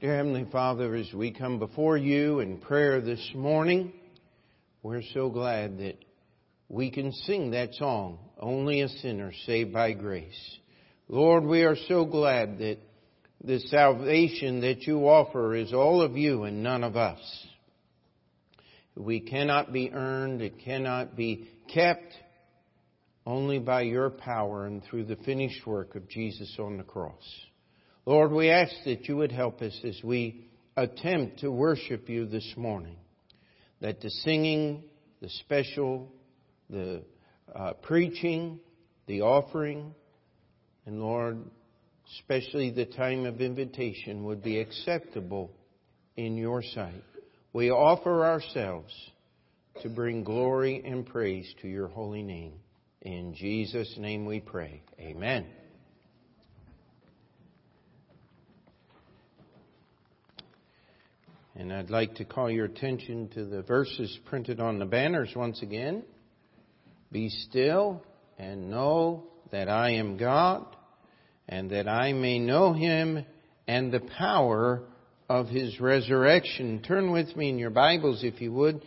Dear 0.00 0.14
Heavenly 0.14 0.46
Father, 0.52 0.94
as 0.94 1.12
we 1.12 1.32
come 1.32 1.58
before 1.58 1.96
you 1.96 2.38
in 2.38 2.58
prayer 2.58 3.00
this 3.00 3.32
morning, 3.34 3.92
we're 4.80 5.02
so 5.12 5.28
glad 5.28 5.78
that 5.78 5.96
we 6.68 6.92
can 6.92 7.10
sing 7.10 7.50
that 7.50 7.74
song, 7.74 8.20
Only 8.38 8.82
a 8.82 8.88
Sinner 8.88 9.32
Saved 9.44 9.72
by 9.72 9.94
Grace. 9.94 10.58
Lord, 11.08 11.42
we 11.42 11.64
are 11.64 11.74
so 11.88 12.04
glad 12.04 12.58
that 12.58 12.78
the 13.42 13.58
salvation 13.58 14.60
that 14.60 14.82
you 14.82 15.00
offer 15.00 15.56
is 15.56 15.72
all 15.72 16.00
of 16.00 16.16
you 16.16 16.44
and 16.44 16.62
none 16.62 16.84
of 16.84 16.96
us. 16.96 17.18
We 18.94 19.18
cannot 19.18 19.72
be 19.72 19.90
earned, 19.92 20.42
it 20.42 20.60
cannot 20.64 21.16
be 21.16 21.48
kept 21.74 22.14
only 23.26 23.58
by 23.58 23.82
your 23.82 24.10
power 24.10 24.64
and 24.64 24.80
through 24.84 25.06
the 25.06 25.16
finished 25.16 25.66
work 25.66 25.96
of 25.96 26.08
Jesus 26.08 26.54
on 26.60 26.76
the 26.76 26.84
cross. 26.84 27.47
Lord, 28.08 28.32
we 28.32 28.48
ask 28.48 28.72
that 28.86 29.06
you 29.06 29.18
would 29.18 29.32
help 29.32 29.60
us 29.60 29.78
as 29.84 30.00
we 30.02 30.48
attempt 30.78 31.40
to 31.40 31.50
worship 31.50 32.08
you 32.08 32.24
this 32.24 32.54
morning. 32.56 32.96
That 33.82 34.00
the 34.00 34.08
singing, 34.08 34.84
the 35.20 35.28
special, 35.28 36.10
the 36.70 37.02
uh, 37.54 37.74
preaching, 37.82 38.60
the 39.08 39.20
offering, 39.20 39.94
and 40.86 41.02
Lord, 41.02 41.36
especially 42.18 42.70
the 42.70 42.86
time 42.86 43.26
of 43.26 43.42
invitation 43.42 44.24
would 44.24 44.42
be 44.42 44.58
acceptable 44.58 45.50
in 46.16 46.38
your 46.38 46.62
sight. 46.62 47.04
We 47.52 47.70
offer 47.70 48.24
ourselves 48.24 48.90
to 49.82 49.90
bring 49.90 50.24
glory 50.24 50.82
and 50.82 51.04
praise 51.04 51.46
to 51.60 51.68
your 51.68 51.88
holy 51.88 52.22
name. 52.22 52.54
In 53.02 53.34
Jesus' 53.34 53.96
name 53.98 54.24
we 54.24 54.40
pray. 54.40 54.80
Amen. 54.98 55.44
And 61.58 61.72
I'd 61.72 61.90
like 61.90 62.14
to 62.14 62.24
call 62.24 62.48
your 62.48 62.66
attention 62.66 63.30
to 63.34 63.44
the 63.44 63.62
verses 63.62 64.16
printed 64.26 64.60
on 64.60 64.78
the 64.78 64.84
banners 64.84 65.32
once 65.34 65.60
again. 65.60 66.04
Be 67.10 67.30
still 67.30 68.04
and 68.38 68.70
know 68.70 69.24
that 69.50 69.68
I 69.68 69.94
am 69.94 70.18
God, 70.18 70.64
and 71.48 71.68
that 71.70 71.88
I 71.88 72.12
may 72.12 72.38
know 72.38 72.74
him 72.74 73.26
and 73.66 73.90
the 73.90 74.06
power 74.16 74.84
of 75.28 75.48
his 75.48 75.80
resurrection. 75.80 76.80
Turn 76.86 77.10
with 77.10 77.34
me 77.34 77.48
in 77.48 77.58
your 77.58 77.70
Bibles, 77.70 78.22
if 78.22 78.40
you 78.40 78.52
would, 78.52 78.80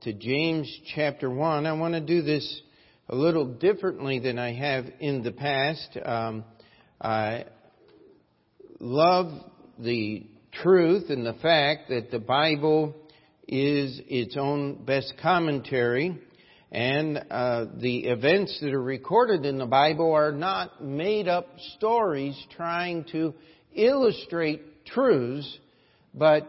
to 0.00 0.12
James 0.12 0.68
chapter 0.96 1.30
1. 1.30 1.64
I 1.64 1.74
want 1.74 1.94
to 1.94 2.00
do 2.00 2.22
this 2.22 2.60
a 3.08 3.14
little 3.14 3.46
differently 3.46 4.18
than 4.18 4.36
I 4.36 4.52
have 4.52 4.86
in 4.98 5.22
the 5.22 5.30
past. 5.30 5.96
Um, 6.04 6.44
I 7.00 7.44
love 8.80 9.30
the 9.78 10.26
truth 10.62 11.10
and 11.10 11.24
the 11.24 11.34
fact 11.34 11.88
that 11.88 12.10
the 12.10 12.18
Bible 12.18 12.94
is 13.46 14.00
its 14.08 14.36
own 14.36 14.84
best 14.84 15.14
commentary 15.22 16.18
and 16.72 17.24
uh, 17.30 17.66
the 17.76 18.06
events 18.06 18.58
that 18.60 18.72
are 18.72 18.82
recorded 18.82 19.46
in 19.46 19.58
the 19.58 19.66
Bible 19.66 20.12
are 20.12 20.32
not 20.32 20.82
made 20.82 21.28
up 21.28 21.46
stories 21.76 22.36
trying 22.56 23.04
to 23.12 23.34
illustrate 23.72 24.84
truths, 24.84 25.58
but 26.12 26.46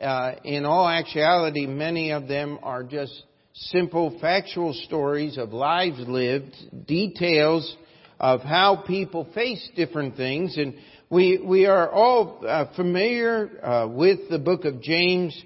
uh, 0.00 0.32
in 0.44 0.64
all 0.64 0.88
actuality, 0.88 1.66
many 1.66 2.12
of 2.12 2.28
them 2.28 2.58
are 2.62 2.82
just 2.82 3.24
simple 3.52 4.18
factual 4.20 4.72
stories 4.86 5.36
of 5.36 5.52
lives 5.52 5.98
lived, 6.06 6.54
details 6.86 7.76
of 8.18 8.40
how 8.40 8.82
people 8.86 9.28
face 9.34 9.68
different 9.76 10.16
things, 10.16 10.56
and 10.56 10.74
we, 11.10 11.40
we 11.42 11.64
are 11.64 11.90
all 11.90 12.44
uh, 12.46 12.66
familiar 12.76 13.64
uh, 13.64 13.88
with 13.88 14.28
the 14.28 14.38
book 14.38 14.66
of 14.66 14.82
James. 14.82 15.42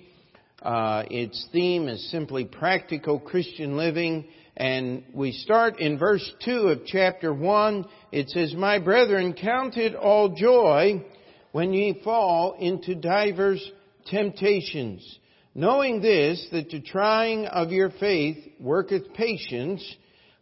Uh, 0.61 1.05
its 1.09 1.47
theme 1.53 1.89
is 1.89 2.11
simply 2.11 2.45
practical 2.45 3.21
Christian 3.21 3.77
living. 3.77 4.27
And 4.57 5.05
we 5.15 5.33
start 5.33 5.79
in 5.79 5.99
verse 5.99 6.29
2 6.45 6.53
of 6.69 6.87
chapter 6.87 7.33
1. 7.33 7.87
It 8.11 8.29
says, 8.31 8.55
My 8.55 8.81
brethren, 8.81 9.35
count 9.35 9.77
it 9.77 9.95
all 9.95 10.35
joy 10.35 11.05
when 11.53 11.73
ye 11.73 12.01
fall 12.03 12.57
into 12.59 12.97
divers 12.97 13.65
temptations, 14.07 15.19
knowing 15.55 16.03
this, 16.03 16.45
that 16.51 16.71
the 16.71 16.81
trying 16.81 17.47
of 17.47 17.71
your 17.71 17.91
faith 17.91 18.39
worketh 18.59 19.15
patience, 19.15 19.85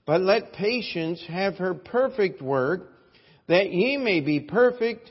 but 0.06 0.22
let 0.22 0.54
patience 0.54 1.22
have 1.28 1.56
her 1.56 1.74
perfect 1.74 2.40
work, 2.40 2.88
that 3.48 3.72
ye 3.72 3.96
may 3.96 4.20
be 4.20 4.40
perfect 4.40 5.10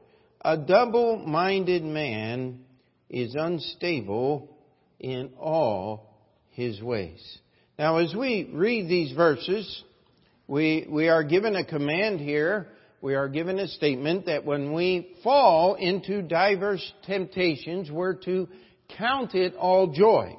A 0.43 0.57
double-minded 0.57 1.83
man 1.83 2.61
is 3.09 3.35
unstable 3.35 4.49
in 4.99 5.33
all 5.39 6.15
his 6.49 6.81
ways. 6.81 7.21
Now 7.77 7.97
as 7.97 8.15
we 8.15 8.49
read 8.51 8.89
these 8.89 9.11
verses, 9.15 9.83
we, 10.47 10.87
we 10.89 11.09
are 11.09 11.23
given 11.23 11.55
a 11.55 11.63
command 11.63 12.19
here. 12.19 12.67
We 13.01 13.13
are 13.13 13.29
given 13.29 13.59
a 13.59 13.67
statement 13.67 14.25
that 14.25 14.43
when 14.43 14.73
we 14.73 15.15
fall 15.23 15.75
into 15.75 16.23
diverse 16.23 16.91
temptations, 17.05 17.91
we're 17.91 18.15
to 18.25 18.47
count 18.97 19.35
it 19.35 19.53
all 19.55 19.93
joy. 19.93 20.35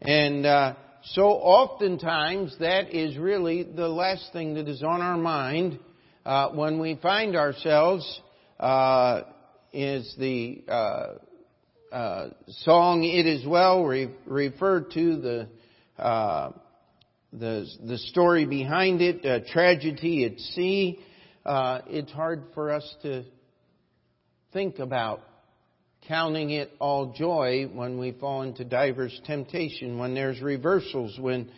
And 0.00 0.44
uh, 0.44 0.74
so 1.04 1.22
oftentimes 1.22 2.56
that 2.58 2.92
is 2.92 3.16
really 3.16 3.62
the 3.62 3.88
last 3.88 4.32
thing 4.32 4.54
that 4.54 4.68
is 4.68 4.82
on 4.82 5.00
our 5.00 5.16
mind 5.16 5.78
uh, 6.26 6.48
when 6.50 6.80
we 6.80 6.98
find 7.00 7.36
ourselves 7.36 8.20
uh, 8.64 9.24
is 9.74 10.14
the 10.18 10.64
uh, 10.66 11.06
uh, 11.92 12.30
song 12.60 13.04
"It 13.04 13.26
Is 13.26 13.46
Well" 13.46 13.84
re- 13.84 14.10
referred 14.24 14.90
to 14.92 15.16
the 15.16 15.48
uh, 16.02 16.52
the 17.30 17.66
the 17.84 17.98
story 17.98 18.46
behind 18.46 19.02
it, 19.02 19.24
uh, 19.26 19.40
tragedy 19.52 20.24
at 20.24 20.38
sea. 20.40 20.98
Uh, 21.44 21.80
it's 21.88 22.10
hard 22.10 22.44
for 22.54 22.70
us 22.70 22.94
to 23.02 23.24
think 24.54 24.78
about 24.78 25.20
counting 26.08 26.48
it 26.48 26.70
all 26.78 27.12
joy 27.12 27.68
when 27.70 27.98
we 27.98 28.12
fall 28.12 28.42
into 28.42 28.64
diverse 28.64 29.20
temptation, 29.26 29.98
when 29.98 30.14
there's 30.14 30.40
reversals, 30.40 31.18
when 31.18 31.50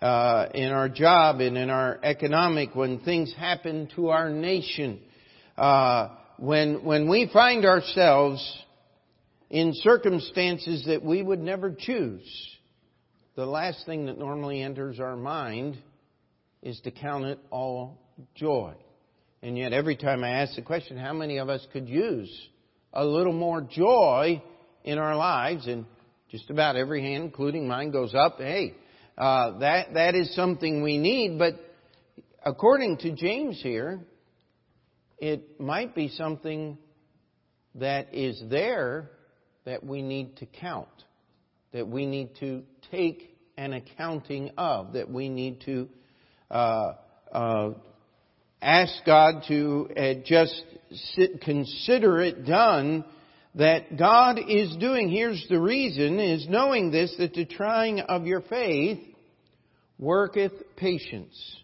uh, 0.00 0.46
in 0.54 0.70
our 0.70 0.88
job 0.88 1.40
and 1.40 1.58
in 1.58 1.70
our 1.70 1.98
economic, 2.04 2.76
when 2.76 3.00
things 3.00 3.34
happen 3.36 3.88
to 3.96 4.10
our 4.10 4.30
nation. 4.30 5.00
Uh, 5.58 6.08
when, 6.38 6.84
when 6.84 7.08
we 7.08 7.30
find 7.32 7.64
ourselves 7.64 8.42
in 9.50 9.74
circumstances 9.74 10.84
that 10.86 11.04
we 11.04 11.22
would 11.22 11.40
never 11.40 11.74
choose, 11.78 12.22
the 13.34 13.46
last 13.46 13.86
thing 13.86 14.06
that 14.06 14.18
normally 14.18 14.62
enters 14.62 15.00
our 15.00 15.16
mind 15.16 15.78
is 16.62 16.80
to 16.80 16.90
count 16.90 17.24
it 17.24 17.38
all 17.50 17.98
joy. 18.34 18.74
And 19.42 19.58
yet 19.58 19.72
every 19.72 19.96
time 19.96 20.22
I 20.22 20.30
ask 20.30 20.54
the 20.54 20.62
question, 20.62 20.96
how 20.96 21.12
many 21.12 21.38
of 21.38 21.48
us 21.48 21.66
could 21.72 21.88
use 21.88 22.30
a 22.92 23.04
little 23.04 23.32
more 23.32 23.60
joy 23.60 24.42
in 24.84 24.98
our 24.98 25.16
lives? 25.16 25.66
And 25.66 25.86
just 26.30 26.48
about 26.50 26.76
every 26.76 27.02
hand, 27.02 27.24
including 27.24 27.66
mine, 27.66 27.90
goes 27.90 28.14
up. 28.14 28.38
Hey, 28.38 28.74
uh, 29.18 29.58
that, 29.58 29.94
that 29.94 30.14
is 30.14 30.34
something 30.34 30.82
we 30.82 30.98
need. 30.98 31.38
But 31.38 31.54
according 32.44 32.98
to 32.98 33.12
James 33.12 33.60
here, 33.62 34.00
it 35.22 35.60
might 35.60 35.94
be 35.94 36.08
something 36.08 36.76
that 37.76 38.12
is 38.12 38.42
there 38.50 39.08
that 39.64 39.86
we 39.86 40.02
need 40.02 40.36
to 40.38 40.46
count, 40.46 40.88
that 41.72 41.86
we 41.86 42.06
need 42.06 42.34
to 42.40 42.64
take 42.90 43.38
an 43.56 43.72
accounting 43.72 44.50
of, 44.58 44.94
that 44.94 45.08
we 45.08 45.28
need 45.28 45.60
to 45.60 45.88
uh, 46.50 46.94
uh, 47.30 47.70
ask 48.60 48.92
God 49.06 49.44
to 49.46 49.88
uh, 49.96 50.14
just 50.24 50.60
sit, 51.14 51.40
consider 51.40 52.20
it 52.20 52.44
done 52.44 53.04
that 53.54 53.96
God 53.96 54.40
is 54.48 54.76
doing. 54.78 55.08
Here's 55.08 55.46
the 55.48 55.60
reason, 55.60 56.18
is 56.18 56.48
knowing 56.48 56.90
this, 56.90 57.14
that 57.18 57.32
the 57.32 57.44
trying 57.44 58.00
of 58.00 58.26
your 58.26 58.40
faith 58.40 58.98
worketh 60.00 60.52
patience. 60.74 61.56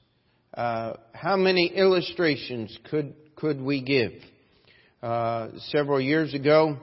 Uh, 0.55 0.93
how 1.13 1.37
many 1.37 1.67
illustrations 1.75 2.79
could 2.89 3.15
could 3.38 3.61
we 3.61 3.81
give? 3.81 4.12
Uh, 5.00 5.50
several 5.69 6.00
years 6.00 6.35
ago, 6.35 6.76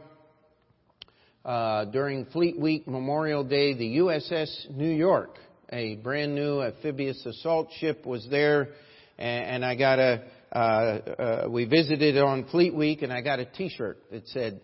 uh, 1.44 1.84
during 1.86 2.26
Fleet 2.28 2.58
Week 2.58 2.88
Memorial 2.88 3.44
Day, 3.44 3.74
the 3.74 3.98
USS 3.98 4.72
New 4.72 4.90
York, 4.90 5.38
a 5.70 5.96
brand 5.96 6.34
new 6.34 6.62
amphibious 6.62 7.26
assault 7.26 7.68
ship, 7.80 8.06
was 8.06 8.26
there, 8.32 8.70
and, 9.18 9.46
and 9.46 9.66
I 9.66 9.76
got 9.76 10.00
a. 10.00 10.24
Uh, 10.52 10.58
uh, 10.58 11.48
we 11.50 11.66
visited 11.66 12.18
on 12.18 12.46
Fleet 12.46 12.74
Week, 12.74 13.02
and 13.02 13.12
I 13.12 13.20
got 13.20 13.40
a 13.40 13.46
T-shirt 13.46 13.98
that 14.12 14.26
said 14.30 14.62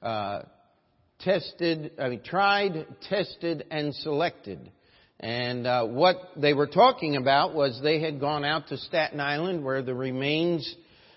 uh, 0.00 0.42
"tested," 1.18 1.92
I 1.98 2.10
mean, 2.10 2.22
tried, 2.22 2.86
tested, 3.08 3.64
and 3.72 3.92
selected. 3.96 4.70
And 5.18 5.66
uh, 5.66 5.86
what 5.86 6.16
they 6.36 6.54
were 6.54 6.68
talking 6.68 7.16
about 7.16 7.54
was 7.54 7.80
they 7.82 8.00
had 8.00 8.20
gone 8.20 8.44
out 8.44 8.68
to 8.68 8.76
Staten 8.76 9.18
Island, 9.18 9.64
where 9.64 9.82
the 9.82 9.94
remains 9.94 10.72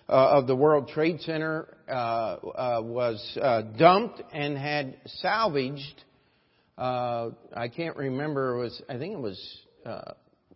uh, 0.10 0.38
of 0.38 0.48
the 0.48 0.56
World 0.56 0.90
Trade 0.90 1.22
Center 1.22 1.68
uh, 1.88 1.92
uh, 1.92 2.82
was 2.84 3.38
uh, 3.42 3.62
dumped 3.78 4.22
and 4.34 4.58
had 4.58 4.98
salvaged. 5.22 6.04
Uh, 6.78 7.32
I 7.56 7.68
can't 7.68 7.98
remember. 7.98 8.56
It 8.56 8.64
was 8.64 8.82
I 8.90 8.98
think 8.98 9.14
it 9.14 9.20
was 9.20 9.58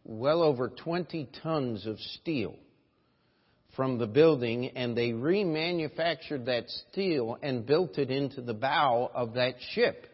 well 0.04 0.42
over 0.42 0.70
20 0.70 1.30
tons 1.44 1.86
of 1.86 2.00
steel 2.00 2.56
from 3.76 3.98
the 3.98 4.08
building, 4.08 4.70
and 4.76 4.98
they 4.98 5.12
remanufactured 5.12 6.46
that 6.46 6.66
steel 6.92 7.38
and 7.42 7.66
built 7.66 7.98
it 7.98 8.12
into 8.12 8.42
the 8.42 8.54
bow 8.54 9.10
of 9.14 9.36
that 9.36 9.56
ship. 9.72 10.08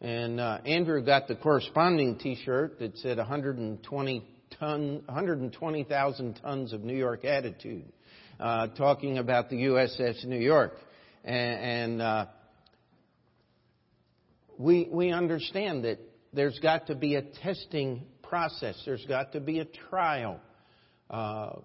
And 0.00 0.40
uh, 0.40 0.58
Andrew 0.66 1.04
got 1.04 1.28
the 1.28 1.36
corresponding 1.36 2.18
T-shirt 2.18 2.80
that 2.80 2.98
said 2.98 3.18
120 3.18 4.24
ton, 4.58 5.02
120,000 5.06 6.40
tons 6.42 6.72
of 6.72 6.82
New 6.82 6.96
York 6.96 7.24
attitude, 7.24 7.84
uh, 8.42 8.66
talking 8.68 9.18
about 9.18 9.50
the 9.50 9.56
USS 9.56 10.24
New 10.24 10.38
York, 10.38 10.72
and, 11.24 11.60
and 11.60 12.02
uh, 12.02 12.26
we 14.58 14.88
we 14.90 15.12
understand 15.12 15.84
that 15.84 15.98
there's 16.32 16.58
got 16.58 16.88
to 16.88 16.94
be 16.94 17.14
a 17.14 17.22
testing 17.22 18.02
process. 18.22 18.80
There's 18.84 19.06
got 19.06 19.32
to 19.32 19.40
be 19.40 19.60
a 19.60 19.64
trial. 19.64 20.40
Uh, 21.08 21.60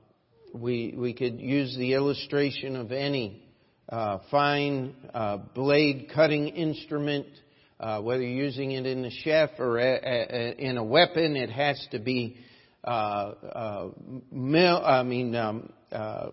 we 0.54 0.94
we 0.96 1.14
could 1.14 1.42
use 1.42 1.76
the 1.78 1.94
illustration 1.94 2.76
of 2.76 2.92
any 2.92 3.44
uh, 3.90 4.20
fine 4.30 4.96
uh, 5.14 5.38
blade 5.56 6.12
cutting 6.14 6.48
instrument 6.50 7.26
uh, 7.80 8.02
whether 8.02 8.24
you're 8.24 8.46
using 8.46 8.72
it 8.72 8.86
in 8.86 9.04
the 9.04 9.12
chef 9.24 9.52
or 9.60 9.78
a, 9.78 10.00
a, 10.04 10.56
in 10.58 10.78
a 10.78 10.84
weapon, 10.84 11.36
it 11.36 11.52
has 11.52 11.80
to 11.92 12.00
be 12.00 12.36
uh, 12.84 12.90
uh, 12.90 13.90
mel- 14.32 14.84
I 14.84 15.04
mean 15.04 15.36
um, 15.36 15.72
uh, 15.92 16.30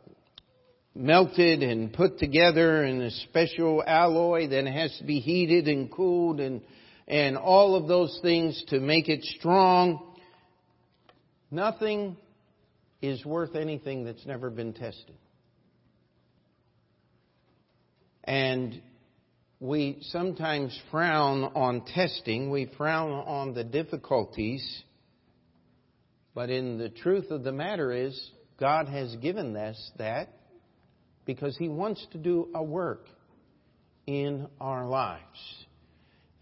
melted 0.95 1.63
and 1.63 1.93
put 1.93 2.19
together 2.19 2.85
in 2.85 3.03
a 3.03 3.11
special 3.11 3.83
alloy. 3.87 4.49
Then 4.49 4.67
it 4.67 4.73
has 4.73 4.97
to 4.99 5.05
be 5.05 5.21
heated 5.21 5.69
and 5.69 5.91
cooled 5.91 6.41
and 6.41 6.63
and 7.07 7.37
all 7.37 7.75
of 7.75 7.87
those 7.87 8.19
things 8.23 8.63
to 8.69 8.81
make 8.81 9.09
it 9.09 9.23
strong. 9.25 10.17
Nothing 11.51 12.17
is 13.03 13.25
worth 13.25 13.55
anything 13.55 14.05
that's 14.05 14.25
never 14.25 14.49
been 14.49 14.73
tested. 14.73 15.17
And 18.25 18.81
we 19.61 19.99
sometimes 20.01 20.79
frown 20.91 21.45
on 21.45 21.85
testing, 21.85 22.51
we 22.51 22.71
frown 22.79 23.11
on 23.13 23.53
the 23.53 23.65
difficulties, 23.65 24.83
but 26.35 26.49
in 26.49 26.79
the 26.79 26.89
truth 26.89 27.31
of 27.31 27.45
the 27.45 27.53
matter 27.53 27.93
is, 27.93 28.31
God 28.59 28.89
has 28.89 29.15
given 29.17 29.55
us 29.57 29.91
that 29.99 30.31
because 31.25 31.57
He 31.57 31.69
wants 31.69 32.07
to 32.13 32.19
do 32.19 32.49
a 32.55 32.63
work 32.63 33.07
in 34.07 34.49
our 34.61 34.87
lives. 34.87 35.65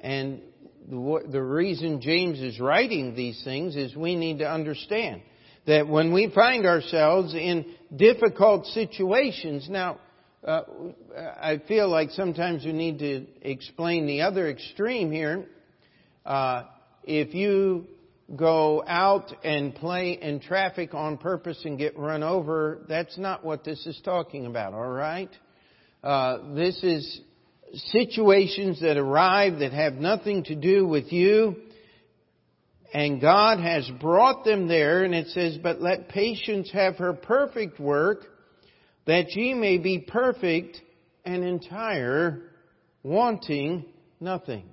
And 0.01 0.41
the, 0.89 1.43
reason 1.43 2.01
James 2.01 2.41
is 2.41 2.59
writing 2.59 3.15
these 3.15 3.41
things 3.45 3.77
is 3.77 3.95
we 3.95 4.17
need 4.17 4.39
to 4.39 4.51
understand 4.51 5.23
that 5.67 5.87
when 5.87 6.13
we 6.13 6.31
find 6.35 6.67
ourselves 6.67 7.35
in 7.35 7.67
difficult 7.95 8.67
situations, 8.67 9.69
now, 9.71 10.01
uh, 10.45 10.63
I 11.41 11.63
feel 11.69 11.89
like 11.89 12.11
sometimes 12.11 12.65
we 12.65 12.73
need 12.73 12.99
to 12.99 13.27
explain 13.43 14.07
the 14.07 14.23
other 14.23 14.49
extreme 14.51 15.13
here. 15.13 15.47
Uh, 16.27 16.65
if 17.05 17.33
you 17.33 17.87
go 18.35 18.83
out 18.87 19.33
and 19.45 19.75
play 19.75 20.19
in 20.21 20.41
traffic 20.41 20.95
on 20.95 21.19
purpose 21.19 21.61
and 21.65 21.79
get 21.79 21.99
run 21.99 22.23
over, 22.23 22.81
that's 22.89 23.19
not 23.19 23.45
what 23.45 23.65
this 23.65 23.87
is 23.87 24.01
talking 24.05 24.47
about, 24.47 24.73
alright? 24.73 25.31
Uh, 26.03 26.55
this 26.55 26.83
is 26.83 27.21
situations 27.75 28.81
that 28.81 28.97
arrive 28.97 29.61
that 29.61 29.73
have 29.73 29.95
nothing 29.95 30.45
to 30.45 30.55
do 30.55 30.87
with 30.87 31.13
you, 31.13 31.57
and 32.93 33.21
God 33.21 33.61
has 33.61 33.89
brought 34.01 34.45
them 34.45 34.69
there, 34.69 35.05
and 35.05 35.15
it 35.15 35.29
says, 35.29 35.59
but 35.63 35.81
let 35.81 36.09
patience 36.09 36.71
have 36.73 36.97
her 36.97 37.13
perfect 37.13 37.81
work, 37.81 38.27
that 39.07 39.31
ye 39.31 39.55
may 39.55 39.79
be 39.79 39.99
perfect 39.99 40.81
and 41.25 41.45
entire, 41.45 42.43
wanting 43.03 43.85
nothing. 44.21 44.72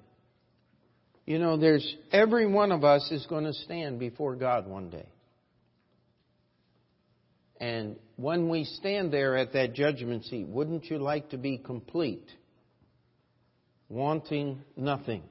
You 1.30 1.38
know, 1.38 1.58
there's 1.58 1.96
every 2.12 2.48
one 2.48 2.72
of 2.72 2.84
us 2.84 3.08
is 3.12 3.24
going 3.28 3.44
to 3.44 3.54
stand 3.54 4.00
before 4.00 4.36
God 4.36 4.66
one 4.66 4.90
day. 4.90 5.06
And 7.60 7.98
when 8.16 8.50
we 8.50 8.64
stand 8.64 9.14
there 9.14 9.38
at 9.38 9.54
that 9.54 9.76
judgment 9.76 10.26
seat, 10.26 10.48
wouldn't 10.48 10.86
you 10.86 10.98
like 10.98 11.30
to 11.30 11.38
be 11.38 11.60
complete? 11.60 12.28
Wanting 13.90 14.64
nothing. 14.76 15.22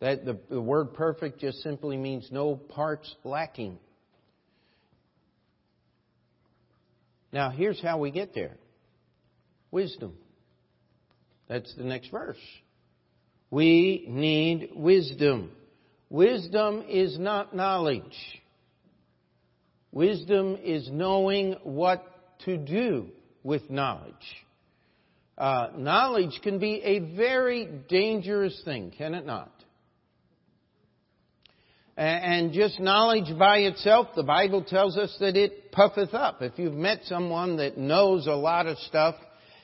That 0.00 0.24
the, 0.24 0.38
the 0.48 0.62
word 0.62 0.94
perfect 0.94 1.38
just 1.38 1.58
simply 1.58 1.98
means 1.98 2.28
no 2.32 2.56
parts 2.56 3.14
lacking. 3.24 3.78
Now, 7.30 7.50
here's 7.50 7.82
how 7.82 7.98
we 7.98 8.10
get 8.10 8.34
there 8.34 8.56
wisdom. 9.70 10.14
That's 11.46 11.74
the 11.76 11.84
next 11.84 12.10
verse. 12.10 12.38
We 13.52 14.06
need 14.08 14.70
wisdom. 14.74 15.50
Wisdom 16.08 16.86
is 16.88 17.18
not 17.18 17.54
knowledge. 17.54 18.16
Wisdom 19.92 20.56
is 20.64 20.88
knowing 20.90 21.56
what 21.62 22.02
to 22.46 22.56
do 22.56 23.08
with 23.42 23.68
knowledge. 23.68 24.14
Uh, 25.36 25.66
knowledge 25.76 26.40
can 26.42 26.60
be 26.60 26.80
a 26.82 27.14
very 27.14 27.68
dangerous 27.90 28.58
thing, 28.64 28.90
can 28.96 29.12
it 29.12 29.26
not? 29.26 29.52
And 31.94 32.54
just 32.54 32.80
knowledge 32.80 33.38
by 33.38 33.58
itself, 33.58 34.08
the 34.16 34.22
Bible 34.22 34.64
tells 34.64 34.96
us 34.96 35.14
that 35.20 35.36
it 35.36 35.72
puffeth 35.72 36.14
up. 36.14 36.40
If 36.40 36.58
you've 36.58 36.72
met 36.72 37.00
someone 37.04 37.58
that 37.58 37.76
knows 37.76 38.26
a 38.26 38.32
lot 38.32 38.66
of 38.66 38.78
stuff, 38.78 39.16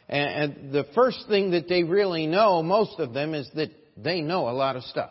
and 0.09 0.73
the 0.73 0.85
first 0.95 1.25
thing 1.29 1.51
that 1.51 1.69
they 1.69 1.83
really 1.83 2.27
know, 2.27 2.63
most 2.63 2.99
of 2.99 3.13
them, 3.13 3.35
is 3.35 3.49
that 3.55 3.71
they 3.97 4.21
know 4.21 4.49
a 4.49 4.53
lot 4.53 4.77
of 4.77 4.83
stuff. 4.85 5.11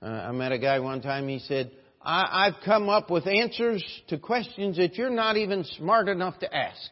Uh, 0.00 0.06
I 0.06 0.32
met 0.32 0.52
a 0.52 0.58
guy 0.58 0.78
one 0.78 1.00
time, 1.00 1.26
he 1.26 1.40
said, 1.40 1.72
I, 2.00 2.44
have 2.52 2.62
come 2.64 2.88
up 2.88 3.10
with 3.10 3.26
answers 3.26 3.84
to 4.08 4.18
questions 4.18 4.76
that 4.76 4.94
you're 4.94 5.10
not 5.10 5.36
even 5.36 5.64
smart 5.64 6.08
enough 6.08 6.38
to 6.38 6.54
ask. 6.54 6.90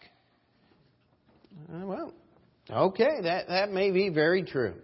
Uh, 1.72 1.86
well, 1.86 2.12
okay, 2.68 3.20
that, 3.22 3.48
that 3.48 3.70
may 3.70 3.92
be 3.92 4.08
very 4.08 4.42
true. 4.42 4.74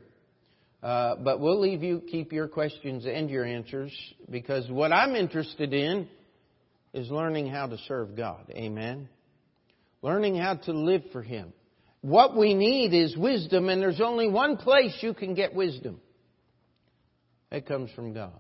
Uh, 0.83 1.17
but 1.17 1.41
we'll 1.41 1.61
leave 1.61 1.83
you 1.83 2.03
keep 2.11 2.33
your 2.33 2.49
questions 2.49 3.05
and 3.07 3.31
your 3.31 3.45
answers 3.45 3.93
because 4.31 4.69
what 4.69 4.93
I'm 4.93 5.15
interested 5.15 5.73
in 5.73 6.09
is 6.93 7.11
learning 7.11 7.49
how 7.49 7.67
to 7.67 7.79
serve 7.87 8.17
God. 8.17 8.51
Amen. 8.51 9.09
Learning 10.03 10.37
how 10.37 10.57
to 10.57 10.73
live 10.73 11.03
for 11.13 11.23
Him. 11.23 11.53
What 12.03 12.37
we 12.37 12.53
need 12.53 12.93
is 12.93 13.17
wisdom, 13.17 13.69
and 13.69 13.81
there's 13.81 14.01
only 14.01 14.29
one 14.29 14.57
place 14.57 14.97
you 15.01 15.15
can 15.15 15.35
get 15.35 15.55
wisdom. 15.55 16.01
It 17.51 17.67
comes 17.67 17.91
from 17.93 18.13
God. 18.13 18.39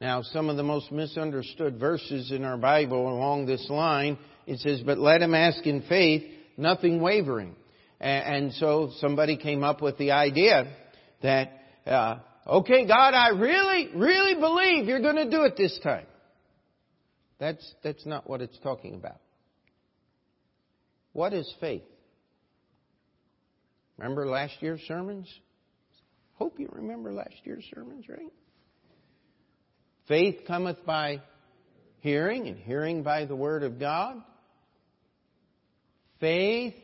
Now, 0.00 0.22
some 0.22 0.48
of 0.48 0.56
the 0.56 0.62
most 0.62 0.90
misunderstood 0.90 1.78
verses 1.78 2.30
in 2.30 2.44
our 2.44 2.56
Bible 2.56 3.08
along 3.08 3.46
this 3.46 3.66
line, 3.68 4.18
it 4.46 4.60
says, 4.60 4.82
But 4.84 4.98
let 4.98 5.20
him 5.20 5.34
ask 5.34 5.64
in 5.66 5.82
faith, 5.82 6.22
nothing 6.56 7.00
wavering. 7.00 7.54
And 8.00 8.52
so 8.54 8.92
somebody 8.98 9.36
came 9.36 9.62
up 9.62 9.82
with 9.82 9.98
the 9.98 10.12
idea 10.12 10.68
that, 11.22 11.52
uh, 11.86 12.16
okay, 12.46 12.86
God, 12.86 13.14
I 13.14 13.28
really, 13.30 13.88
really 13.94 14.34
believe 14.40 14.86
you're 14.86 15.00
going 15.00 15.16
to 15.16 15.30
do 15.30 15.44
it 15.44 15.56
this 15.56 15.78
time. 15.82 16.06
That's, 17.38 17.74
that's 17.82 18.04
not 18.06 18.28
what 18.28 18.40
it's 18.40 18.58
talking 18.60 18.94
about. 18.94 19.20
What 21.12 21.32
is 21.32 21.50
faith? 21.60 21.82
Remember 23.98 24.26
last 24.26 24.54
year's 24.60 24.80
sermons? 24.86 25.28
Hope 26.34 26.58
you 26.60 26.68
remember 26.72 27.12
last 27.12 27.34
year's 27.44 27.64
sermons, 27.74 28.08
right? 28.08 28.32
Faith 30.06 30.40
cometh 30.46 30.84
by 30.84 31.22
hearing, 32.00 32.46
and 32.46 32.58
hearing 32.58 33.02
by 33.02 33.24
the 33.24 33.34
Word 33.34 33.62
of 33.62 33.80
God. 33.80 34.22
Faith 36.20 36.74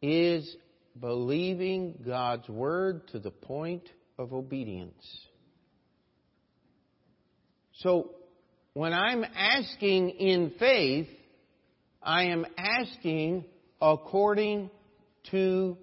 is 0.00 0.56
believing 0.98 2.02
God's 2.06 2.48
word 2.48 3.08
to 3.08 3.18
the 3.18 3.30
point 3.30 3.82
of 4.18 4.32
obedience. 4.32 5.04
So, 7.74 8.10
when 8.74 8.92
I'm 8.92 9.24
asking 9.24 10.10
in 10.10 10.52
faith, 10.58 11.08
I 12.02 12.24
am 12.24 12.46
asking 12.56 13.44
according 13.80 14.70
to 15.30 15.76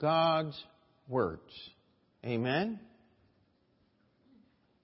God's 0.00 0.60
words. 1.08 1.52
Amen? 2.24 2.80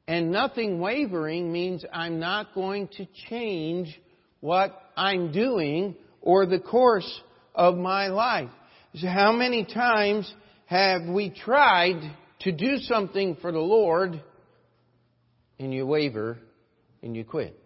And 0.08 0.30
nothing 0.30 0.78
wavering 0.78 1.52
means 1.52 1.84
I'm 1.92 2.20
not 2.20 2.54
going 2.54 2.88
to 2.96 3.06
change 3.28 4.00
what 4.40 4.80
I'm 4.96 5.32
doing 5.32 5.96
or 6.20 6.46
the 6.46 6.60
course 6.60 7.20
of 7.54 7.76
my 7.76 8.08
life. 8.08 8.50
So 8.94 9.08
how 9.08 9.32
many 9.32 9.64
times 9.64 10.32
have 10.66 11.02
we 11.08 11.30
tried 11.30 12.00
to 12.40 12.52
do 12.52 12.78
something 12.78 13.36
for 13.40 13.50
the 13.50 13.58
Lord 13.58 14.22
and 15.58 15.74
you 15.74 15.86
waver 15.86 16.38
and 17.02 17.16
you 17.16 17.24
quit? 17.24 17.58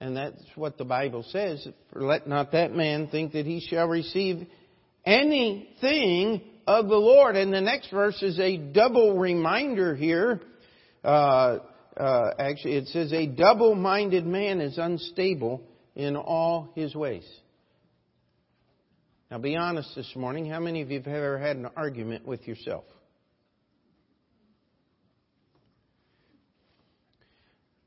And 0.00 0.16
that's 0.16 0.40
what 0.54 0.78
the 0.78 0.84
Bible 0.84 1.24
says. 1.30 1.66
Let 1.92 2.28
not 2.28 2.52
that 2.52 2.72
man 2.72 3.08
think 3.08 3.32
that 3.32 3.46
he 3.46 3.60
shall 3.60 3.88
receive 3.88 4.46
anything 5.04 6.42
of 6.66 6.88
the 6.88 6.96
Lord. 6.96 7.36
And 7.36 7.52
the 7.52 7.60
next 7.60 7.90
verse 7.90 8.22
is 8.22 8.38
a 8.38 8.56
double 8.56 9.18
reminder 9.18 9.94
here 9.94 10.40
uh, 11.04 11.58
uh, 11.96 12.30
actually, 12.38 12.76
it 12.76 12.86
says 12.88 13.12
a 13.12 13.26
double-minded 13.26 14.26
man 14.26 14.60
is 14.60 14.78
unstable 14.78 15.62
in 15.96 16.16
all 16.16 16.70
his 16.74 16.94
ways. 16.94 17.26
Now, 19.30 19.38
be 19.38 19.56
honest 19.56 19.94
this 19.96 20.10
morning. 20.14 20.48
How 20.48 20.60
many 20.60 20.80
of 20.80 20.90
you 20.90 20.98
have 20.98 21.08
ever 21.08 21.38
had 21.38 21.56
an 21.56 21.68
argument 21.76 22.24
with 22.24 22.46
yourself? 22.46 22.84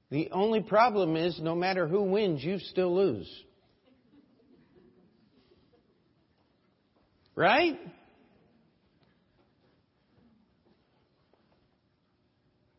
The 0.09 0.29
only 0.31 0.61
problem 0.61 1.15
is, 1.15 1.39
no 1.41 1.55
matter 1.55 1.87
who 1.87 2.03
wins, 2.03 2.43
you 2.43 2.59
still 2.59 2.93
lose. 2.93 3.31
Right? 7.41 7.79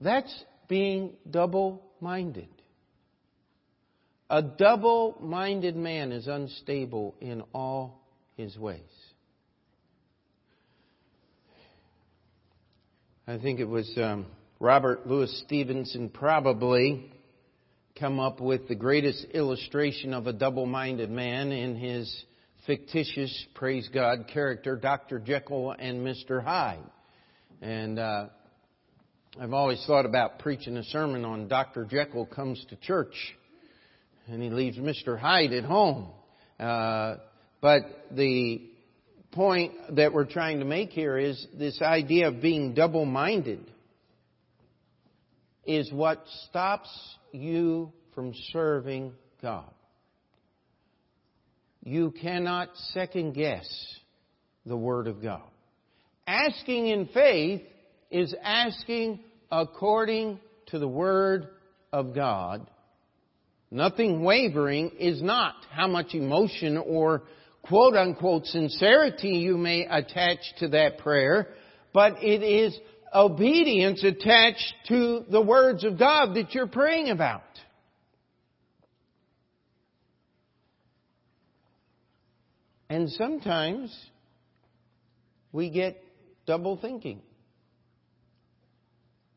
That's 0.01 0.33
being 0.69 1.15
double 1.29 1.83
minded. 2.01 2.47
A 4.31 4.41
double 4.41 5.17
minded 5.21 5.75
man 5.75 6.13
is 6.13 6.29
unstable 6.29 7.17
in 7.21 7.43
all 7.53 8.05
his 8.37 8.57
ways. 8.57 8.79
I 13.27 13.39
think 13.39 13.59
it 13.59 13.69
was 13.69 13.93
um, 13.97 14.27
Robert 14.61 15.09
Louis 15.09 15.43
Stevenson 15.45 16.09
probably 16.09 17.11
come 17.99 18.21
up 18.21 18.41
with 18.41 18.69
the 18.69 18.77
greatest 18.77 19.25
illustration 19.35 20.15
of 20.15 20.29
a 20.29 20.33
double 20.33 20.67
minded 20.67 21.11
man 21.11 21.51
in 21.51 21.75
his 21.75 22.25
fictitious, 22.67 23.47
praise 23.55 23.89
God, 23.93 24.29
character, 24.33 24.77
Dr. 24.77 25.19
Jekyll 25.19 25.73
and 25.73 26.07
Mr. 26.07 26.43
Hyde. 26.43 26.85
And 27.61 27.99
uh, 27.99 28.27
I've 29.41 29.53
always 29.53 29.83
thought 29.87 30.07
about 30.07 30.39
preaching 30.39 30.77
a 30.77 30.85
sermon 30.85 31.25
on 31.25 31.49
Dr. 31.49 31.85
Jekyll 31.85 32.27
comes 32.27 32.65
to 32.71 32.77
church 32.77 33.15
and 34.29 34.43
he 34.43 34.51
leaves 34.51 34.79
Mr. 34.79 35.19
Hyde 35.19 35.53
at 35.53 35.65
home. 35.65 36.09
Uh, 36.59 37.17
but 37.61 37.83
the 38.11 38.63
point 39.33 39.73
that 39.97 40.13
we're 40.13 40.27
trying 40.27 40.61
to 40.61 40.65
make 40.65 40.91
here 40.91 41.19
is 41.19 41.47
this 41.59 41.81
idea 41.83 42.29
of 42.29 42.41
being 42.41 42.75
double 42.75 43.05
minded 43.05 43.71
is 45.65 45.91
what 45.93 46.25
stops 46.49 46.91
you 47.33 47.93
from 48.15 48.35
serving 48.53 49.13
God. 49.41 49.73
You 51.85 52.13
cannot 52.13 52.69
second 52.93 53.33
guess 53.33 53.67
the 54.65 54.77
Word 54.77 55.09
of 55.09 55.21
God. 55.21 55.43
Asking 56.27 56.87
in 56.87 57.07
faith 57.07 57.63
is 58.11 58.35
asking 58.43 59.21
according 59.51 60.39
to 60.67 60.79
the 60.79 60.87
Word 60.87 61.49
of 61.93 62.15
God. 62.15 62.69
Nothing 63.71 64.23
wavering 64.23 64.93
is 64.99 65.21
not 65.23 65.55
how 65.71 65.89
much 65.89 66.15
emotion 66.15 66.77
or 66.77 67.23
quote 67.63 67.95
unquote 67.95 68.47
sincerity 68.47 69.31
you 69.31 69.57
may 69.57 69.87
attach 69.87 70.39
to 70.59 70.69
that 70.69 70.99
prayer, 70.99 71.49
but 71.93 72.23
it 72.23 72.43
is 72.43 72.79
obedience 73.13 74.05
attached 74.05 74.75
to 74.89 75.25
the 75.31 75.41
words 75.41 75.85
of 75.85 75.99
God 75.99 76.35
that 76.35 76.55
you're 76.55 76.67
praying 76.67 77.09
about. 77.11 77.43
And 82.93 83.09
sometimes 83.13 83.91
we 85.51 85.71
get 85.71 85.97
double 86.45 86.77
thinking 86.77 87.23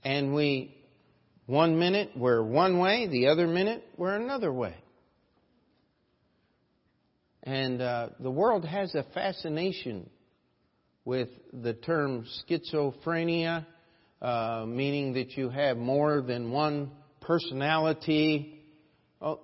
and 0.04 0.36
we, 0.36 0.76
one 1.46 1.80
minute 1.80 2.10
we're 2.18 2.44
one 2.44 2.80
way, 2.80 3.08
the 3.08 3.28
other 3.28 3.48
minute 3.48 3.82
we're 3.96 4.18
another 4.18 4.52
way. 4.52 4.76
And 7.44 7.82
uh, 7.82 8.10
the 8.20 8.30
world 8.30 8.66
has 8.66 8.94
a 8.94 9.06
fascination 9.14 10.10
with 11.06 11.30
the 11.54 11.76
term 11.76 12.26
schizophrenia, 12.50 13.66
uh, 14.22 14.66
meaning 14.68 15.14
that 15.14 15.38
you 15.38 15.50
have 15.50 15.78
more 15.78 16.22
than 16.22 16.52
one 16.52 16.92
personality. 17.22 18.66
Oh, 19.22 19.40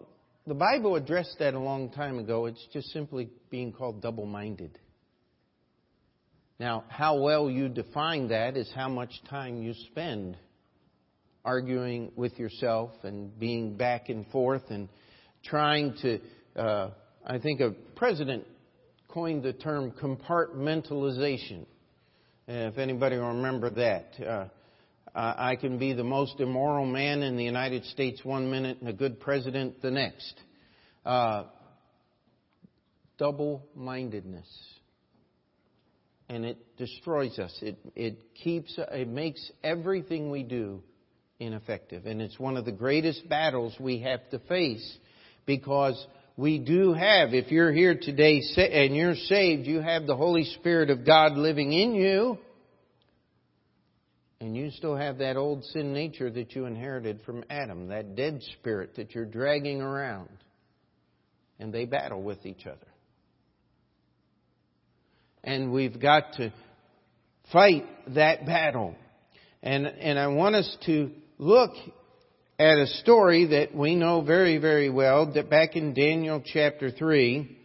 the 0.48 0.54
Bible 0.56 0.96
addressed 0.96 1.38
that 1.40 1.54
a 1.54 1.60
long 1.60 1.92
time 1.92 2.18
ago. 2.18 2.48
It's 2.48 2.66
just 2.74 2.90
simply 2.90 3.30
being 3.50 3.72
called 3.72 4.02
double 4.02 4.26
minded. 4.26 4.78
Now, 6.60 6.84
how 6.90 7.20
well 7.20 7.50
you 7.50 7.70
define 7.70 8.30
that 8.30 8.58
is 8.58 8.72
how 8.76 8.90
much 8.90 9.12
time 9.30 9.62
you 9.62 9.74
spend 9.92 10.38
arguing 11.44 12.12
with 12.16 12.38
yourself 12.38 12.92
and 13.04 13.38
being 13.40 13.76
back 13.76 14.10
and 14.10 14.28
forth 14.28 14.64
and 14.70 14.90
trying 15.44 15.96
to. 16.02 16.20
Uh, 16.56 16.92
I 17.26 17.38
think 17.40 17.62
a 17.62 17.72
president 17.96 18.46
coined 19.08 19.44
the 19.44 19.54
term 19.54 19.92
compartmentalization. 19.92 21.66
If 22.48 22.78
anybody 22.78 23.18
will 23.18 23.30
remember 23.30 23.70
that. 23.72 24.26
Uh, 24.26 24.46
I 25.14 25.56
can 25.60 25.78
be 25.78 25.94
the 25.94 26.04
most 26.04 26.40
immoral 26.40 26.86
man 26.86 27.22
in 27.22 27.36
the 27.36 27.44
United 27.44 27.86
States 27.86 28.24
one 28.24 28.50
minute 28.50 28.78
and 28.80 28.90
a 28.90 28.94
good 28.94 29.20
president 29.20 29.82
the 29.82 29.92
next. 29.92 30.34
Uh, 31.06 31.44
double 33.18 33.64
mindedness. 33.76 34.48
And 36.30 36.46
it 36.46 36.78
destroys 36.78 37.38
us. 37.40 37.56
It, 37.62 37.78
it 37.96 38.36
keeps, 38.36 38.74
it 38.78 39.08
makes 39.08 39.52
everything 39.64 40.32
we 40.32 40.44
do 40.44 40.82
ineffective. 41.40 42.06
And 42.06 42.22
it's 42.22 42.40
one 42.40 42.56
of 42.56 42.64
the 42.66 42.72
greatest 42.72 43.28
battles 43.28 43.76
we 43.80 44.00
have 44.00 44.28
to 44.30 44.40
face 44.40 44.98
because 45.46 46.04
we 46.38 46.58
do 46.58 46.94
have, 46.94 47.34
if 47.34 47.52
you're 47.52 47.74
here 47.74 47.98
today 48.02 48.42
and 48.56 48.96
you're 48.96 49.16
saved, 49.16 49.68
you 49.68 49.82
have 49.82 50.08
the 50.08 50.16
Holy 50.16 50.46
Spirit 50.46 50.90
of 50.90 51.06
God 51.06 51.34
living 51.34 51.74
in 51.74 51.94
you. 51.94 52.40
And 54.42 54.58
you 54.58 54.72
still 54.72 54.96
have 54.96 55.20
that 55.20 55.38
old 55.38 55.64
sin 55.66 55.94
nature 55.94 56.32
that 56.32 56.56
you 56.56 56.66
inherited 56.66 57.22
from 57.28 57.44
Adam, 57.48 57.90
that 57.90 58.16
dead 58.16 58.42
spirit 58.60 58.96
that 58.96 59.14
you're 59.14 59.24
dragging 59.24 59.82
around. 59.82 60.30
And 61.60 61.72
they 61.72 61.86
battle 61.86 62.24
with 62.24 62.44
each 62.44 62.66
other. 62.66 62.88
And 65.44 65.72
we've 65.72 66.00
got 66.02 66.34
to 66.38 66.52
fight 67.54 67.86
that 68.16 68.48
battle. 68.48 68.96
And, 69.62 69.86
and 69.86 70.18
I 70.18 70.26
want 70.28 70.56
us 70.56 70.76
to 70.88 71.12
look 71.38 71.74
at 72.58 72.80
a 72.80 72.88
story 73.04 73.46
that 73.46 73.76
we 73.76 73.96
know 73.96 74.22
very, 74.22 74.58
very 74.58 74.90
well, 74.90 75.32
that 75.34 75.52
back 75.52 75.76
in 75.76 75.94
Daniel 75.94 76.42
chapter 76.44 76.90
3, 76.90 77.60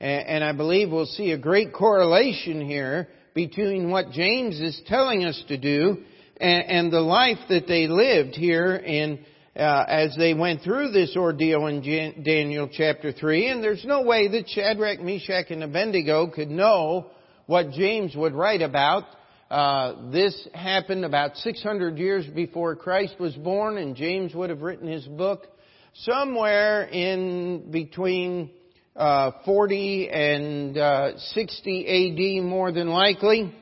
and 0.00 0.42
I 0.42 0.52
believe 0.52 0.90
we'll 0.90 1.04
see 1.04 1.32
a 1.32 1.38
great 1.38 1.74
correlation 1.74 2.66
here 2.66 3.08
between 3.36 3.90
what 3.90 4.10
James 4.12 4.58
is 4.58 4.80
telling 4.86 5.22
us 5.22 5.40
to 5.48 5.58
do 5.58 5.98
and, 6.40 6.90
the 6.90 7.00
life 7.00 7.38
that 7.50 7.68
they 7.68 7.86
lived 7.86 8.34
here 8.34 8.74
in 8.74 9.20
uh, 9.54 9.84
as 9.86 10.16
they 10.16 10.32
went 10.34 10.62
through 10.62 10.90
this 10.90 11.14
ordeal 11.16 11.66
in 11.66 12.22
Daniel 12.24 12.68
chapter 12.72 13.12
3. 13.12 13.48
And 13.48 13.62
there's 13.62 13.84
no 13.84 14.02
way 14.02 14.28
that 14.28 14.48
Shadrach, 14.48 15.00
Meshach, 15.00 15.50
and 15.50 15.62
Abednego 15.62 16.28
could 16.28 16.50
know 16.50 17.10
what 17.46 17.72
James 17.72 18.16
would 18.16 18.34
write 18.34 18.62
about 18.62 19.04
uh, 19.50 20.10
this 20.10 20.48
happened 20.52 21.04
about 21.04 21.36
600 21.36 21.98
years 21.98 22.26
before 22.26 22.74
Christ 22.74 23.14
was 23.20 23.34
born, 23.34 23.76
and 23.76 23.94
James 23.94 24.34
would 24.34 24.50
have 24.50 24.62
written 24.62 24.88
his 24.88 25.06
book 25.06 25.46
somewhere 25.94 26.84
in 26.84 27.70
between 27.70 28.50
uh, 28.96 29.32
40 29.44 30.08
and 30.08 30.78
uh, 30.78 31.18
60 31.18 32.40
AD 32.40 32.44
more 32.44 32.72
than 32.72 32.88
likely. 32.88 33.54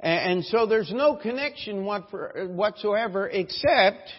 And 0.00 0.44
so 0.44 0.66
there's 0.66 0.92
no 0.92 1.16
connection 1.16 1.84
whatsoever 1.84 3.28
except 3.28 4.10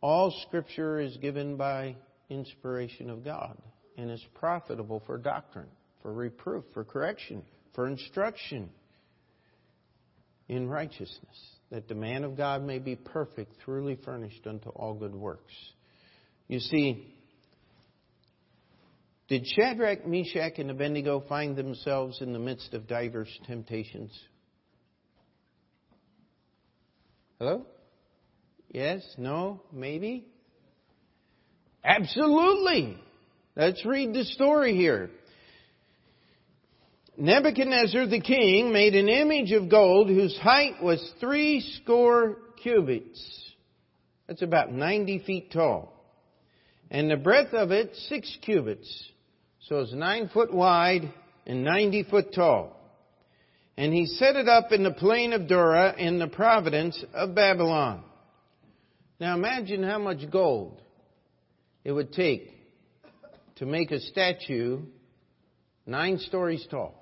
all 0.00 0.34
scripture 0.46 0.98
is 0.98 1.16
given 1.18 1.56
by 1.56 1.96
inspiration 2.28 3.10
of 3.10 3.24
God 3.24 3.56
and 3.96 4.10
is 4.10 4.24
profitable 4.34 5.02
for 5.06 5.18
doctrine, 5.18 5.68
for 6.02 6.12
reproof, 6.12 6.64
for 6.74 6.84
correction, 6.84 7.42
for 7.74 7.86
instruction 7.86 8.70
in 10.48 10.68
righteousness, 10.68 11.36
that 11.70 11.88
the 11.88 11.94
man 11.94 12.24
of 12.24 12.36
God 12.36 12.64
may 12.64 12.78
be 12.78 12.96
perfect, 12.96 13.52
thoroughly 13.64 13.98
furnished 14.04 14.46
unto 14.46 14.70
all 14.70 14.94
good 14.94 15.14
works. 15.14 15.52
You 16.48 16.58
see, 16.58 17.14
did 19.28 19.46
Shadrach, 19.46 20.06
Meshach, 20.06 20.58
and 20.58 20.70
Abednego 20.70 21.20
find 21.28 21.54
themselves 21.54 22.20
in 22.22 22.32
the 22.32 22.38
midst 22.38 22.72
of 22.72 22.88
diverse 22.88 23.28
temptations? 23.46 24.10
Hello? 27.38 27.66
Yes? 28.70 29.02
No? 29.18 29.62
Maybe? 29.72 30.26
Absolutely! 31.84 32.98
Let's 33.54 33.84
read 33.84 34.14
the 34.14 34.24
story 34.24 34.74
here. 34.74 35.10
Nebuchadnezzar 37.16 38.06
the 38.06 38.20
king 38.20 38.72
made 38.72 38.94
an 38.94 39.08
image 39.08 39.52
of 39.52 39.68
gold 39.68 40.08
whose 40.08 40.38
height 40.38 40.82
was 40.82 41.12
three 41.20 41.60
score 41.82 42.36
cubits. 42.62 43.20
That's 44.26 44.42
about 44.42 44.72
90 44.72 45.24
feet 45.26 45.52
tall. 45.52 45.92
And 46.90 47.10
the 47.10 47.16
breadth 47.16 47.52
of 47.54 47.72
it, 47.72 47.94
six 48.08 48.34
cubits. 48.42 48.88
So 49.68 49.80
it's 49.80 49.92
nine 49.92 50.30
foot 50.32 50.52
wide 50.52 51.12
and 51.46 51.62
90 51.62 52.04
foot 52.04 52.32
tall. 52.34 52.74
And 53.76 53.92
he 53.92 54.06
set 54.06 54.34
it 54.34 54.48
up 54.48 54.72
in 54.72 54.82
the 54.82 54.92
plain 54.92 55.34
of 55.34 55.46
Dura 55.46 55.94
in 55.96 56.18
the 56.18 56.26
province 56.26 57.04
of 57.12 57.34
Babylon. 57.34 58.02
Now 59.20 59.34
imagine 59.34 59.82
how 59.82 59.98
much 59.98 60.30
gold 60.30 60.80
it 61.84 61.92
would 61.92 62.12
take 62.12 62.50
to 63.56 63.66
make 63.66 63.90
a 63.90 64.00
statue 64.00 64.80
nine 65.84 66.18
stories 66.18 66.66
tall. 66.70 66.94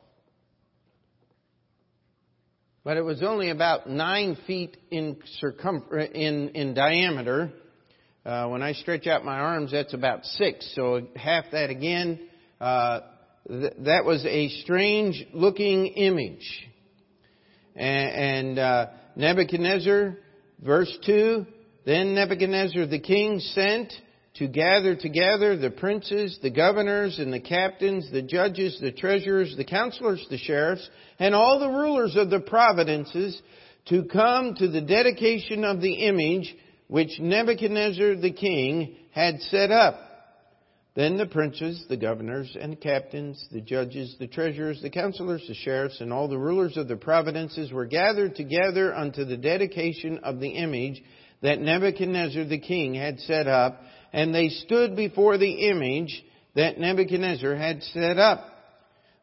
But 2.83 2.97
it 2.97 3.03
was 3.03 3.23
only 3.23 3.51
about 3.51 3.89
nine 3.89 4.37
feet 4.47 4.77
in 4.91 5.19
circumference, 5.39 6.13
in, 6.15 6.49
in 6.51 6.75
diameter. 6.75 7.53
Uh, 8.25 8.49
when 8.49 8.63
I 8.63 8.73
stretch 8.73 9.07
out 9.07 9.25
my 9.25 9.39
arms, 9.39 9.71
that's 9.71 9.95
about 9.95 10.25
six. 10.25 10.73
So 10.75 11.07
half 11.15 11.45
that 11.53 11.71
again. 11.71 12.26
Uh, 12.61 13.01
th- 13.49 13.73
that 13.81 14.05
was 14.05 14.25
a 14.25 14.49
strange 14.63 15.27
looking 15.33 15.87
image. 15.87 16.69
And, 17.75 18.49
and 18.49 18.59
uh, 18.59 18.87
Nebuchadnezzar, 19.17 20.17
verse 20.65 20.97
2, 21.05 21.47
then 21.85 22.15
Nebuchadnezzar 22.15 22.87
the 22.87 22.99
king 22.99 23.41
sent 23.41 23.93
to 24.37 24.49
gather 24.49 24.95
together 24.95 25.57
the 25.57 25.71
princes, 25.71 26.39
the 26.43 26.51
governors, 26.51 27.19
and 27.19 27.33
the 27.33 27.41
captains, 27.41 28.11
the 28.11 28.23
judges, 28.23 28.79
the 28.81 28.93
treasurers, 28.93 29.55
the 29.57 29.65
counselors, 29.65 30.25
the 30.29 30.39
sheriffs, 30.39 30.89
and 31.19 31.35
all 31.35 31.59
the 31.59 31.69
rulers 31.69 32.17
of 32.17 32.29
the 32.29 32.41
provinces 32.41 33.41
to 33.87 34.05
come 34.05 34.55
to 34.55 34.69
the 34.69 34.81
dedication 34.81 35.65
of 35.65 35.81
the 35.81 35.95
image 36.07 36.55
which 36.89 37.19
Nebuchadnezzar 37.19 38.17
the 38.17 38.33
king 38.33 38.97
had 39.13 39.41
set 39.43 39.71
up. 39.71 40.06
Then 40.97 41.19
the 41.19 41.27
princes, 41.27 41.85
the 41.91 41.99
governors 41.99 42.57
and 42.59 42.81
captains, 42.81 43.47
the 43.53 43.61
judges, 43.61 44.17
the 44.19 44.27
treasurers, 44.27 44.81
the 44.81 44.89
counselors, 44.89 45.45
the 45.47 45.53
sheriffs, 45.53 46.01
and 46.01 46.11
all 46.11 46.27
the 46.27 46.39
rulers 46.39 46.79
of 46.79 46.89
the 46.89 46.97
provinces 46.97 47.71
were 47.71 47.85
gathered 47.85 48.35
together 48.35 48.95
unto 48.95 49.27
the 49.27 49.37
dedication 49.37 50.21
of 50.25 50.41
the 50.41 50.49
image 50.49 51.03
that 51.43 51.61
Nebuchadnezzar 51.61 52.47
the 52.47 52.59
king 52.59 52.95
had 52.95 53.21
set 53.21 53.47
up, 53.47 53.79
and 54.15 54.35
they 54.35 54.49
stood 54.49 54.97
before 54.97 55.37
the 55.37 55.69
image 55.69 56.25
that 56.55 56.81
Nebuchadnezzar 56.81 57.55
had 57.57 57.83
set 57.83 58.17
up. 58.17 58.47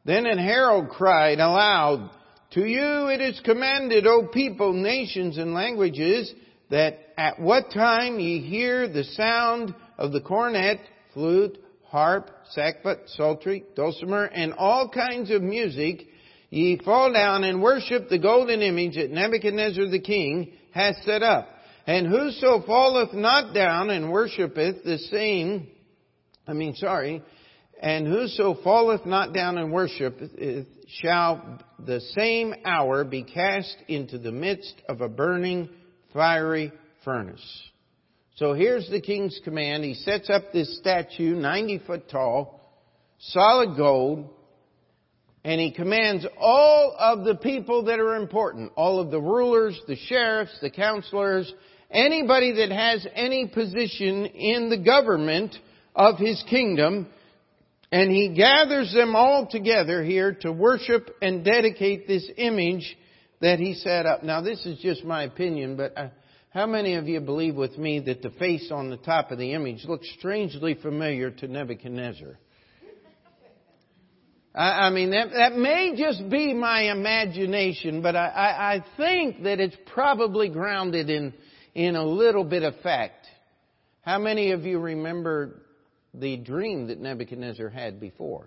Then 0.05 0.27
an 0.27 0.37
herald 0.37 0.89
cried 0.89 1.39
aloud, 1.39 2.11
To 2.51 2.63
you 2.63 3.07
it 3.07 3.19
is 3.19 3.41
commanded, 3.43 4.05
O 4.05 4.27
people, 4.31 4.73
nations, 4.73 5.39
and 5.39 5.55
languages, 5.55 6.31
that 6.69 6.99
at 7.17 7.39
what 7.39 7.71
time 7.73 8.19
ye 8.19 8.47
hear 8.47 8.87
the 8.87 9.05
sound 9.05 9.73
of 9.97 10.11
the 10.11 10.21
cornet, 10.21 10.79
flute, 11.15 11.57
harp, 11.93 12.31
sackbut, 12.57 13.07
psaltery, 13.15 13.63
dulcimer, 13.75 14.25
and 14.25 14.51
all 14.53 14.89
kinds 14.89 15.29
of 15.29 15.43
music, 15.43 16.07
ye 16.49 16.79
fall 16.83 17.13
down 17.13 17.43
and 17.43 17.61
worship 17.61 18.09
the 18.09 18.17
golden 18.17 18.63
image 18.63 18.95
that 18.95 19.11
Nebuchadnezzar 19.11 19.87
the 19.89 19.99
king 19.99 20.53
hath 20.71 20.95
set 21.05 21.21
up. 21.21 21.47
And 21.85 22.07
whoso 22.07 22.63
falleth 22.65 23.13
not 23.13 23.53
down 23.53 23.91
and 23.91 24.11
worshipeth 24.11 24.83
the 24.83 24.97
same, 24.97 25.67
I 26.47 26.53
mean, 26.53 26.73
sorry, 26.73 27.21
and 27.79 28.07
whoso 28.07 28.55
falleth 28.63 29.05
not 29.05 29.31
down 29.31 29.59
and 29.59 29.71
worshipeth 29.71 30.65
shall 30.87 31.59
the 31.77 31.99
same 32.15 32.55
hour 32.65 33.03
be 33.03 33.21
cast 33.21 33.77
into 33.87 34.17
the 34.17 34.31
midst 34.31 34.73
of 34.89 35.01
a 35.01 35.09
burning 35.09 35.69
fiery 36.11 36.71
furnace. 37.05 37.69
So 38.35 38.53
here's 38.53 38.89
the 38.89 39.01
king's 39.01 39.39
command. 39.43 39.83
He 39.83 39.93
sets 39.93 40.29
up 40.29 40.51
this 40.51 40.79
statue, 40.79 41.35
90 41.35 41.79
foot 41.85 42.09
tall, 42.09 42.59
solid 43.19 43.77
gold, 43.77 44.27
and 45.43 45.61
he 45.61 45.71
commands 45.71 46.25
all 46.39 46.95
of 46.97 47.25
the 47.25 47.35
people 47.35 47.85
that 47.85 47.99
are 47.99 48.15
important, 48.15 48.71
all 48.75 48.99
of 48.99 49.11
the 49.11 49.21
rulers, 49.21 49.79
the 49.87 49.95
sheriffs, 49.95 50.57
the 50.61 50.71
counselors, 50.71 51.53
anybody 51.91 52.53
that 52.53 52.71
has 52.71 53.05
any 53.13 53.47
position 53.47 54.25
in 54.25 54.69
the 54.69 54.77
government 54.77 55.55
of 55.95 56.17
his 56.17 56.43
kingdom, 56.49 57.07
and 57.91 58.09
he 58.09 58.29
gathers 58.35 58.91
them 58.93 59.15
all 59.15 59.45
together 59.45 60.03
here 60.03 60.33
to 60.41 60.51
worship 60.51 61.15
and 61.21 61.45
dedicate 61.45 62.07
this 62.07 62.27
image 62.37 62.97
that 63.41 63.59
he 63.59 63.75
set 63.75 64.07
up. 64.07 64.23
Now 64.23 64.41
this 64.41 64.65
is 64.65 64.79
just 64.79 65.03
my 65.03 65.23
opinion, 65.23 65.77
but 65.77 65.95
uh, 65.95 66.07
how 66.53 66.67
many 66.67 66.93
of 66.95 67.07
you 67.07 67.19
believe 67.19 67.55
with 67.55 67.79
me 67.79 67.99
that 68.01 68.21
the 68.21 68.29
face 68.29 68.69
on 68.71 68.91
the 68.91 68.97
top 68.97 69.31
of 69.31 69.39
the 69.39 69.53
image 69.53 69.85
looks 69.85 70.07
strangely 70.19 70.75
familiar 70.75 71.31
to 71.31 71.47
Nebuchadnezzar? 71.47 72.37
I, 74.53 74.69
I 74.69 74.89
mean, 74.91 75.09
that, 75.11 75.31
that 75.31 75.55
may 75.55 75.95
just 75.97 76.29
be 76.29 76.53
my 76.53 76.91
imagination, 76.91 78.03
but 78.03 78.15
I, 78.15 78.27
I, 78.27 78.73
I 78.75 78.85
think 78.97 79.43
that 79.43 79.59
it's 79.59 79.75
probably 79.93 80.47
grounded 80.47 81.09
in 81.09 81.33
in 81.73 81.95
a 81.95 82.05
little 82.05 82.43
bit 82.43 82.61
of 82.61 82.75
fact. 82.81 83.25
How 84.01 84.19
many 84.19 84.51
of 84.51 84.63
you 84.63 84.77
remember 84.77 85.59
the 86.13 86.37
dream 86.37 86.87
that 86.87 86.99
Nebuchadnezzar 86.99 87.69
had 87.69 87.99
before? 87.99 88.45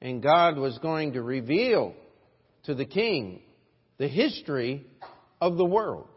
And 0.00 0.22
God 0.22 0.56
was 0.56 0.78
going 0.78 1.12
to 1.12 1.22
reveal 1.22 1.92
to 2.64 2.74
the 2.74 2.86
king 2.86 3.42
the 3.98 4.08
history 4.08 4.86
of 5.40 5.56
the 5.56 5.64
world. 5.64 6.08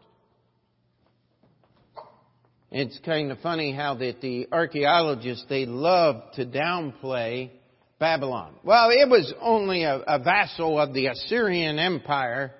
It's 2.70 2.98
kind 3.04 3.32
of 3.32 3.38
funny 3.40 3.72
how 3.72 3.94
that 3.94 4.20
the 4.20 4.46
archaeologists, 4.52 5.44
they 5.48 5.66
love 5.66 6.22
to 6.34 6.46
downplay 6.46 7.50
Babylon. 7.98 8.54
Well, 8.62 8.90
it 8.90 9.08
was 9.08 9.34
only 9.40 9.82
a, 9.82 9.96
a 9.96 10.18
vassal 10.20 10.78
of 10.78 10.94
the 10.94 11.06
Assyrian 11.06 11.78
Empire 11.78 12.54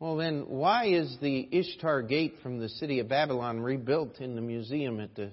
well, 0.00 0.16
then, 0.16 0.44
why 0.46 0.86
is 0.86 1.16
the 1.20 1.48
Ishtar 1.50 2.02
Gate 2.02 2.36
from 2.40 2.60
the 2.60 2.68
city 2.68 3.00
of 3.00 3.08
Babylon 3.08 3.60
rebuilt 3.60 4.20
in 4.20 4.36
the 4.36 4.40
museum 4.40 5.00
at 5.00 5.10
the, 5.16 5.32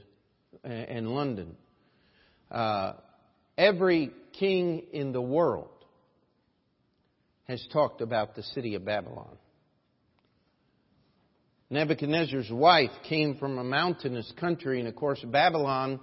in 0.63 1.05
London? 1.13 1.55
Uh, 2.49 2.93
every 3.57 4.11
king 4.33 4.85
in 4.91 5.11
the 5.11 5.21
world 5.21 5.69
has 7.47 7.65
talked 7.71 8.01
about 8.01 8.33
the 8.35 8.41
city 8.41 8.73
of 8.73 8.83
Babylon. 8.83 9.37
Nebuchadnezzar's 11.75 12.49
wife 12.49 12.91
came 13.09 13.35
from 13.35 13.57
a 13.57 13.63
mountainous 13.63 14.31
country, 14.39 14.79
and 14.79 14.87
of 14.87 14.95
course, 14.95 15.21
Babylon, 15.25 15.99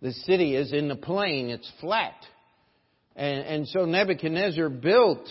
the 0.00 0.12
city 0.12 0.56
is 0.56 0.72
in 0.72 0.88
the 0.88 0.96
plain, 0.96 1.50
it's 1.50 1.70
flat. 1.78 2.14
And, 3.16 3.40
and 3.40 3.68
so 3.68 3.84
Nebuchadnezzar 3.84 4.70
built 4.70 5.28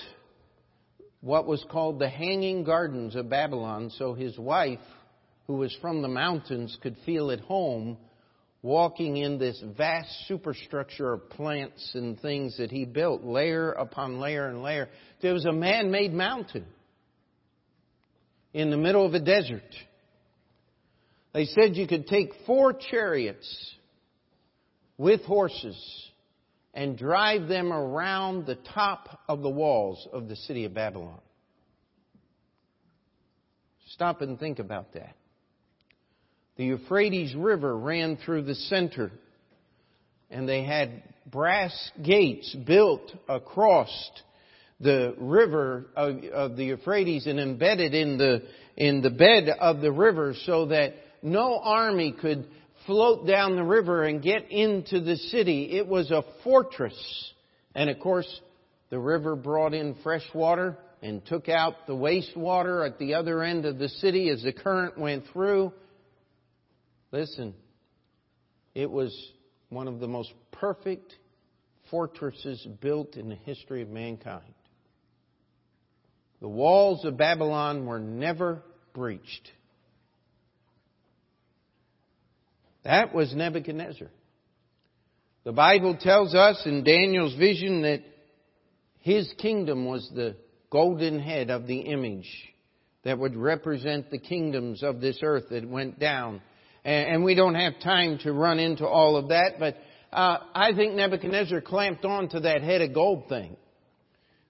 what 1.22 1.48
was 1.48 1.66
called 1.72 1.98
the 1.98 2.08
Hanging 2.08 2.64
Gardens 2.64 3.16
of 3.16 3.32
Babylon, 3.32 3.90
so 3.98 4.14
his 4.14 4.38
wife, 4.38 4.78
who 5.48 5.54
was 5.54 5.76
from 5.82 6.04
the 6.04 6.08
mountains, 6.08 6.78
could 6.84 6.96
feel 7.04 7.32
at 7.32 7.40
home 7.40 7.98
walking 8.62 9.18
in 9.18 9.40
this 9.40 9.60
vast 9.76 10.28
superstructure 10.28 11.14
of 11.14 11.32
plants 11.32 11.94
and 11.96 12.22
things 12.22 12.58
that 12.58 12.70
he 12.70 12.86
built, 12.86 13.24
layer 13.24 13.72
upon 13.72 14.20
layer 14.20 14.50
and 14.50 14.62
layer. 14.62 14.88
There 15.24 15.34
was 15.34 15.46
a 15.46 15.52
man 15.52 15.90
made 15.90 16.14
mountain 16.14 16.68
in 18.54 18.72
the 18.72 18.78
middle 18.78 19.06
of 19.06 19.14
a 19.14 19.20
desert. 19.20 19.64
They 21.34 21.46
said 21.46 21.76
you 21.76 21.88
could 21.88 22.08
take 22.08 22.32
four 22.46 22.74
chariots 22.74 23.76
with 24.98 25.22
horses 25.24 26.10
and 26.74 26.98
drive 26.98 27.48
them 27.48 27.72
around 27.72 28.46
the 28.46 28.58
top 28.74 29.22
of 29.28 29.42
the 29.42 29.50
walls 29.50 30.08
of 30.12 30.28
the 30.28 30.36
city 30.36 30.66
of 30.66 30.74
Babylon. 30.74 31.20
Stop 33.90 34.22
and 34.22 34.40
think 34.40 34.60
about 34.60 34.94
that. 34.94 35.16
The 36.58 36.66
Euphrates 36.66 37.34
River 37.36 37.76
ran 37.78 38.18
through 38.18 38.44
the 38.44 38.56
center, 38.56 39.12
and 40.30 40.48
they 40.48 40.64
had 40.64 41.04
brass 41.26 41.92
gates 42.04 42.56
built 42.66 43.14
across 43.28 43.90
the 44.80 45.14
river 45.18 45.88
of, 45.96 46.24
of, 46.34 46.56
the 46.56 46.66
Euphrates 46.66 47.28
and 47.28 47.40
embedded 47.40 47.94
in 47.94 48.18
the 48.18 48.44
in 48.78 49.02
the 49.02 49.10
bed 49.10 49.50
of 49.50 49.82
the 49.82 49.92
river 49.92 50.34
so 50.46 50.68
that 50.68 50.94
no 51.22 51.60
army 51.60 52.14
could 52.14 52.48
float 52.86 53.28
down 53.28 53.56
the 53.56 53.64
river 53.64 54.06
and 54.06 54.22
get 54.22 54.50
into 54.52 55.02
the 55.02 55.18
city. 55.18 55.78
It 55.78 55.86
was 55.86 56.12
a 56.12 56.24
fortress. 56.44 56.98
And 57.76 57.90
of 57.90 58.00
course, 58.00 58.42
the 58.90 59.00
river 59.00 59.36
brought 59.36 59.74
in 59.74 59.96
fresh 60.02 60.26
water 60.34 60.78
and 61.02 61.26
took 61.26 61.50
out 61.50 61.88
the 61.88 61.94
wastewater 61.94 62.88
at 62.88 62.98
the 63.00 63.16
other 63.16 63.44
end 63.44 63.66
of 63.66 63.78
the 63.78 63.90
city 63.90 64.30
as 64.30 64.44
the 64.44 64.54
current 64.54 64.98
went 64.98 65.26
through. 65.34 65.74
Listen, 67.12 67.54
it 68.74 68.90
was 68.90 69.16
one 69.70 69.88
of 69.88 70.00
the 70.00 70.08
most 70.08 70.34
perfect 70.52 71.16
fortresses 71.92 72.66
built 72.82 73.16
in 73.16 73.30
the 73.30 73.36
history 73.36 73.82
of 73.82 73.90
mankind. 73.90 74.54
The 76.42 76.48
walls 76.48 77.04
of 77.06 77.18
Babylon 77.18 77.86
were 77.86 78.00
never 78.00 78.64
breached. 78.94 79.52
That 82.84 83.14
was 83.14 83.34
Nebuchadnezzar. 83.36 84.08
The 85.44 85.52
Bible 85.52 85.98
tells 86.00 86.34
us 86.34 86.62
in 86.66 86.84
Daniel's 86.84 87.36
vision 87.36 87.82
that 87.82 88.04
his 89.00 89.32
kingdom 89.38 89.86
was 89.86 90.10
the 90.14 90.36
golden 90.70 91.20
head 91.20 91.50
of 91.50 91.68
the 91.68 91.80
image 91.80 92.30
that 93.04 93.18
would 93.18 93.36
represent 93.36 94.12
the 94.12 94.20
kingdoms 94.20 94.84
of 94.84 95.02
this 95.02 95.20
earth 95.24 95.46
that 95.50 95.68
went 95.68 96.00
down. 96.00 96.42
And 96.84 97.24
we 97.24 97.36
don't 97.36 97.56
have 97.56 97.80
time 97.84 98.20
to 98.20 98.32
run 98.32 98.60
into 98.60 98.86
all 98.86 99.18
of 99.18 99.30
that, 99.30 99.54
but 99.60 99.78
uh, 100.12 100.38
I 100.54 100.74
think 100.74 100.96
Nebuchadnezzar 100.96 101.62
clamped 101.62 102.06
on 102.06 102.30
to 102.30 102.42
that 102.42 102.62
head 102.62 102.82
of 102.82 102.94
gold 102.94 103.28
thing. 103.30 103.58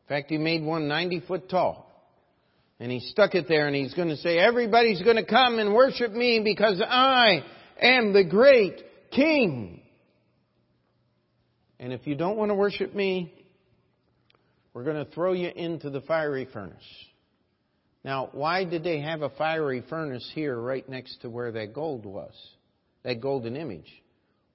In 0.09 0.15
fact, 0.15 0.31
he 0.31 0.39
made 0.39 0.63
one 0.63 0.87
90 0.87 1.19
foot 1.27 1.49
tall. 1.49 1.85
And 2.79 2.91
he 2.91 2.99
stuck 2.99 3.35
it 3.35 3.47
there 3.47 3.67
and 3.67 3.75
he's 3.75 3.93
going 3.93 4.07
to 4.07 4.17
say, 4.17 4.39
everybody's 4.39 5.01
going 5.03 5.17
to 5.17 5.25
come 5.25 5.59
and 5.59 5.75
worship 5.75 6.11
me 6.11 6.41
because 6.43 6.81
I 6.81 7.43
am 7.79 8.13
the 8.13 8.23
great 8.23 8.81
king. 9.11 9.81
And 11.79 11.93
if 11.93 12.07
you 12.07 12.15
don't 12.15 12.37
want 12.37 12.49
to 12.49 12.55
worship 12.55 12.95
me, 12.95 13.33
we're 14.73 14.83
going 14.83 15.05
to 15.05 15.11
throw 15.11 15.33
you 15.33 15.49
into 15.49 15.91
the 15.91 16.01
fiery 16.01 16.47
furnace. 16.51 16.75
Now, 18.03 18.29
why 18.31 18.63
did 18.63 18.83
they 18.83 19.01
have 19.01 19.21
a 19.21 19.29
fiery 19.29 19.83
furnace 19.89 20.27
here 20.33 20.57
right 20.59 20.87
next 20.89 21.21
to 21.21 21.29
where 21.29 21.51
that 21.51 21.73
gold 21.73 22.05
was? 22.05 22.33
That 23.03 23.21
golden 23.21 23.55
image. 23.55 23.91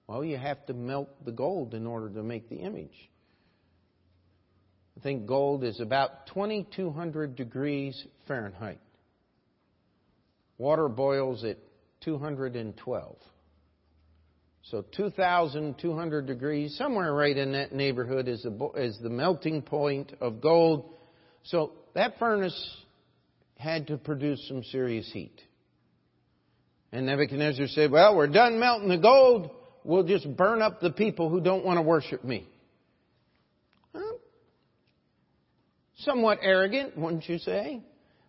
Well, 0.08 0.24
you 0.24 0.36
have 0.36 0.66
to 0.66 0.74
melt 0.74 1.24
the 1.24 1.32
gold 1.32 1.74
in 1.74 1.86
order 1.86 2.08
to 2.08 2.22
make 2.24 2.48
the 2.48 2.56
image. 2.56 2.94
I 4.96 5.00
think 5.00 5.26
gold 5.26 5.64
is 5.64 5.80
about 5.80 6.26
2200 6.28 7.36
degrees 7.36 8.04
Fahrenheit. 8.26 8.80
Water 10.56 10.88
boils 10.88 11.44
at 11.44 11.58
212. 12.04 13.16
So 14.70 14.84
2,200 14.96 16.26
degrees, 16.26 16.76
somewhere 16.78 17.12
right 17.12 17.36
in 17.36 17.52
that 17.52 17.74
neighborhood 17.74 18.28
is 18.28 18.42
the, 18.42 18.70
is 18.76 18.98
the 19.02 19.10
melting 19.10 19.62
point 19.62 20.12
of 20.20 20.40
gold. 20.40 20.94
So 21.42 21.72
that 21.94 22.18
furnace 22.18 22.76
had 23.58 23.88
to 23.88 23.98
produce 23.98 24.46
some 24.48 24.62
serious 24.64 25.10
heat. 25.12 25.38
And 26.92 27.06
Nebuchadnezzar 27.06 27.66
said, 27.68 27.90
well, 27.90 28.16
we're 28.16 28.28
done 28.28 28.58
melting 28.58 28.88
the 28.88 28.98
gold. 28.98 29.50
We'll 29.82 30.04
just 30.04 30.34
burn 30.34 30.62
up 30.62 30.80
the 30.80 30.92
people 30.92 31.28
who 31.28 31.40
don't 31.40 31.64
want 31.64 31.76
to 31.76 31.82
worship 31.82 32.24
me. 32.24 32.46
Somewhat 36.04 36.38
arrogant, 36.42 36.96
wouldn't 36.96 37.28
you 37.28 37.38
say? 37.38 37.82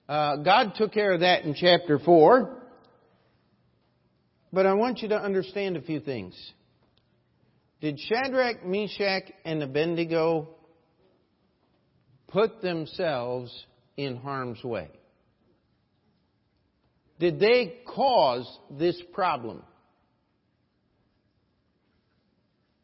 Uh, 0.08 0.38
God 0.38 0.74
took 0.76 0.94
care 0.94 1.14
of 1.14 1.22
that 1.22 1.44
in 1.44 1.54
chapter 1.56 2.00
4. 2.00 2.64
But 4.54 4.66
I 4.66 4.74
want 4.74 5.02
you 5.02 5.10
to 5.10 5.18
understand 5.18 5.76
a 5.76 5.82
few 5.82 6.00
things. 6.00 6.34
Did 7.82 8.00
Shadrach, 8.00 8.66
Meshach, 8.66 9.32
and 9.44 9.62
Abednego 9.62 10.50
put 12.28 12.62
themselves 12.62 13.52
in 13.98 14.16
harm's 14.16 14.64
way? 14.64 14.90
Did 17.20 17.40
they 17.40 17.80
cause 17.86 18.48
this 18.70 19.02
problem? 19.14 19.64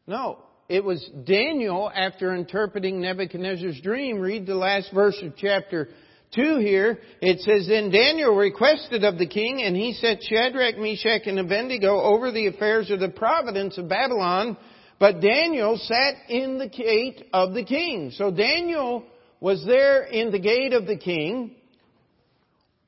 No. 0.06 0.38
It 0.68 0.84
was 0.84 1.04
Daniel, 1.24 1.90
after 1.94 2.34
interpreting 2.34 3.00
Nebuchadnezzar's 3.00 3.80
dream, 3.80 4.20
read 4.20 4.46
the 4.46 4.54
last 4.54 4.90
verse 4.92 5.18
of 5.22 5.36
chapter 5.36 5.88
2 6.34 6.58
here. 6.58 6.98
It 7.20 7.40
says, 7.40 7.66
Then 7.68 7.90
Daniel 7.90 8.34
requested 8.34 9.04
of 9.04 9.18
the 9.18 9.26
king, 9.26 9.62
and 9.62 9.76
he 9.76 9.92
set 9.94 10.22
Shadrach, 10.22 10.78
Meshach, 10.78 11.26
and 11.26 11.38
Abednego 11.38 12.00
over 12.00 12.30
the 12.30 12.46
affairs 12.46 12.90
of 12.90 13.00
the 13.00 13.08
providence 13.08 13.76
of 13.76 13.88
Babylon. 13.88 14.56
But 14.98 15.20
Daniel 15.20 15.76
sat 15.78 16.14
in 16.28 16.58
the 16.58 16.68
gate 16.68 17.24
of 17.32 17.54
the 17.54 17.64
king. 17.64 18.12
So 18.14 18.30
Daniel 18.30 19.04
was 19.40 19.64
there 19.66 20.04
in 20.04 20.30
the 20.30 20.38
gate 20.38 20.72
of 20.72 20.86
the 20.86 20.96
king. 20.96 21.56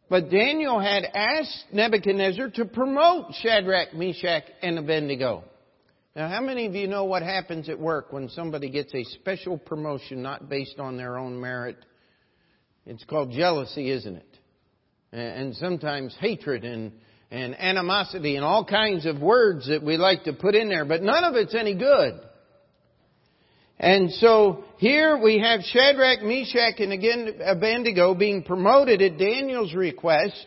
But 0.09 0.31
Daniel 0.31 0.79
had 0.79 1.05
asked 1.13 1.65
Nebuchadnezzar 1.73 2.51
to 2.51 2.65
promote 2.67 3.35
Shadrach, 3.43 3.95
Meshach, 3.95 4.45
and 4.63 4.79
Abednego. 4.79 5.45
Now, 6.17 6.29
how 6.29 6.41
many 6.41 6.67
of 6.67 6.77
you 6.77 6.87
know 6.87 7.07
what 7.07 7.23
happens 7.23 7.69
at 7.69 7.79
work 7.79 8.13
when 8.13 8.29
somebody 8.29 8.71
gets 8.71 8.95
a 8.95 9.03
special 9.03 9.59
promotion 9.59 10.23
not 10.23 10.49
based 10.49 10.79
on 10.79 10.97
their 10.97 11.19
own 11.19 11.41
merit? 11.41 11.77
It's 12.87 13.03
called 13.03 13.33
jealousy, 13.33 13.91
isn't 13.91 14.17
it? 14.17 14.39
And 15.11 15.57
sometimes 15.57 16.17
hatred 16.21 16.65
and, 16.65 16.93
and 17.33 17.59
animosity 17.59 18.37
and 18.37 18.45
all 18.45 18.65
kinds 18.65 19.07
of 19.07 19.21
words 19.21 19.67
that 19.67 19.83
we 19.83 19.97
like 19.97 20.23
to 20.25 20.33
put 20.33 20.55
in 20.55 20.69
there, 20.69 20.85
but 20.85 21.03
none 21.03 21.25
of 21.25 21.35
it's 21.35 21.55
any 21.55 21.75
good. 21.75 22.21
And 23.81 24.13
so 24.13 24.63
here 24.79 25.21
we 25.21 25.41
have 25.41 25.63
Shadrach, 25.63 26.23
Meshach, 26.23 26.79
and 26.79 26.93
again 26.93 27.41
Abednego 27.45 28.15
being 28.15 28.45
promoted 28.45 29.03
at 29.03 29.19
Daniel's 29.19 29.75
request. 29.75 30.47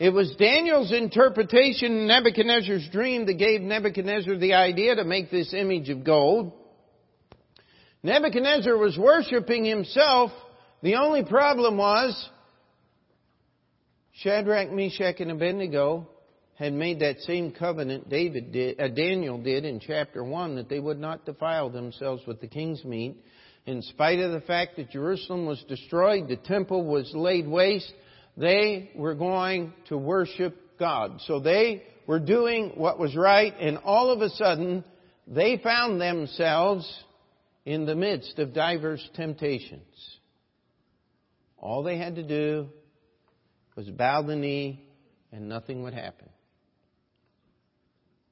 It 0.00 0.14
was 0.14 0.34
Daniel's 0.38 0.92
interpretation 0.92 1.92
in 1.92 2.06
Nebuchadnezzar's 2.06 2.88
dream 2.90 3.26
that 3.26 3.34
gave 3.34 3.60
Nebuchadnezzar 3.60 4.38
the 4.38 4.54
idea 4.54 4.94
to 4.94 5.04
make 5.04 5.30
this 5.30 5.52
image 5.52 5.90
of 5.90 6.04
gold. 6.04 6.52
Nebuchadnezzar 8.02 8.78
was 8.78 8.96
worshiping 8.96 9.66
himself. 9.66 10.30
The 10.82 10.94
only 10.94 11.22
problem 11.22 11.76
was 11.76 12.30
Shadrach, 14.12 14.72
Meshach, 14.72 15.20
and 15.20 15.32
Abednego 15.32 16.08
had 16.54 16.72
made 16.72 17.00
that 17.00 17.20
same 17.20 17.52
covenant 17.52 18.08
David 18.08 18.52
did, 18.52 18.80
uh, 18.80 18.88
Daniel 18.88 19.36
did 19.36 19.66
in 19.66 19.80
chapter 19.80 20.24
1 20.24 20.56
that 20.56 20.70
they 20.70 20.80
would 20.80 20.98
not 20.98 21.26
defile 21.26 21.68
themselves 21.68 22.22
with 22.26 22.40
the 22.40 22.48
king's 22.48 22.82
meat. 22.86 23.22
In 23.66 23.82
spite 23.82 24.20
of 24.20 24.32
the 24.32 24.40
fact 24.40 24.76
that 24.76 24.90
Jerusalem 24.90 25.44
was 25.44 25.62
destroyed, 25.68 26.26
the 26.26 26.36
temple 26.36 26.86
was 26.86 27.12
laid 27.14 27.46
waste, 27.46 27.92
they 28.40 28.90
were 28.94 29.14
going 29.14 29.72
to 29.88 29.98
worship 29.98 30.56
God. 30.78 31.20
So 31.26 31.40
they 31.40 31.82
were 32.06 32.18
doing 32.18 32.72
what 32.74 32.98
was 32.98 33.14
right, 33.14 33.54
and 33.60 33.78
all 33.84 34.10
of 34.10 34.22
a 34.22 34.30
sudden, 34.30 34.82
they 35.26 35.58
found 35.62 36.00
themselves 36.00 36.90
in 37.66 37.84
the 37.84 37.94
midst 37.94 38.38
of 38.38 38.54
diverse 38.54 39.06
temptations. 39.14 39.84
All 41.58 41.82
they 41.82 41.98
had 41.98 42.14
to 42.14 42.22
do 42.22 42.68
was 43.76 43.88
bow 43.90 44.22
the 44.22 44.36
knee, 44.36 44.88
and 45.30 45.48
nothing 45.48 45.82
would 45.82 45.94
happen. 45.94 46.28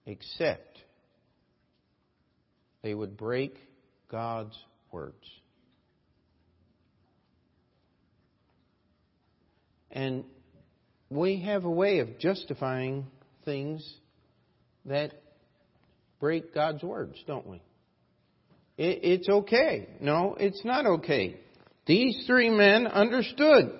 Except 0.06 0.78
they 2.82 2.94
would 2.94 3.18
break 3.18 3.54
God's 4.10 4.58
words. 4.90 5.28
And 9.90 10.24
we 11.10 11.40
have 11.42 11.64
a 11.64 11.70
way 11.70 12.00
of 12.00 12.18
justifying 12.18 13.06
things 13.44 13.94
that 14.84 15.12
break 16.20 16.54
God's 16.54 16.82
words, 16.82 17.16
don't 17.26 17.46
we? 17.46 17.62
It, 18.76 19.00
it's 19.02 19.28
okay. 19.28 19.88
No, 20.00 20.36
it's 20.38 20.64
not 20.64 20.86
okay. 20.86 21.36
These 21.86 22.24
three 22.26 22.50
men 22.50 22.86
understood. 22.86 23.72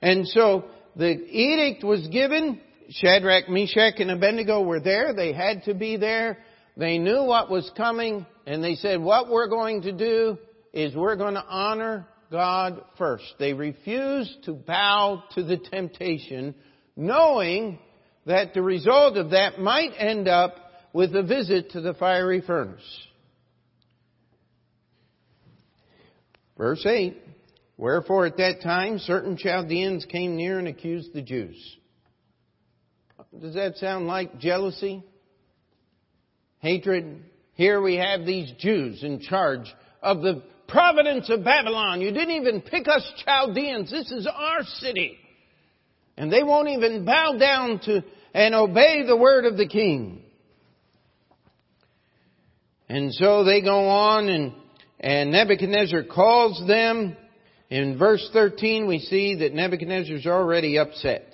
And 0.00 0.26
so 0.28 0.66
the 0.96 1.10
edict 1.10 1.84
was 1.84 2.06
given. 2.08 2.60
Shadrach, 2.90 3.48
Meshach, 3.48 3.94
and 3.98 4.10
Abednego 4.10 4.62
were 4.62 4.80
there. 4.80 5.14
They 5.14 5.32
had 5.32 5.64
to 5.64 5.74
be 5.74 5.96
there. 5.96 6.38
They 6.76 6.98
knew 6.98 7.24
what 7.24 7.50
was 7.50 7.70
coming, 7.76 8.26
and 8.46 8.64
they 8.64 8.74
said, 8.76 9.00
what 9.00 9.28
we're 9.28 9.48
going 9.48 9.82
to 9.82 9.92
do 9.92 10.38
is 10.72 10.94
we're 10.94 11.16
going 11.16 11.34
to 11.34 11.44
honor 11.44 12.06
God 12.30 12.82
first. 12.96 13.34
They 13.38 13.52
refused 13.52 14.44
to 14.44 14.52
bow 14.52 15.24
to 15.34 15.42
the 15.42 15.56
temptation, 15.56 16.54
knowing 16.96 17.78
that 18.26 18.54
the 18.54 18.62
result 18.62 19.16
of 19.16 19.30
that 19.30 19.58
might 19.58 19.92
end 19.98 20.28
up 20.28 20.56
with 20.92 21.14
a 21.14 21.22
visit 21.22 21.70
to 21.72 21.80
the 21.80 21.94
fiery 21.94 22.40
furnace. 22.40 22.82
Verse 26.56 26.84
8, 26.84 27.16
Wherefore 27.76 28.26
at 28.26 28.36
that 28.36 28.60
time 28.62 28.98
certain 28.98 29.36
Chaldeans 29.36 30.04
came 30.04 30.36
near 30.36 30.58
and 30.58 30.68
accused 30.68 31.14
the 31.14 31.22
Jews. 31.22 31.56
Does 33.40 33.54
that 33.54 33.76
sound 33.76 34.06
like 34.06 34.38
jealousy? 34.38 35.02
Hatred? 36.58 37.22
Here 37.54 37.80
we 37.80 37.96
have 37.96 38.26
these 38.26 38.52
Jews 38.58 39.02
in 39.02 39.20
charge 39.20 39.72
of 40.02 40.20
the 40.20 40.42
providence 40.70 41.28
of 41.30 41.44
Babylon. 41.44 42.00
You 42.00 42.12
didn't 42.12 42.34
even 42.34 42.60
pick 42.62 42.88
us 42.88 43.02
Chaldeans. 43.24 43.90
This 43.90 44.10
is 44.10 44.26
our 44.26 44.62
city. 44.62 45.18
And 46.16 46.32
they 46.32 46.42
won't 46.42 46.68
even 46.68 47.04
bow 47.04 47.36
down 47.38 47.80
to 47.84 48.02
and 48.32 48.54
obey 48.54 49.04
the 49.06 49.16
word 49.16 49.44
of 49.44 49.56
the 49.56 49.66
king. 49.66 50.22
And 52.88 53.12
so 53.14 53.44
they 53.44 53.62
go 53.62 53.88
on 53.88 54.28
and, 54.28 54.52
and 54.98 55.30
Nebuchadnezzar 55.30 56.04
calls 56.04 56.66
them. 56.66 57.16
In 57.68 57.98
verse 57.98 58.28
13 58.32 58.86
we 58.86 58.98
see 58.98 59.36
that 59.36 59.54
Nebuchadnezzar's 59.54 60.26
already 60.26 60.78
upset. 60.78 61.26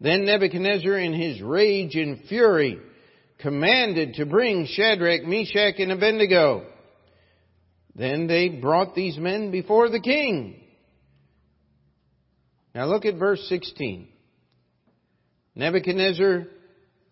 Then 0.00 0.24
Nebuchadnezzar 0.24 0.98
in 0.98 1.12
his 1.12 1.42
rage 1.42 1.96
and 1.96 2.20
fury 2.28 2.78
commanded 3.38 4.14
to 4.14 4.26
bring 4.26 4.66
Shadrach, 4.66 5.24
Meshach, 5.24 5.74
and 5.78 5.92
Abednego. 5.92 6.64
Then 7.94 8.26
they 8.26 8.48
brought 8.48 8.94
these 8.94 9.18
men 9.18 9.50
before 9.50 9.88
the 9.88 10.00
king. 10.00 10.60
Now 12.74 12.86
look 12.86 13.04
at 13.04 13.16
verse 13.16 13.44
16. 13.48 14.08
Nebuchadnezzar 15.54 16.46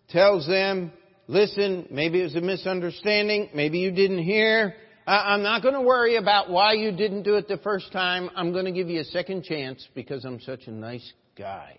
tells 0.09 0.47
them, 0.47 0.93
listen, 1.27 1.87
maybe 1.91 2.21
it 2.21 2.25
was 2.25 2.37
a 2.37 2.41
misunderstanding, 2.41 3.51
maybe 3.55 3.79
you 3.79 3.91
didn't 3.91 4.23
hear. 4.23 4.75
I'm 5.07 5.43
not 5.43 5.63
going 5.63 5.75
to 5.75 5.81
worry 5.81 6.17
about 6.17 6.51
why 6.51 6.75
you 6.75 6.93
didn't 6.93 7.23
do 7.23 7.37
it 7.37 7.49
the 7.49 7.57
first 7.59 7.93
time. 7.93 8.29
I'm 8.37 8.53
going 8.53 8.67
to 8.67 8.73
give 8.73 8.89
you 8.89 9.01
a 9.01 9.05
second 9.05 9.45
chance 9.45 9.87
because 9.95 10.25
I'm 10.25 10.39
such 10.41 10.67
a 10.67 10.71
nice 10.71 11.13
guy. 11.37 11.79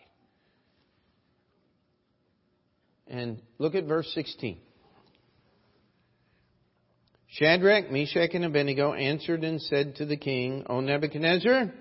And 3.07 3.39
look 3.59 3.75
at 3.75 3.85
verse 3.85 4.11
16. 4.15 4.57
Shadrach, 7.31 7.91
Meshach, 7.91 8.31
and 8.33 8.45
Abednego 8.45 8.93
answered 8.93 9.43
and 9.43 9.61
said 9.61 9.95
to 9.97 10.05
the 10.05 10.17
king, 10.17 10.65
O 10.67 10.79
Nebuchadnezzar, 10.79 11.71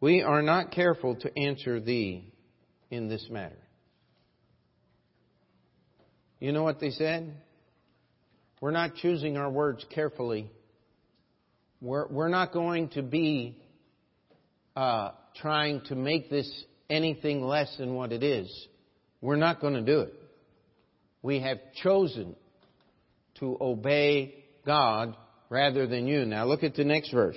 we 0.00 0.22
are 0.22 0.42
not 0.42 0.72
careful 0.72 1.14
to 1.16 1.38
answer 1.38 1.80
thee 1.80 2.32
in 2.90 3.08
this 3.08 3.26
matter. 3.30 3.58
You 6.40 6.52
know 6.52 6.64
what 6.64 6.80
they 6.80 6.90
said? 6.90 7.32
We're 8.60 8.72
not 8.72 8.96
choosing 8.96 9.36
our 9.36 9.50
words 9.50 9.84
carefully. 9.94 10.50
We're, 11.80 12.08
we're 12.08 12.28
not 12.28 12.52
going 12.52 12.88
to 12.90 13.02
be 13.02 13.56
uh, 14.74 15.12
trying 15.36 15.82
to 15.82 15.94
make 15.94 16.28
this 16.28 16.50
anything 16.90 17.42
less 17.42 17.74
than 17.78 17.94
what 17.94 18.12
it 18.12 18.22
is. 18.22 18.50
We're 19.20 19.36
not 19.36 19.60
going 19.60 19.74
to 19.74 19.82
do 19.82 20.00
it. 20.00 20.14
We 21.22 21.40
have 21.40 21.58
chosen 21.82 22.34
to 23.44 23.58
obey 23.60 24.44
God 24.64 25.16
rather 25.50 25.86
than 25.86 26.06
you. 26.06 26.24
Now 26.24 26.46
look 26.46 26.62
at 26.62 26.74
the 26.74 26.84
next 26.84 27.12
verse. 27.12 27.36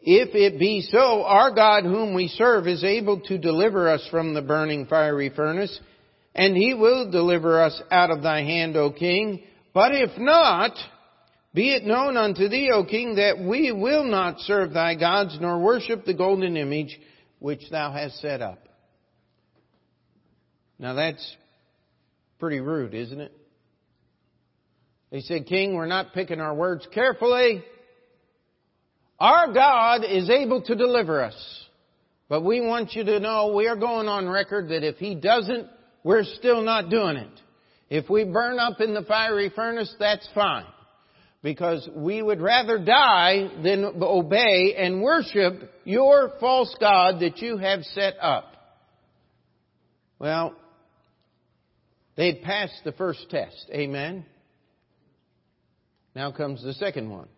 If 0.00 0.34
it 0.34 0.58
be 0.58 0.80
so, 0.90 1.24
our 1.24 1.54
God 1.54 1.84
whom 1.84 2.14
we 2.14 2.28
serve 2.28 2.66
is 2.66 2.82
able 2.82 3.20
to 3.22 3.38
deliver 3.38 3.88
us 3.88 4.06
from 4.10 4.34
the 4.34 4.42
burning 4.42 4.86
fiery 4.86 5.30
furnace, 5.34 5.78
and 6.34 6.56
he 6.56 6.74
will 6.74 7.10
deliver 7.10 7.62
us 7.62 7.80
out 7.90 8.10
of 8.10 8.22
thy 8.22 8.42
hand, 8.42 8.76
O 8.76 8.90
king. 8.90 9.42
But 9.74 9.94
if 9.94 10.18
not, 10.18 10.72
be 11.52 11.74
it 11.74 11.84
known 11.84 12.16
unto 12.16 12.48
thee, 12.48 12.70
O 12.72 12.84
king, 12.84 13.16
that 13.16 13.38
we 13.38 13.72
will 13.72 14.04
not 14.04 14.40
serve 14.40 14.72
thy 14.72 14.94
gods, 14.94 15.36
nor 15.40 15.58
worship 15.60 16.04
the 16.04 16.14
golden 16.14 16.56
image 16.56 16.98
which 17.38 17.62
thou 17.70 17.92
hast 17.92 18.20
set 18.20 18.40
up. 18.40 18.58
Now 20.78 20.94
that's 20.94 21.36
pretty 22.38 22.60
rude, 22.60 22.94
isn't 22.94 23.20
it? 23.20 23.39
They 25.10 25.20
said, 25.20 25.46
King, 25.46 25.74
we're 25.74 25.86
not 25.86 26.14
picking 26.14 26.40
our 26.40 26.54
words 26.54 26.86
carefully. 26.92 27.64
Our 29.18 29.52
God 29.52 30.04
is 30.04 30.30
able 30.30 30.62
to 30.62 30.74
deliver 30.74 31.22
us. 31.22 31.66
But 32.28 32.44
we 32.44 32.60
want 32.60 32.94
you 32.94 33.04
to 33.04 33.18
know 33.18 33.52
we 33.54 33.66
are 33.66 33.76
going 33.76 34.06
on 34.06 34.28
record 34.28 34.68
that 34.68 34.86
if 34.86 34.96
He 34.96 35.16
doesn't, 35.16 35.66
we're 36.04 36.22
still 36.22 36.62
not 36.62 36.88
doing 36.88 37.16
it. 37.16 37.40
If 37.90 38.08
we 38.08 38.24
burn 38.24 38.60
up 38.60 38.80
in 38.80 38.94
the 38.94 39.02
fiery 39.02 39.50
furnace, 39.54 39.92
that's 39.98 40.28
fine. 40.32 40.64
Because 41.42 41.88
we 41.94 42.22
would 42.22 42.40
rather 42.40 42.78
die 42.78 43.50
than 43.64 43.84
obey 44.00 44.74
and 44.78 45.02
worship 45.02 45.72
your 45.84 46.34
false 46.38 46.74
God 46.78 47.20
that 47.20 47.38
you 47.38 47.56
have 47.56 47.82
set 47.82 48.14
up. 48.20 48.44
Well, 50.20 50.54
they'd 52.16 52.42
passed 52.42 52.80
the 52.84 52.92
first 52.92 53.28
test. 53.30 53.70
Amen. 53.72 54.24
Now 56.14 56.32
comes 56.32 56.62
the 56.62 56.74
second 56.74 57.10
one 57.10 57.28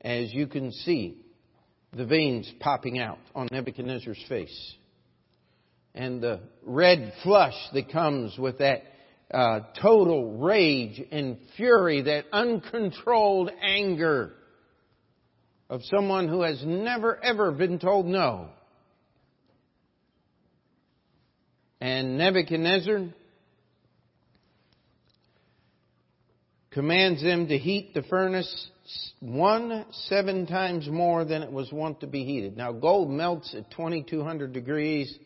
as 0.00 0.32
you 0.32 0.46
can 0.46 0.72
see 0.72 1.18
the 1.92 2.06
veins 2.06 2.50
popping 2.60 2.98
out 2.98 3.18
on 3.34 3.48
Nebuchadnezzar's 3.50 4.22
face. 4.28 4.74
And 5.94 6.22
the 6.22 6.40
red 6.64 7.12
flush 7.22 7.54
that 7.74 7.90
comes 7.90 8.38
with 8.38 8.58
that 8.58 8.82
uh, 9.32 9.60
total 9.80 10.38
rage 10.38 11.00
and 11.10 11.38
fury, 11.56 12.02
that 12.02 12.26
uncontrolled 12.32 13.50
anger 13.60 14.32
of 15.68 15.82
someone 15.84 16.28
who 16.28 16.42
has 16.42 16.62
never 16.64 17.22
ever 17.22 17.52
been 17.52 17.78
told 17.78 18.06
no. 18.06 18.48
And 21.80 22.18
Nebuchadnezzar 22.18 23.08
commands 26.70 27.22
them 27.22 27.48
to 27.48 27.58
heat 27.58 27.94
the 27.94 28.02
furnace 28.02 28.70
one 29.20 29.84
seven 30.08 30.46
times 30.46 30.88
more 30.88 31.24
than 31.24 31.42
it 31.42 31.52
was 31.52 31.70
wont 31.72 32.00
to 32.00 32.06
be 32.06 32.24
heated. 32.24 32.56
Now 32.56 32.72
gold 32.72 33.10
melts 33.10 33.54
at 33.54 33.70
2200 33.72 34.52
degrees. 34.52 35.16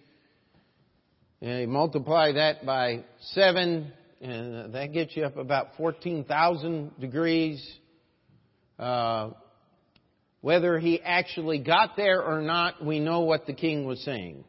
And 1.41 1.61
you 1.61 1.69
multiply 1.69 2.33
that 2.33 2.65
by 2.65 3.05
seven, 3.21 3.93
and 4.21 4.75
that 4.75 4.93
gets 4.93 5.15
you 5.15 5.25
up 5.25 5.37
about 5.37 5.77
14,000 5.77 6.99
degrees. 6.99 7.79
Uh, 8.79 9.31
whether 10.41 10.79
he 10.79 11.01
actually 11.01 11.59
got 11.59 11.97
there 11.97 12.23
or 12.23 12.41
not, 12.41 12.85
we 12.85 13.01
know 13.01 13.21
what 13.21 13.47
the 13.47 13.53
king 13.53 13.85
was 13.85 14.03
saying. 14.05 14.45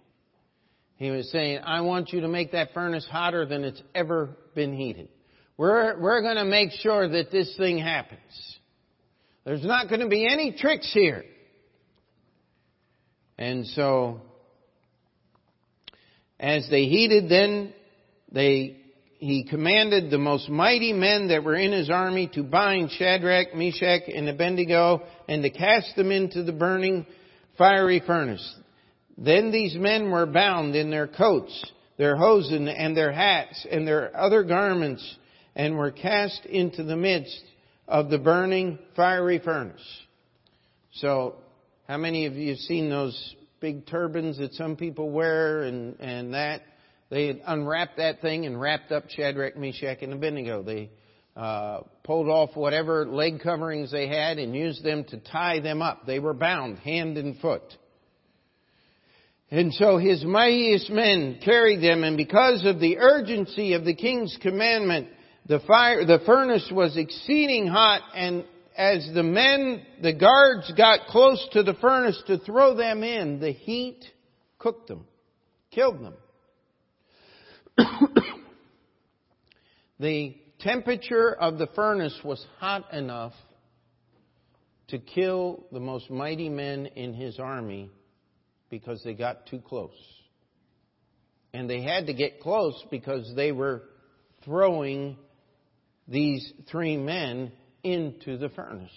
He 0.98 1.10
was 1.10 1.30
saying, 1.32 1.60
I 1.66 1.82
want 1.82 2.14
you 2.14 2.22
to 2.22 2.28
make 2.30 2.54
that 2.54 2.74
furnace 2.74 3.06
hotter 3.10 3.46
than 3.46 3.66
it's 3.66 3.82
ever 3.94 4.30
been 4.56 4.74
heated. 4.74 5.10
We're, 5.58 6.00
we're 6.00 6.22
going 6.22 6.36
to 6.36 6.46
make 6.46 6.72
sure 6.72 7.08
that 7.08 7.32
this 7.32 7.56
thing 7.58 7.78
happens. 7.78 8.20
There's 9.46 9.64
not 9.64 9.88
going 9.88 10.02
to 10.02 10.08
be 10.08 10.28
any 10.28 10.52
tricks 10.52 10.92
here. 10.94 11.24
And 13.38 13.66
so, 13.68 14.22
as 16.40 16.68
they 16.70 16.86
heeded, 16.86 17.30
then 17.30 17.74
they, 18.32 18.78
he 19.18 19.46
commanded 19.50 20.10
the 20.10 20.18
most 20.18 20.50
mighty 20.50 20.94
men 20.94 21.30
that 21.30 21.44
were 21.44 21.56
in 21.56 21.72
his 21.72 21.90
army 21.90 22.30
to 22.34 22.44
bind 22.44 22.92
Shadrach, 22.92 23.56
Meshach, 23.56 24.04
and 24.14 24.28
Abednego 24.28 25.04
and 25.30 25.44
to 25.44 25.50
cast 25.50 25.96
them 25.96 26.12
into 26.12 26.44
the 26.44 26.54
burning 26.54 27.06
fiery 27.58 28.02
furnace. 28.06 28.56
Then 29.18 29.52
these 29.52 29.76
men 29.76 30.12
were 30.12 30.26
bound 30.26 30.76
in 30.76 30.90
their 30.90 31.08
coats, 31.08 31.64
their 31.98 32.18
hosen, 32.18 32.68
and 32.68 32.96
their 32.96 33.14
hats, 33.14 33.66
and 33.70 33.88
their 33.88 34.16
other 34.16 34.44
garments, 34.44 35.18
and 35.56 35.78
were 35.78 35.92
cast 35.92 36.46
into 36.46 36.84
the 36.84 36.96
midst 36.96 37.42
of 37.88 38.10
the 38.10 38.18
burning 38.18 38.80
fiery 38.96 39.40
furnace. 39.40 39.86
So, 40.94 41.36
how 41.88 41.98
many 41.98 42.26
of 42.26 42.34
you 42.34 42.50
have 42.50 42.60
seen 42.60 42.90
those 42.90 43.36
big 43.60 43.86
turbans 43.86 44.38
that 44.40 44.54
some 44.54 44.76
people 44.76 45.10
wear 45.12 45.64
and, 45.64 46.00
and 46.00 46.34
that? 46.34 46.64
They 47.10 47.28
had 47.28 47.42
unwrapped 47.46 47.98
that 47.98 48.22
thing 48.22 48.46
and 48.46 48.60
wrapped 48.60 48.92
up 48.92 49.10
Shadrach, 49.10 49.56
Meshach, 49.56 50.00
and 50.02 50.14
Abednego. 50.14 50.64
They 50.64 50.90
uh, 51.36 51.82
pulled 52.04 52.30
off 52.30 52.56
whatever 52.56 53.06
leg 53.06 53.42
coverings 53.42 53.92
they 53.92 54.08
had 54.08 54.40
and 54.40 54.56
used 54.56 54.84
them 54.84 55.04
to 55.06 55.18
tie 55.18 55.60
them 55.60 55.82
up. 55.82 56.06
They 56.06 56.20
were 56.20 56.34
bound 56.34 56.80
hand 56.80 57.18
and 57.18 57.38
foot. 57.40 57.64
And 59.52 59.74
so 59.74 59.98
his 59.98 60.26
mightiest 60.26 60.90
men 60.90 61.40
carried 61.44 61.82
them, 61.82 62.04
and 62.04 62.18
because 62.18 62.66
of 62.66 62.80
the 62.80 62.98
urgency 62.98 63.74
of 63.74 63.86
the 63.86 63.94
king's 63.94 64.36
commandment, 64.42 65.08
the 65.48 65.60
fire, 65.60 66.06
the 66.06 66.20
furnace 66.26 66.70
was 66.72 66.98
exceeding 66.98 67.68
hot, 67.68 68.02
and 68.16 68.46
as 68.76 69.08
the 69.14 69.24
men, 69.24 69.86
the 70.02 70.14
guards 70.14 70.72
got 70.76 71.08
close 71.08 71.48
to 71.54 71.64
the 71.64 71.76
furnace 71.76 72.22
to 72.28 72.40
throw 72.40 72.76
them 72.76 73.04
in, 73.04 73.40
the 73.40 73.52
heat 73.52 74.04
cooked 74.58 74.88
them, 74.88 75.06
killed 75.72 76.04
them. 76.04 76.16
the 80.00 80.36
temperature 80.60 81.34
of 81.34 81.58
the 81.58 81.68
furnace 81.76 82.20
was 82.24 82.44
hot 82.60 82.92
enough 82.94 83.34
to 84.88 84.98
kill 84.98 85.66
the 85.72 85.80
most 85.80 86.10
mighty 86.10 86.50
men 86.50 86.88
in 86.88 87.14
his 87.14 87.40
army 87.40 87.90
because 88.70 89.02
they 89.04 89.14
got 89.14 89.46
too 89.46 89.60
close. 89.60 89.92
And 91.54 91.70
they 91.70 91.82
had 91.82 92.08
to 92.08 92.14
get 92.14 92.42
close 92.42 92.84
because 92.92 93.32
they 93.36 93.52
were 93.52 93.84
throwing 94.44 95.18
these 96.08 96.52
three 96.70 96.98
men 96.98 97.52
into 97.84 98.38
the 98.38 98.50
furnace. 98.50 98.92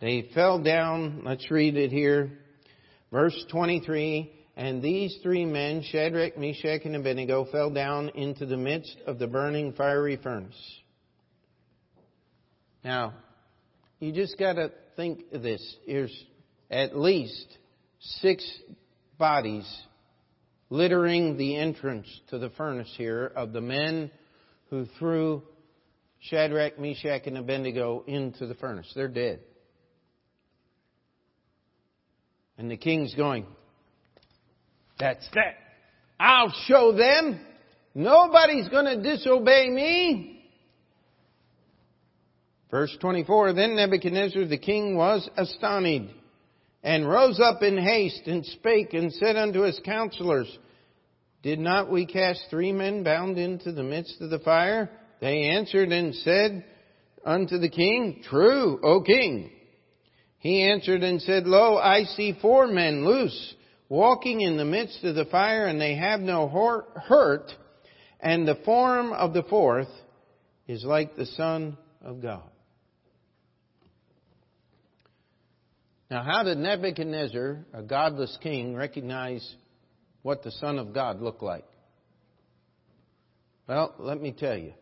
They 0.00 0.30
fell 0.34 0.62
down, 0.62 1.22
let's 1.24 1.50
read 1.50 1.76
it 1.76 1.90
here. 1.90 2.30
Verse 3.12 3.44
23, 3.50 4.32
and 4.56 4.82
these 4.82 5.18
three 5.22 5.44
men, 5.44 5.82
Shadrach, 5.82 6.38
Meshach, 6.38 6.82
and 6.84 6.96
Abednego, 6.96 7.44
fell 7.50 7.70
down 7.70 8.10
into 8.14 8.46
the 8.46 8.56
midst 8.56 8.96
of 9.06 9.18
the 9.18 9.26
burning 9.26 9.72
fiery 9.74 10.16
furnace. 10.16 10.54
Now, 12.82 13.14
you 13.98 14.12
just 14.12 14.38
got 14.38 14.54
to 14.54 14.70
think 14.96 15.24
of 15.32 15.42
this. 15.42 15.76
There's 15.86 16.24
at 16.70 16.96
least 16.96 17.58
six 17.98 18.48
bodies 19.20 19.64
littering 20.70 21.36
the 21.36 21.56
entrance 21.56 22.08
to 22.30 22.38
the 22.38 22.50
furnace 22.50 22.92
here 22.96 23.30
of 23.36 23.52
the 23.52 23.60
men 23.60 24.10
who 24.70 24.86
threw 24.98 25.42
Shadrach, 26.20 26.78
Meshach, 26.78 27.26
and 27.26 27.38
Abednego 27.38 28.02
into 28.06 28.46
the 28.46 28.54
furnace. 28.54 28.90
They're 28.94 29.08
dead. 29.08 29.40
And 32.58 32.70
the 32.70 32.76
king's 32.76 33.14
going, 33.14 33.46
That's 34.98 35.26
that. 35.34 35.56
I'll 36.18 36.52
show 36.66 36.92
them. 36.92 37.40
Nobody's 37.94 38.68
going 38.68 38.84
to 38.84 39.02
disobey 39.02 39.68
me. 39.70 40.40
Verse 42.70 42.94
24, 43.00 43.54
Then 43.54 43.76
Nebuchadnezzar 43.76 44.44
the 44.44 44.58
king 44.58 44.96
was 44.96 45.28
astonished, 45.36 46.14
and 46.82 47.08
rose 47.08 47.40
up 47.40 47.62
in 47.62 47.76
haste, 47.76 48.26
and 48.26 48.44
spake, 48.46 48.94
and 48.94 49.12
said 49.12 49.36
unto 49.36 49.62
his 49.62 49.80
counselors, 49.84 50.58
Did 51.42 51.58
not 51.58 51.90
we 51.90 52.06
cast 52.06 52.46
three 52.48 52.72
men 52.72 53.02
bound 53.02 53.38
into 53.38 53.72
the 53.72 53.82
midst 53.82 54.20
of 54.20 54.30
the 54.30 54.38
fire? 54.38 54.90
They 55.20 55.42
answered 55.42 55.90
and 55.90 56.14
said 56.14 56.64
unto 57.24 57.58
the 57.58 57.68
king, 57.68 58.22
True, 58.28 58.80
O 58.82 59.02
king. 59.02 59.50
He 60.38 60.62
answered 60.62 61.02
and 61.02 61.20
said, 61.20 61.46
Lo, 61.46 61.76
I 61.76 62.04
see 62.04 62.38
four 62.40 62.66
men 62.66 63.04
loose, 63.04 63.54
walking 63.90 64.40
in 64.40 64.56
the 64.56 64.64
midst 64.64 65.04
of 65.04 65.14
the 65.14 65.26
fire, 65.26 65.66
and 65.66 65.78
they 65.78 65.96
have 65.96 66.20
no 66.20 66.48
hurt, 66.48 67.52
and 68.20 68.48
the 68.48 68.58
form 68.64 69.12
of 69.12 69.34
the 69.34 69.42
fourth 69.42 69.88
is 70.66 70.82
like 70.82 71.14
the 71.16 71.26
Son 71.26 71.76
of 72.02 72.22
God. 72.22 72.49
Now, 76.10 76.24
how 76.24 76.42
did 76.42 76.58
Nebuchadnezzar, 76.58 77.64
a 77.72 77.82
godless 77.82 78.36
king, 78.42 78.74
recognize 78.74 79.48
what 80.22 80.42
the 80.42 80.50
Son 80.50 80.80
of 80.80 80.92
God 80.92 81.20
looked 81.22 81.42
like? 81.42 81.64
Well, 83.68 83.94
let 83.98 84.20
me 84.20 84.32
tell 84.32 84.56
you. 84.56 84.72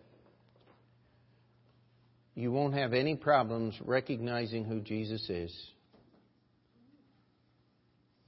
You 2.35 2.51
won't 2.51 2.73
have 2.75 2.95
any 2.95 3.15
problems 3.15 3.75
recognizing 3.85 4.65
who 4.65 4.81
Jesus 4.81 5.29
is 5.29 5.55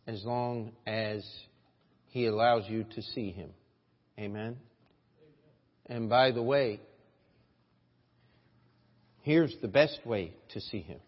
as 0.06 0.22
long 0.24 0.72
as 0.86 1.24
He 2.08 2.26
allows 2.26 2.64
you 2.68 2.84
to 2.96 3.02
see 3.02 3.30
Him. 3.30 3.50
Amen? 4.18 4.56
And 5.86 6.10
by 6.10 6.32
the 6.32 6.42
way, 6.42 6.80
here's 9.22 9.54
the 9.62 9.68
best 9.68 10.00
way 10.04 10.34
to 10.50 10.60
see 10.60 10.80
Him 10.80 10.98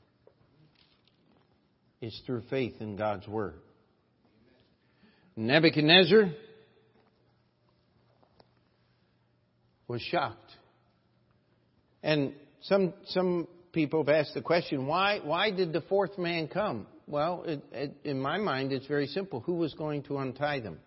is 2.02 2.20
through 2.26 2.42
faith 2.50 2.74
in 2.80 2.96
God's 2.96 3.26
Word. 3.26 3.54
Nebuchadnezzar 5.36 6.32
was 9.88 10.02
shocked. 10.02 10.50
And 12.02 12.34
some, 12.62 12.92
some 13.06 13.46
people 13.72 14.04
have 14.04 14.14
asked 14.14 14.34
the 14.34 14.42
question, 14.42 14.86
why, 14.86 15.20
why 15.22 15.50
did 15.50 15.72
the 15.72 15.80
fourth 15.82 16.18
man 16.18 16.48
come? 16.48 16.86
Well, 17.06 17.44
it, 17.46 17.62
it, 17.72 17.94
in 18.04 18.20
my 18.20 18.38
mind, 18.38 18.72
it's 18.72 18.86
very 18.86 19.06
simple. 19.06 19.40
Who 19.40 19.54
was 19.54 19.72
going 19.74 20.02
to 20.04 20.18
untie 20.18 20.60
them? 20.60 20.78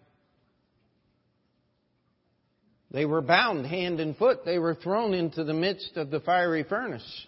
They 2.91 3.05
were 3.05 3.21
bound 3.21 3.65
hand 3.65 3.99
and 3.99 4.15
foot. 4.15 4.45
They 4.45 4.59
were 4.59 4.75
thrown 4.75 5.13
into 5.13 5.43
the 5.43 5.53
midst 5.53 5.97
of 5.97 6.11
the 6.11 6.19
fiery 6.19 6.63
furnace. 6.63 7.25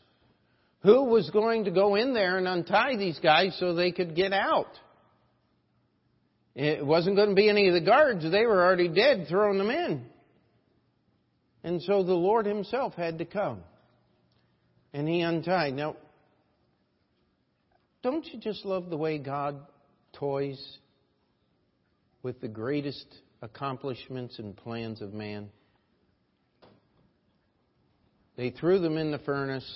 Who 0.87 1.03
was 1.03 1.29
going 1.31 1.65
to 1.65 1.71
go 1.71 1.95
in 1.95 2.13
there 2.13 2.37
and 2.37 2.47
untie 2.47 2.95
these 2.95 3.19
guys 3.19 3.57
so 3.59 3.73
they 3.73 3.91
could 3.91 4.15
get 4.15 4.31
out? 4.31 4.71
It 6.55 6.85
wasn't 6.85 7.17
going 7.17 7.27
to 7.27 7.35
be 7.35 7.49
any 7.49 7.67
of 7.67 7.73
the 7.73 7.81
guards. 7.81 8.23
They 8.23 8.45
were 8.45 8.63
already 8.63 8.87
dead, 8.87 9.25
throwing 9.27 9.57
them 9.57 9.69
in. 9.69 10.05
And 11.61 11.81
so 11.81 12.03
the 12.03 12.13
Lord 12.13 12.45
Himself 12.45 12.93
had 12.93 13.17
to 13.17 13.25
come. 13.25 13.63
And 14.93 15.09
He 15.09 15.19
untied. 15.19 15.73
Now, 15.73 15.97
don't 18.01 18.25
you 18.25 18.39
just 18.39 18.63
love 18.63 18.89
the 18.89 18.95
way 18.95 19.17
God 19.17 19.59
toys 20.13 20.77
with 22.23 22.39
the 22.39 22.47
greatest 22.47 23.07
accomplishments 23.41 24.39
and 24.39 24.55
plans 24.55 25.01
of 25.01 25.13
man? 25.13 25.49
They 28.37 28.51
threw 28.51 28.79
them 28.79 28.95
in 28.95 29.11
the 29.11 29.19
furnace 29.19 29.67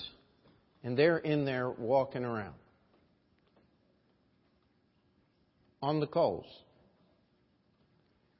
and 0.83 0.97
they're 0.97 1.17
in 1.17 1.45
there 1.45 1.69
walking 1.69 2.23
around 2.23 2.55
on 5.81 5.99
the 5.99 6.07
coals 6.07 6.45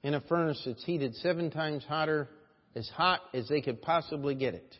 in 0.03 0.13
a 0.13 0.21
furnace 0.21 0.61
that's 0.65 0.83
heated 0.83 1.15
seven 1.15 1.51
times 1.51 1.83
hotter, 1.87 2.27
as 2.75 2.89
hot 2.89 3.21
as 3.33 3.47
they 3.47 3.61
could 3.61 3.81
possibly 3.81 4.35
get 4.35 4.53
it. 4.53 4.75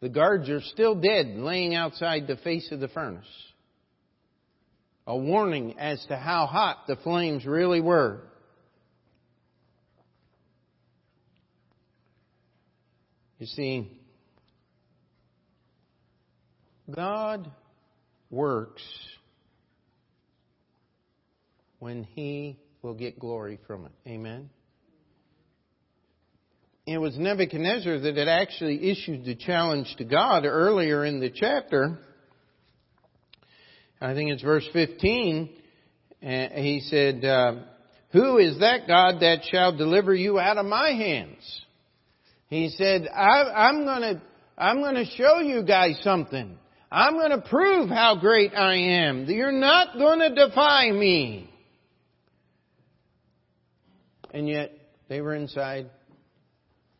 The 0.00 0.08
guards 0.08 0.48
are 0.48 0.60
still 0.60 0.94
dead, 0.94 1.34
laying 1.36 1.74
outside 1.74 2.26
the 2.26 2.36
face 2.36 2.70
of 2.70 2.80
the 2.80 2.88
furnace. 2.88 3.26
A 5.06 5.16
warning 5.16 5.78
as 5.78 6.04
to 6.08 6.16
how 6.16 6.46
hot 6.46 6.86
the 6.86 6.96
flames 6.96 7.44
really 7.44 7.80
were. 7.80 8.20
You 13.38 13.46
see, 13.46 13.90
God 16.90 17.50
works 18.30 18.82
when 21.78 22.04
He 22.04 22.58
will 22.82 22.94
get 22.94 23.18
glory 23.18 23.58
from 23.66 23.86
it. 23.86 23.92
Amen. 24.06 24.50
It 26.86 26.98
was 26.98 27.16
Nebuchadnezzar 27.16 28.00
that 28.00 28.16
had 28.16 28.28
actually 28.28 28.90
issued 28.90 29.24
the 29.24 29.34
challenge 29.34 29.94
to 29.96 30.04
God 30.04 30.44
earlier 30.44 31.04
in 31.04 31.18
the 31.18 31.30
chapter. 31.30 31.98
I 34.00 34.12
think 34.12 34.30
it's 34.30 34.42
verse 34.42 34.68
15. 34.74 35.48
He 36.20 36.82
said, 36.90 37.24
uh, 37.24 37.54
Who 38.12 38.36
is 38.36 38.58
that 38.60 38.86
God 38.86 39.20
that 39.20 39.40
shall 39.50 39.74
deliver 39.74 40.14
you 40.14 40.38
out 40.38 40.58
of 40.58 40.66
my 40.66 40.90
hands? 40.90 41.62
He 42.48 42.68
said, 42.68 43.08
I, 43.08 43.70
am 43.70 43.84
going 43.84 44.02
to 44.02 44.22
I'm 44.56 44.80
going 44.80 44.94
to 44.94 45.06
show 45.06 45.40
you 45.40 45.64
guys 45.64 45.98
something. 46.02 46.58
I'm 46.94 47.14
going 47.14 47.30
to 47.32 47.40
prove 47.48 47.88
how 47.88 48.14
great 48.20 48.54
I 48.54 48.76
am. 48.76 49.24
You're 49.24 49.50
not 49.50 49.98
going 49.98 50.20
to 50.20 50.32
defy 50.32 50.92
me. 50.92 51.50
And 54.30 54.48
yet, 54.48 54.70
they 55.08 55.20
were 55.20 55.34
inside, 55.34 55.90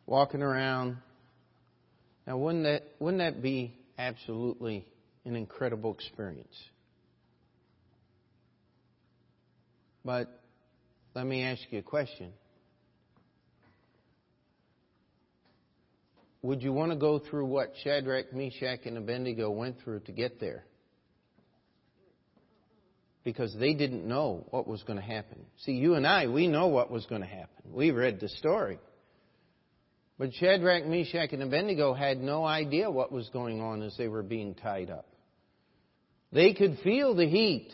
walking 0.05 0.41
around. 0.41 0.97
Now, 2.27 2.37
wouldn't 2.37 2.65
that, 2.65 2.83
wouldn't 2.99 3.21
that 3.21 3.41
be 3.41 3.73
absolutely 3.97 4.85
an 5.23 5.37
incredible 5.37 5.93
experience? 5.93 6.55
But 10.03 10.27
let 11.13 11.25
me 11.25 11.43
ask 11.43 11.61
you 11.69 11.79
a 11.79 11.83
question. 11.83 12.33
Would 16.45 16.61
you 16.61 16.71
want 16.73 16.91
to 16.91 16.97
go 16.97 17.19
through 17.19 17.45
what 17.45 17.73
Shadrach, 17.83 18.33
Meshach, 18.33 18.85
and 18.85 18.97
Abednego 18.97 19.49
went 19.49 19.81
through 19.83 20.01
to 20.01 20.11
get 20.11 20.39
there? 20.39 20.63
Because 23.23 23.55
they 23.59 23.73
didn't 23.73 24.07
know 24.07 24.45
what 24.51 24.67
was 24.67 24.83
going 24.83 24.99
to 24.99 25.05
happen. 25.05 25.45
See, 25.59 25.73
you 25.73 25.95
and 25.95 26.05
I, 26.05 26.27
we 26.27 26.47
know 26.47 26.67
what 26.67 26.91
was 26.91 27.05
going 27.07 27.21
to 27.21 27.27
happen. 27.27 27.73
We 27.73 27.91
read 27.91 28.19
the 28.19 28.29
story. 28.29 28.79
But 30.17 30.33
Shadrach, 30.33 30.85
Meshach, 30.85 31.33
and 31.33 31.41
Abednego 31.41 31.93
had 31.93 32.21
no 32.21 32.45
idea 32.45 32.89
what 32.89 33.11
was 33.11 33.27
going 33.29 33.61
on 33.61 33.81
as 33.81 33.95
they 33.97 34.07
were 34.07 34.23
being 34.23 34.53
tied 34.53 34.89
up. 34.89 35.07
They 36.31 36.53
could 36.53 36.77
feel 36.83 37.15
the 37.15 37.27
heat 37.27 37.71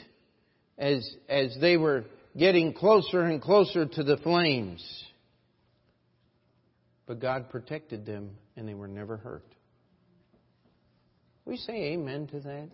as, 0.78 1.08
as 1.28 1.56
they 1.60 1.78
were 1.78 2.06
getting 2.38 2.74
closer 2.74 3.22
and 3.22 3.42
closer 3.42 3.86
to 3.86 4.04
the 4.04 4.18
flames. 4.18 4.82
But 7.06 7.20
God 7.20 7.50
protected 7.50 8.06
them 8.06 8.32
and 8.62 8.70
they 8.70 8.76
were 8.76 8.88
never 8.88 9.18
hurt. 9.18 9.56
We 11.46 11.58
say 11.58 11.94
amen 11.94 12.28
to 12.28 12.40
that. 12.42 12.70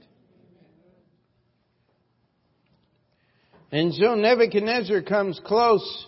And 3.72 3.94
so 3.94 4.16
Nebuchadnezzar 4.16 5.04
comes 5.04 5.40
close 5.46 6.08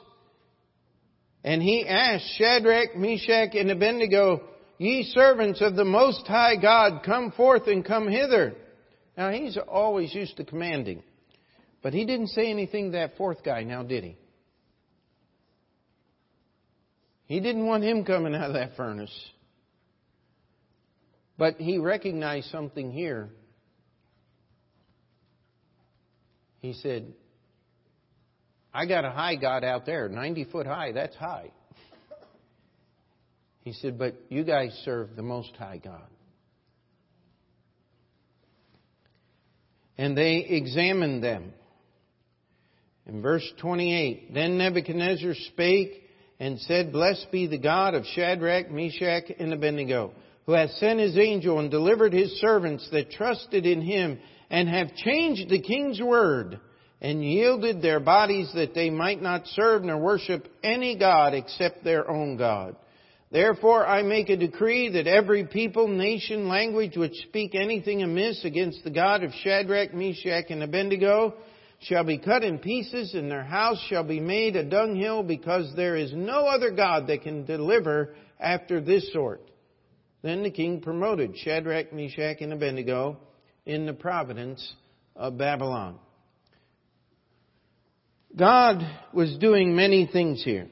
and 1.45 1.63
he 1.63 1.88
asks 1.88 2.30
Shadrach, 2.38 2.97
Meshach, 2.97 3.55
and 3.55 3.71
Abednego, 3.71 4.41
Ye 4.80 5.03
servants 5.13 5.61
of 5.61 5.77
the 5.77 5.86
Most 5.86 6.27
High 6.27 6.57
God, 6.61 7.03
come 7.05 7.32
forth 7.32 7.67
and 7.67 7.86
come 7.86 8.09
hither. 8.09 8.55
Now 9.17 9.32
he's 9.32 9.57
always 9.65 10.13
used 10.13 10.36
to 10.38 10.43
commanding. 10.43 11.03
But 11.82 11.93
he 11.93 12.03
didn't 12.03 12.27
say 12.27 12.49
anything 12.49 12.91
to 12.91 12.97
that 12.97 13.15
fourth 13.15 13.45
guy 13.45 13.63
now, 13.63 13.84
did 13.84 14.03
he? 14.03 14.17
He 17.27 17.39
didn't 17.39 17.65
want 17.65 17.86
him 17.86 18.03
coming 18.03 18.36
out 18.36 18.49
of 18.49 18.53
that 18.55 18.75
furnace. 18.75 19.13
But 21.39 21.55
he 21.55 21.77
recognized 21.77 22.49
something 22.51 22.91
here. 22.91 23.29
He 26.59 26.73
said, 26.73 27.13
I 28.73 28.85
got 28.85 29.05
a 29.05 29.09
high 29.09 29.37
God 29.37 29.63
out 29.63 29.85
there, 29.85 30.09
90 30.09 30.43
foot 30.51 30.67
high, 30.67 30.91
that's 30.91 31.15
high. 31.15 31.51
He 33.61 33.71
said, 33.71 33.97
but 33.97 34.15
you 34.27 34.43
guys 34.43 34.77
serve 34.83 35.15
the 35.15 35.21
Most 35.21 35.55
High 35.55 35.79
God. 35.81 36.07
And 39.97 40.17
they 40.17 40.45
examined 40.49 41.23
them. 41.23 41.53
In 43.05 43.21
verse 43.21 43.49
28, 43.61 44.33
then 44.33 44.57
Nebuchadnezzar 44.57 45.33
spake 45.53 46.03
and 46.37 46.59
said, 46.59 46.91
Blessed 46.91 47.27
be 47.31 47.47
the 47.47 47.57
God 47.57 47.95
of 47.95 48.05
Shadrach, 48.13 48.69
Meshach, 48.69 49.31
and 49.39 49.53
Abednego, 49.53 50.13
who 50.49 50.55
hath 50.55 50.71
sent 50.77 50.99
his 50.99 51.15
angel 51.15 51.59
and 51.59 51.69
delivered 51.69 52.11
his 52.11 52.31
servants 52.41 52.89
that 52.91 53.11
trusted 53.11 53.67
in 53.67 53.83
him, 53.83 54.17
and 54.49 54.67
have 54.67 54.95
changed 54.95 55.47
the 55.47 55.61
king's 55.61 56.01
word, 56.01 56.59
and 57.01 57.23
yielded 57.23 57.83
their 57.83 57.99
bodies 57.99 58.51
that 58.55 58.73
they 58.73 58.89
might 58.89 59.21
not 59.21 59.45
serve 59.45 59.83
nor 59.83 59.99
worship 59.99 60.47
any 60.63 60.97
God 60.97 61.35
except 61.35 61.83
their 61.83 62.09
own 62.09 62.35
God. 62.35 62.75
Therefore 63.31 63.85
I 63.85 64.01
make 64.01 64.29
a 64.29 64.37
decree 64.37 64.89
that 64.93 65.05
every 65.05 65.45
people, 65.45 65.87
nation, 65.87 66.47
language 66.47 66.97
which 66.97 67.13
speak 67.27 67.53
anything 67.53 68.01
amiss 68.01 68.43
against 68.43 68.83
the 68.83 68.89
God 68.89 69.23
of 69.23 69.31
Shadrach, 69.43 69.93
Meshach, 69.93 70.45
and 70.49 70.63
Abednego 70.63 71.35
shall 71.81 72.03
be 72.03 72.17
cut 72.17 72.43
in 72.43 72.57
pieces, 72.57 73.13
and 73.13 73.29
their 73.29 73.43
house 73.43 73.85
shall 73.87 74.03
be 74.03 74.19
made 74.19 74.55
a 74.55 74.63
dunghill, 74.63 75.21
because 75.21 75.71
there 75.75 75.95
is 75.95 76.11
no 76.11 76.47
other 76.47 76.71
God 76.71 77.05
that 77.05 77.21
can 77.21 77.45
deliver 77.45 78.15
after 78.39 78.81
this 78.81 79.13
sort. 79.13 79.41
Then 80.22 80.43
the 80.43 80.51
king 80.51 80.82
promoted 80.82 81.38
Shadrach, 81.38 81.93
Meshach, 81.93 82.41
and 82.41 82.51
Abednego 82.51 83.17
in 83.65 83.86
the 83.86 83.93
providence 83.93 84.74
of 85.15 85.38
Babylon. 85.38 85.99
God 88.36 88.84
was 89.13 89.38
doing 89.38 89.76
many 89.76 90.07
things 90.11 90.43
here. 90.43 90.67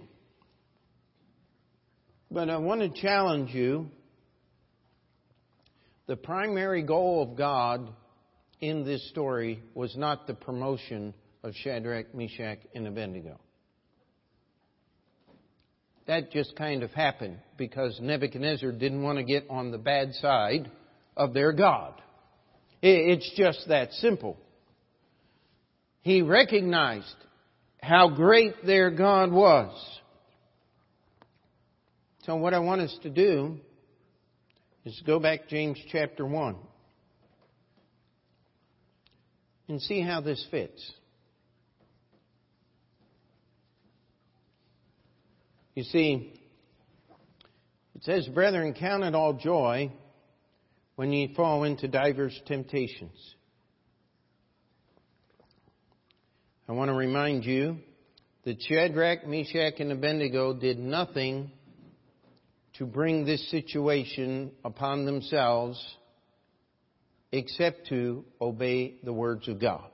But 2.30 2.50
I 2.50 2.58
want 2.58 2.82
to 2.82 3.02
challenge 3.02 3.52
you. 3.52 3.90
The 6.08 6.18
primary 6.18 6.84
goal 6.84 7.24
of 7.24 7.38
God 7.38 7.90
in 8.60 8.86
this 8.86 9.08
story 9.10 9.62
was 9.74 9.96
not 9.96 10.28
the 10.28 10.34
promotion 10.34 11.14
of 11.44 11.54
Shadrach, 11.56 12.14
Meshach, 12.14 12.60
and 12.76 12.88
Abednego. 12.88 13.40
That 16.08 16.32
just 16.32 16.56
kind 16.56 16.84
of 16.84 16.92
happened 16.92 17.38
because 17.58 18.00
Nebuchadnezzar 18.02 18.72
didn't 18.72 19.04
want 19.04 19.18
to 19.18 19.24
get 19.24 19.46
on 19.50 19.72
the 19.72 19.78
bad 19.78 20.14
side 20.16 20.72
of 21.16 21.34
their 21.34 21.52
God. 21.52 21.94
It's 22.82 23.30
just 23.36 23.68
that 23.68 23.92
simple. 23.94 24.38
He 26.02 26.22
recognized 26.22 27.16
how 27.82 28.10
great 28.10 28.66
their 28.66 28.92
God 28.92 29.32
was. 29.32 29.72
So 32.24 32.36
what 32.36 32.54
I 32.54 32.60
want 32.60 32.82
us 32.82 32.98
to 33.04 33.10
do 33.10 33.58
is 34.86 35.02
go 35.06 35.20
back 35.20 35.50
James 35.50 35.78
chapter 35.92 36.26
1. 36.26 36.56
and 39.68 39.82
see 39.82 40.02
how 40.02 40.22
this 40.22 40.46
fits. 40.50 40.94
You 45.78 45.84
see, 45.84 46.34
it 47.94 48.04
says, 48.04 48.28
Brethren, 48.30 48.74
count 48.74 49.04
it 49.04 49.14
all 49.14 49.34
joy 49.34 49.92
when 50.96 51.14
ye 51.14 51.36
fall 51.36 51.66
into 51.66 51.88
divers 51.88 52.36
temptations. 52.48 53.36
I 56.68 56.72
want 56.72 56.90
to 56.90 56.96
remind 56.96 57.46
you 57.46 57.78
that 58.44 58.60
Shadrach, 58.60 59.28
Meshach, 59.28 59.76
and 59.78 59.92
Abednego 59.92 60.56
did 60.56 60.80
nothing 60.80 61.52
to 62.80 62.88
bring 62.88 63.28
this 63.28 63.48
situation 63.52 64.54
upon 64.66 65.06
themselves 65.06 65.80
except 67.32 67.90
to 67.90 68.26
obey 68.42 68.96
the 69.04 69.14
words 69.14 69.48
of 69.48 69.62
God. 69.62 69.92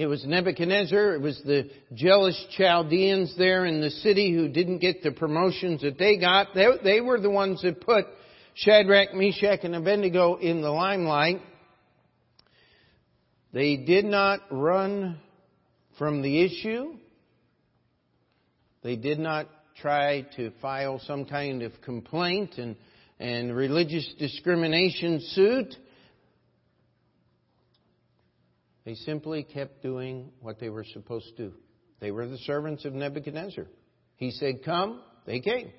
It 0.00 0.06
was 0.06 0.24
Nebuchadnezzar, 0.24 1.16
it 1.16 1.20
was 1.20 1.38
the 1.44 1.68
jealous 1.92 2.46
Chaldeans 2.56 3.36
there 3.36 3.66
in 3.66 3.82
the 3.82 3.90
city 3.90 4.32
who 4.32 4.48
didn't 4.48 4.78
get 4.78 5.02
the 5.02 5.10
promotions 5.10 5.82
that 5.82 5.98
they 5.98 6.16
got. 6.16 6.54
They, 6.54 6.68
they 6.82 7.00
were 7.02 7.20
the 7.20 7.28
ones 7.28 7.60
that 7.60 7.82
put 7.82 8.06
Shadrach, 8.54 9.12
Meshach, 9.12 9.60
and 9.62 9.76
Abednego 9.76 10.36
in 10.36 10.62
the 10.62 10.70
limelight. 10.70 11.42
They 13.52 13.76
did 13.76 14.06
not 14.06 14.40
run 14.50 15.18
from 15.98 16.22
the 16.22 16.46
issue. 16.46 16.94
They 18.82 18.96
did 18.96 19.18
not 19.18 19.48
try 19.82 20.22
to 20.36 20.50
file 20.62 20.98
some 21.06 21.26
kind 21.26 21.62
of 21.62 21.72
complaint 21.82 22.54
and, 22.56 22.74
and 23.18 23.54
religious 23.54 24.10
discrimination 24.18 25.20
suit. 25.34 25.76
They 28.84 28.94
simply 28.94 29.42
kept 29.42 29.82
doing 29.82 30.30
what 30.40 30.58
they 30.58 30.70
were 30.70 30.84
supposed 30.84 31.36
to 31.36 31.48
do. 31.48 31.54
They 32.00 32.10
were 32.10 32.26
the 32.26 32.38
servants 32.38 32.84
of 32.84 32.94
Nebuchadnezzar. 32.94 33.66
He 34.16 34.30
said, 34.30 34.64
Come, 34.64 35.02
they 35.26 35.40
came. 35.40 35.70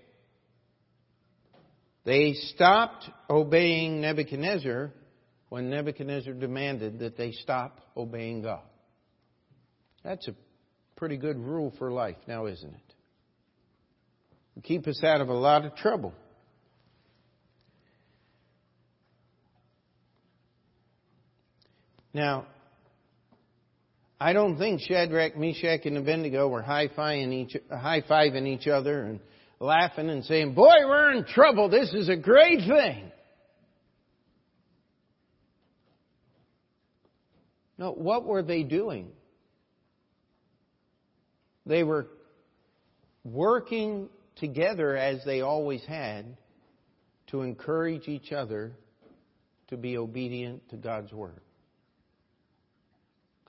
They 2.06 2.34
stopped 2.34 3.10
obeying 3.30 4.02
Nebuchadnezzar 4.02 4.91
when 5.49 5.70
Nebuchadnezzar 5.70 6.34
demanded 6.34 6.99
that 6.99 7.18
they 7.18 7.32
stop 7.32 7.82
obeying 7.95 8.41
God. 8.41 8.64
That's 10.04 10.28
a 10.28 10.36
pretty 10.95 11.18
good 11.18 11.38
rule 11.38 11.74
for 11.78 11.91
life 11.91 12.18
now, 12.28 12.45
isn't 12.45 12.74
it? 12.74 12.82
keep 14.64 14.86
us 14.88 15.04
out 15.04 15.22
of 15.22 15.30
a 15.30 15.34
lot 15.34 15.66
of 15.66 15.76
trouble. 15.76 16.14
Now, 22.14 22.45
I 24.22 24.34
don't 24.34 24.59
think 24.59 24.82
Shadrach, 24.82 25.36
Meshach, 25.36 25.88
and 25.88 25.97
Abednego 25.97 26.47
were 26.47 26.61
high-fiving 26.61 27.34
each, 27.34 27.57
high-fiving 27.72 28.45
each 28.45 28.67
other 28.67 29.01
and 29.01 29.19
laughing 29.59 30.11
and 30.11 30.24
saying, 30.24 30.53
Boy, 30.53 30.76
we're 30.86 31.13
in 31.13 31.26
trouble. 31.26 31.69
This 31.69 31.91
is 31.91 32.07
a 32.07 32.15
great 32.15 32.59
thing. 32.59 33.11
No, 37.80 37.93
what 37.93 38.24
were 38.24 38.43
they 38.43 38.61
doing? 38.61 39.07
They 41.65 41.82
were 41.82 42.05
working 43.24 44.07
together 44.36 44.95
as 44.95 45.26
they 45.26 45.41
always 45.41 45.84
had 45.86 46.38
to 47.32 47.41
encourage 47.41 48.07
each 48.07 48.32
other 48.32 48.74
to 49.69 49.78
be 49.78 49.97
obedient 49.97 50.69
to 50.69 50.78
God's 50.78 51.11
Word. 51.11 51.41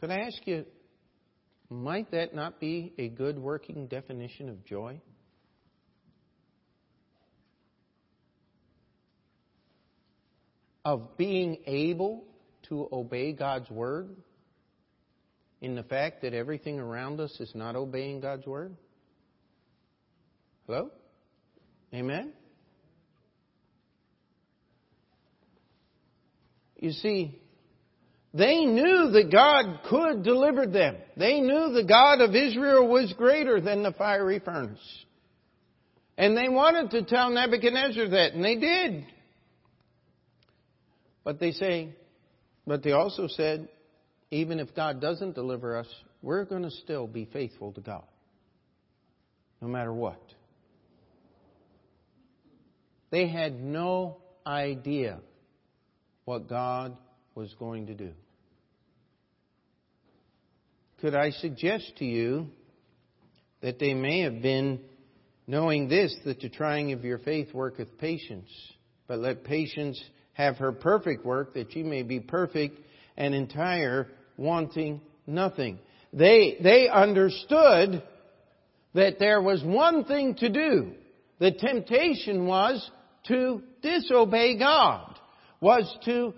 Could 0.03 0.11
I 0.11 0.19
ask 0.19 0.45
you, 0.47 0.65
might 1.71 2.11
that 2.11 2.35
not 2.35 2.59
be 2.59 2.93
a 2.99 3.09
good 3.09 3.39
working 3.39 3.87
definition 3.87 4.49
of 4.49 4.65
joy? 4.65 5.01
of 10.85 11.17
being 11.17 11.59
able 11.67 12.25
to 12.69 12.89
obey 12.93 13.33
God's 13.33 13.71
Word 13.71 14.17
in 15.61 15.77
the 15.77 15.85
fact 15.85 16.23
that 16.23 16.35
everything 16.35 16.81
around 16.81 17.21
us 17.21 17.31
is 17.39 17.53
not 17.55 17.77
obeying 17.77 18.19
God's 18.19 18.45
Word? 18.45 18.75
Hello? 20.67 20.91
Amen? 21.95 22.33
You 26.81 26.91
see, 26.91 27.41
they 28.35 28.65
knew 28.65 29.11
that 29.11 29.31
God 29.31 29.81
could 29.89 30.23
deliver 30.23 30.67
them. 30.67 30.97
They 31.17 31.41
knew 31.41 31.73
the 31.73 31.85
God 31.85 32.21
of 32.23 32.35
Israel 32.35 32.89
was 32.89 33.13
greater 33.19 33.61
than 33.61 33.83
the 33.83 33.93
fiery 33.93 34.39
furnace. 34.39 35.05
And 36.17 36.37
they 36.37 36.49
wanted 36.49 36.91
to 36.93 37.03
tell 37.05 37.31
Nebuchadnezzar 37.31 38.09
that, 38.09 38.33
and 38.33 38.45
they 38.45 38.57
did. 38.57 39.07
But 41.25 41.41
they 41.41 41.53
say, 41.53 41.95
but 42.67 42.83
they 42.83 42.93
also 42.93 43.27
said, 43.29 43.69
even 44.31 44.61
if 44.61 44.75
God 44.75 45.01
doesn't 45.01 45.35
deliver 45.35 45.77
us, 45.77 45.87
we're 46.23 46.45
going 46.45 46.63
to 46.63 46.71
still 46.71 47.07
be 47.07 47.27
faithful 47.27 47.73
to 47.73 47.81
God. 47.81 48.05
No 49.61 49.69
matter 49.69 49.93
what. 49.93 50.21
They 53.11 53.29
had 53.29 53.63
no 53.63 54.17
idea 54.47 55.21
what 56.25 56.49
God 56.49 56.97
was 57.35 57.55
going 57.59 57.87
to 57.89 57.95
do. 57.95 58.13
Could 61.03 61.17
I 61.17 61.31
suggest 61.31 61.97
to 61.97 62.05
you 62.05 62.47
that 63.61 63.81
they 63.81 63.93
may 63.93 64.21
have 64.21 64.41
been 64.41 64.79
knowing 65.49 65.89
this, 65.89 66.15
that 66.25 66.39
the 66.39 66.49
trying 66.49 66.93
of 66.93 67.05
your 67.05 67.19
faith 67.19 67.53
worketh 67.53 67.99
patience, 67.99 68.49
but 69.09 69.19
let 69.19 69.43
patience 69.43 70.01
have 70.35 70.59
her 70.59 70.71
perfect 70.71 71.27
work, 71.27 71.55
that 71.55 71.75
ye 71.75 71.83
may 71.83 72.05
be 72.05 72.21
perfect 72.21 72.79
and 73.17 73.35
entire, 73.35 74.07
wanting 74.37 75.01
nothing. 75.27 75.81
They, 76.13 76.59
they 76.63 76.89
understood 76.89 78.05
that 78.95 79.19
there 79.19 79.43
was 79.43 79.61
one 79.65 80.05
thing 80.05 80.37
to 80.37 80.49
do. 80.51 80.93
The 81.41 81.51
temptation 81.51 82.47
was 82.47 82.89
to 83.27 83.61
disobey 83.83 84.57
God, 84.57 85.19
was 85.61 85.93
to 86.05 86.33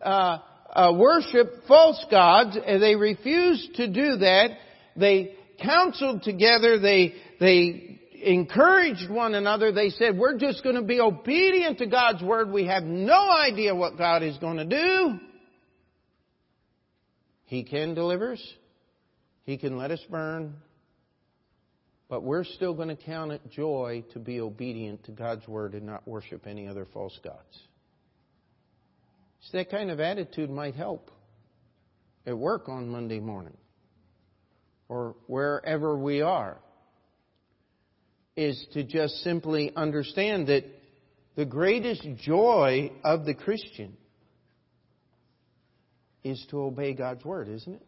uh, 0.00 0.38
uh, 0.72 0.92
worship 0.94 1.66
false 1.66 2.04
gods, 2.10 2.56
and 2.64 2.82
they 2.82 2.96
refused 2.96 3.74
to 3.76 3.86
do 3.88 4.16
that. 4.16 4.50
They 4.96 5.34
counseled 5.62 6.22
together. 6.22 6.78
They 6.78 7.14
they 7.40 8.00
encouraged 8.22 9.10
one 9.10 9.34
another. 9.34 9.72
They 9.72 9.90
said, 9.90 10.16
"We're 10.16 10.38
just 10.38 10.62
going 10.62 10.76
to 10.76 10.82
be 10.82 11.00
obedient 11.00 11.78
to 11.78 11.86
God's 11.86 12.22
word. 12.22 12.50
We 12.50 12.66
have 12.66 12.82
no 12.82 13.30
idea 13.30 13.74
what 13.74 13.96
God 13.96 14.22
is 14.22 14.36
going 14.38 14.58
to 14.58 14.64
do. 14.64 15.18
He 17.44 17.62
can 17.62 17.94
deliver 17.94 18.32
us. 18.32 18.42
He 19.44 19.56
can 19.56 19.76
let 19.76 19.90
us 19.90 20.00
burn." 20.10 20.54
But 22.08 22.22
we're 22.22 22.44
still 22.44 22.72
going 22.72 22.88
to 22.88 22.96
count 22.96 23.32
it 23.32 23.40
joy 23.50 24.04
to 24.12 24.20
be 24.20 24.40
obedient 24.40 25.04
to 25.04 25.12
God's 25.12 25.46
word 25.48 25.74
and 25.74 25.86
not 25.86 26.06
worship 26.06 26.46
any 26.46 26.68
other 26.68 26.86
false 26.92 27.18
gods. 27.24 27.60
So 29.46 29.58
that 29.58 29.70
kind 29.70 29.90
of 29.92 30.00
attitude 30.00 30.50
might 30.50 30.74
help 30.74 31.10
at 32.26 32.36
work 32.36 32.68
on 32.68 32.88
Monday 32.88 33.20
morning 33.20 33.56
or 34.88 35.14
wherever 35.28 35.96
we 35.96 36.20
are. 36.20 36.58
Is 38.36 38.66
to 38.74 38.82
just 38.82 39.14
simply 39.22 39.72
understand 39.74 40.48
that 40.48 40.64
the 41.36 41.46
greatest 41.46 42.06
joy 42.18 42.92
of 43.02 43.24
the 43.24 43.34
Christian 43.34 43.96
is 46.22 46.44
to 46.50 46.60
obey 46.60 46.92
God's 46.92 47.24
word, 47.24 47.48
isn't 47.48 47.74
it? 47.74 47.86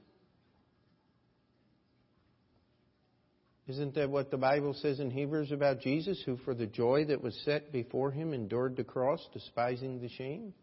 Isn't 3.66 3.94
that 3.96 4.08
what 4.08 4.30
the 4.30 4.38
Bible 4.38 4.72
says 4.72 5.00
in 5.00 5.10
Hebrews 5.10 5.52
about 5.52 5.80
Jesus, 5.80 6.22
who 6.24 6.38
for 6.38 6.54
the 6.54 6.66
joy 6.66 7.04
that 7.06 7.22
was 7.22 7.38
set 7.44 7.72
before 7.72 8.10
him 8.10 8.32
endured 8.32 8.76
the 8.76 8.84
cross, 8.84 9.20
despising 9.34 10.00
the 10.00 10.08
shame? 10.08 10.54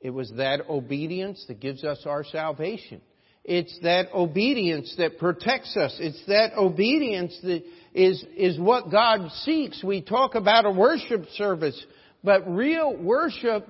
It 0.00 0.10
was 0.10 0.30
that 0.36 0.68
obedience 0.68 1.44
that 1.48 1.60
gives 1.60 1.84
us 1.84 2.02
our 2.06 2.24
salvation. 2.24 3.00
It's 3.44 3.78
that 3.82 4.12
obedience 4.12 4.94
that 4.98 5.18
protects 5.18 5.76
us. 5.76 5.96
It's 6.00 6.20
that 6.26 6.56
obedience 6.58 7.38
that 7.42 7.62
is, 7.94 8.24
is 8.36 8.58
what 8.58 8.90
God 8.90 9.30
seeks. 9.44 9.82
We 9.84 10.02
talk 10.02 10.34
about 10.34 10.66
a 10.66 10.70
worship 10.70 11.26
service, 11.36 11.80
but 12.24 12.48
real 12.48 12.96
worship 12.96 13.68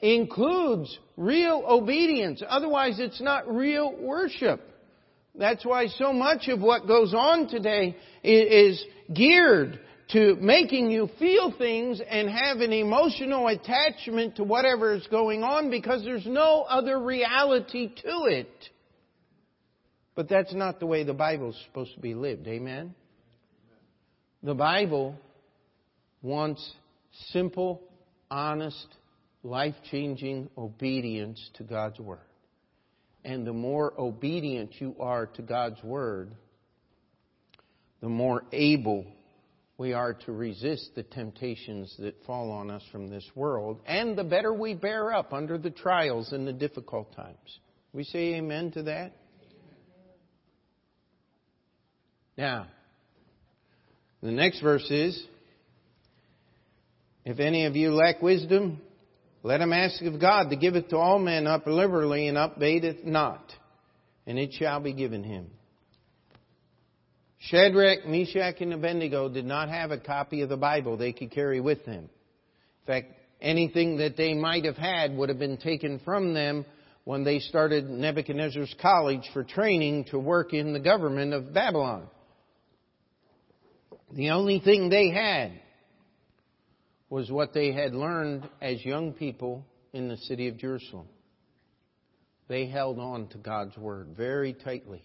includes 0.00 0.98
real 1.16 1.64
obedience. 1.66 2.42
Otherwise, 2.46 2.98
it's 3.00 3.20
not 3.20 3.52
real 3.52 3.94
worship. 3.98 4.60
That's 5.34 5.64
why 5.64 5.86
so 5.88 6.12
much 6.12 6.48
of 6.48 6.60
what 6.60 6.86
goes 6.86 7.14
on 7.14 7.48
today 7.48 7.96
is 8.22 8.82
geared 9.12 9.80
to 10.08 10.36
making 10.40 10.90
you 10.90 11.10
feel 11.18 11.52
things 11.56 12.00
and 12.08 12.28
have 12.28 12.58
an 12.58 12.72
emotional 12.72 13.48
attachment 13.48 14.36
to 14.36 14.44
whatever 14.44 14.94
is 14.94 15.06
going 15.08 15.42
on 15.42 15.68
because 15.70 16.04
there's 16.04 16.26
no 16.26 16.62
other 16.62 16.98
reality 16.98 17.88
to 17.88 18.24
it. 18.26 18.50
But 20.14 20.28
that's 20.28 20.54
not 20.54 20.80
the 20.80 20.86
way 20.86 21.02
the 21.02 21.12
Bible 21.12 21.50
is 21.50 21.56
supposed 21.66 21.94
to 21.94 22.00
be 22.00 22.14
lived. 22.14 22.46
Amen? 22.46 22.94
The 24.42 24.54
Bible 24.54 25.16
wants 26.22 26.72
simple, 27.32 27.82
honest, 28.30 28.86
life 29.42 29.74
changing 29.90 30.48
obedience 30.56 31.50
to 31.54 31.64
God's 31.64 31.98
Word. 31.98 32.20
And 33.24 33.44
the 33.44 33.52
more 33.52 33.92
obedient 33.98 34.80
you 34.80 34.94
are 35.00 35.26
to 35.26 35.42
God's 35.42 35.82
Word, 35.82 36.30
the 38.00 38.08
more 38.08 38.44
able 38.52 39.04
we 39.78 39.92
are 39.92 40.14
to 40.14 40.32
resist 40.32 40.90
the 40.94 41.02
temptations 41.02 41.94
that 41.98 42.14
fall 42.26 42.50
on 42.50 42.70
us 42.70 42.82
from 42.90 43.08
this 43.08 43.28
world, 43.34 43.80
and 43.86 44.16
the 44.16 44.24
better 44.24 44.52
we 44.52 44.74
bear 44.74 45.12
up 45.12 45.32
under 45.32 45.58
the 45.58 45.70
trials 45.70 46.32
and 46.32 46.46
the 46.46 46.52
difficult 46.52 47.14
times. 47.14 47.58
We 47.92 48.04
say 48.04 48.34
amen 48.34 48.72
to 48.72 48.84
that? 48.84 49.12
Now, 52.38 52.66
the 54.22 54.32
next 54.32 54.60
verse 54.60 54.90
is 54.90 55.22
If 57.24 57.38
any 57.38 57.66
of 57.66 57.76
you 57.76 57.92
lack 57.92 58.22
wisdom, 58.22 58.80
let 59.42 59.60
him 59.60 59.72
ask 59.72 60.02
of 60.02 60.20
God 60.20 60.50
to 60.50 60.56
give 60.56 60.74
it 60.74 60.90
to 60.90 60.96
all 60.96 61.18
men 61.18 61.46
up 61.46 61.66
liberally 61.66 62.28
and 62.28 62.38
upbraideth 62.38 63.04
not, 63.04 63.52
and 64.26 64.38
it 64.38 64.52
shall 64.54 64.80
be 64.80 64.92
given 64.92 65.22
him. 65.22 65.50
Shadrach, 67.48 68.06
Meshach, 68.06 68.60
and 68.60 68.72
Abednego 68.72 69.28
did 69.28 69.44
not 69.44 69.68
have 69.68 69.92
a 69.92 69.98
copy 69.98 70.42
of 70.42 70.48
the 70.48 70.56
Bible 70.56 70.96
they 70.96 71.12
could 71.12 71.30
carry 71.30 71.60
with 71.60 71.84
them. 71.84 72.04
In 72.04 72.86
fact, 72.86 73.12
anything 73.40 73.98
that 73.98 74.16
they 74.16 74.34
might 74.34 74.64
have 74.64 74.76
had 74.76 75.16
would 75.16 75.28
have 75.28 75.38
been 75.38 75.56
taken 75.56 76.00
from 76.04 76.34
them 76.34 76.64
when 77.04 77.22
they 77.22 77.38
started 77.38 77.88
Nebuchadnezzar's 77.88 78.74
college 78.82 79.22
for 79.32 79.44
training 79.44 80.06
to 80.06 80.18
work 80.18 80.52
in 80.54 80.72
the 80.72 80.80
government 80.80 81.34
of 81.34 81.54
Babylon. 81.54 82.08
The 84.12 84.30
only 84.30 84.58
thing 84.58 84.88
they 84.88 85.10
had 85.10 85.52
was 87.08 87.30
what 87.30 87.54
they 87.54 87.72
had 87.72 87.94
learned 87.94 88.48
as 88.60 88.84
young 88.84 89.12
people 89.12 89.64
in 89.92 90.08
the 90.08 90.16
city 90.16 90.48
of 90.48 90.56
Jerusalem. 90.56 91.06
They 92.48 92.66
held 92.66 92.98
on 92.98 93.28
to 93.28 93.38
God's 93.38 93.76
Word 93.76 94.14
very 94.16 94.52
tightly. 94.52 95.04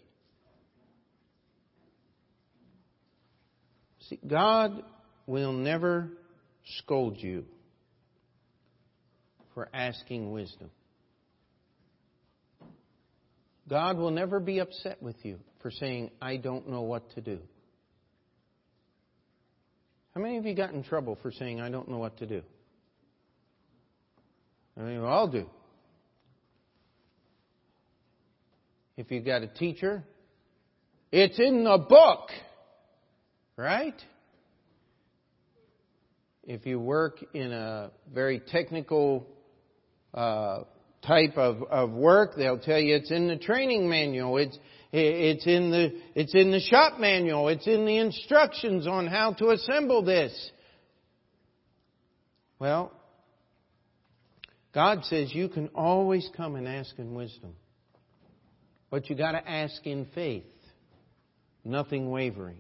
See, 4.12 4.20
God 4.28 4.84
will 5.26 5.54
never 5.54 6.10
scold 6.80 7.16
you 7.18 7.46
for 9.54 9.70
asking 9.74 10.32
wisdom. 10.34 10.70
God 13.70 13.98
will 13.98 14.12
never 14.12 14.42
be 14.42 14.60
upset 14.60 15.02
with 15.02 15.16
you 15.24 15.40
for 15.62 15.72
saying, 15.72 16.12
I 16.22 16.36
don't 16.36 16.70
know 16.70 16.82
what 16.82 17.10
to 17.12 17.22
do. 17.22 17.40
How 20.14 20.20
many 20.20 20.38
of 20.38 20.46
you 20.46 20.56
got 20.56 20.74
in 20.74 20.84
trouble 20.84 21.18
for 21.22 21.32
saying, 21.32 21.62
I 21.62 21.70
don't 21.70 21.88
know 21.88 21.98
what 21.98 22.18
to 22.18 22.26
do? 22.26 22.42
I 24.78 24.82
mean, 24.82 25.00
we 25.00 25.08
all 25.08 25.30
do. 25.30 25.48
If 28.98 29.10
you've 29.10 29.26
got 29.26 29.42
a 29.42 29.48
teacher, 29.48 30.04
it's 31.14 31.40
in 31.40 31.64
the 31.64 31.78
book. 31.78 32.30
Right? 33.58 33.96
If 36.44 36.66
you 36.66 36.80
work 36.80 37.24
in 37.34 37.52
a 37.52 37.92
very 38.12 38.40
technical 38.40 39.28
uh, 40.14 40.64
type 41.06 41.38
of, 41.38 41.64
of 41.64 41.92
work, 41.92 42.36
they'll 42.36 42.60
tell 42.60 42.80
you 42.80 42.96
it's 42.96 43.12
in 43.12 43.28
the 43.28 43.38
training 43.38 43.90
manual. 43.90 44.38
It's 44.38 44.58
it's 44.92 45.46
in 45.46 45.72
the 45.72 45.92
it's 46.16 46.36
in 46.36 46.52
the 46.52 46.60
shop 46.60 47.00
manual. 47.00 47.48
It's 47.48 47.68
in 47.68 47.86
the 47.86 47.98
instructions 47.98 48.88
on 48.88 49.08
how 49.08 49.34
to 49.34 49.50
assemble 49.50 50.04
this. 50.04 50.52
Well, 52.60 52.92
God 54.74 55.04
says 55.06 55.34
you 55.34 55.50
can 55.50 55.70
always 55.70 56.30
come 56.36 56.56
and 56.56 56.68
ask 56.68 56.98
in 56.98 57.14
wisdom. 57.14 57.56
But 58.90 59.10
you 59.10 59.16
got 59.16 59.32
to 59.32 59.50
ask 59.50 59.86
in 59.86 60.06
faith, 60.14 60.44
nothing 61.64 62.10
wavering. 62.12 62.58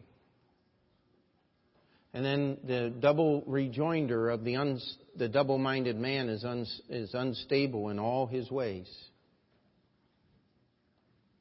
And 2.14 2.26
then 2.26 2.57
the 2.66 2.93
double 2.99 3.43
rejoinder 3.47 4.30
of 4.30 4.43
the, 4.43 4.80
the 5.16 5.30
double 5.30 5.57
minded 5.57 5.97
man 5.97 6.28
is, 6.28 6.43
is 6.89 7.14
unstable 7.14 7.89
in 7.89 7.99
all 7.99 8.28
his 8.28 8.51
ways. 8.51 8.89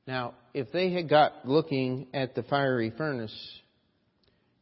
Now, 0.06 0.34
if 0.54 0.70
they 0.72 0.92
had 0.92 1.08
got 1.08 1.46
looking 1.46 2.06
at 2.14 2.34
the 2.34 2.42
fiery 2.44 2.92
furnace 2.96 3.34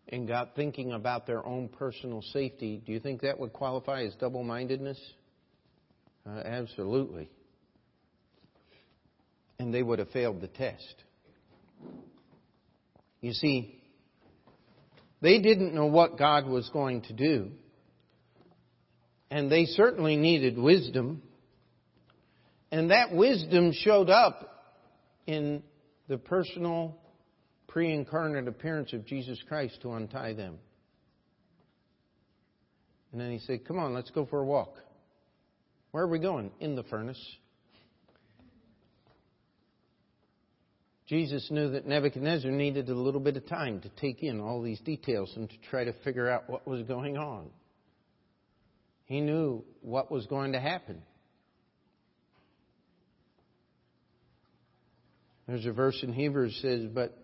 and 0.09 0.27
got 0.27 0.57
thinking 0.57 0.93
about 0.93 1.27
their 1.27 1.45
own 1.45 1.69
personal 1.69 2.23
safety, 2.23 2.83
do 2.85 2.93
you 2.93 3.01
think 3.01 3.21
that 3.23 3.39
would 3.39 3.53
qualify 3.53 4.05
as 4.05 4.15
double 4.15 4.43
mindedness? 4.43 4.99
Uh, 6.27 6.41
absolutely. 6.41 7.29
And 9.59 9.73
they 9.73 9.83
would 9.83 9.99
have 9.99 10.11
failed 10.11 10.41
the 10.41 10.49
test. 10.49 10.95
You 13.21 13.33
see, 13.33 13.78
they 15.21 15.41
didn't 15.41 15.75
know 15.75 15.87
what 15.87 16.19
God 16.19 16.47
was 16.47 16.69
going 16.71 17.03
to 17.03 17.13
do. 17.13 17.51
And 19.31 19.51
they 19.51 19.65
certainly 19.65 20.17
needed 20.17 20.59
wisdom. 20.59 21.23
And 22.71 22.91
that 22.91 23.13
wisdom 23.13 23.73
showed 23.73 24.11
up 24.11 24.77
in 25.27 25.63
the 26.09 26.19
personal 26.19 26.97
pre 27.67 27.93
incarnate 27.93 28.49
appearance 28.49 28.93
of 28.93 29.07
Jesus 29.07 29.39
Christ 29.49 29.79
to 29.83 29.93
untie 29.93 30.33
them. 30.33 30.59
And 33.13 33.21
then 33.21 33.31
he 33.31 33.39
said, 33.39 33.67
Come 33.67 33.79
on, 33.79 33.95
let's 33.95 34.11
go 34.11 34.27
for 34.27 34.41
a 34.41 34.45
walk. 34.45 34.75
Where 35.91 36.05
are 36.05 36.09
we 36.09 36.19
going? 36.19 36.51
In 36.61 36.77
the 36.77 36.83
furnace. 36.85 37.23
Jesus 41.09 41.51
knew 41.51 41.71
that 41.71 41.87
Nebuchadnezzar 41.87 42.51
needed 42.51 42.91
a 42.91 42.95
little 42.95 43.21
bit 43.21 43.39
of 43.39 43.47
time 43.47 43.81
to 43.81 43.89
take 43.89 44.23
in 44.23 44.41
all 44.41 44.61
these 44.61 44.81
details 44.81 45.33
and 45.37 45.49
to 45.49 45.57
try 45.71 45.85
to 45.85 45.95
figure 46.05 46.29
out 46.29 46.51
what 46.51 46.69
was 46.69 46.83
going 46.83 47.17
on. 47.17 47.49
He 49.07 49.23
knew 49.23 49.65
what 49.81 50.13
was 50.13 50.27
going 50.27 50.53
to 50.53 50.61
happen. 50.61 51.01
There's 55.47 55.65
a 55.65 55.73
verse 55.73 55.99
in 56.03 56.13
Hebrews 56.13 56.59
that 56.61 56.69
says, 56.69 56.87
But 56.93 57.17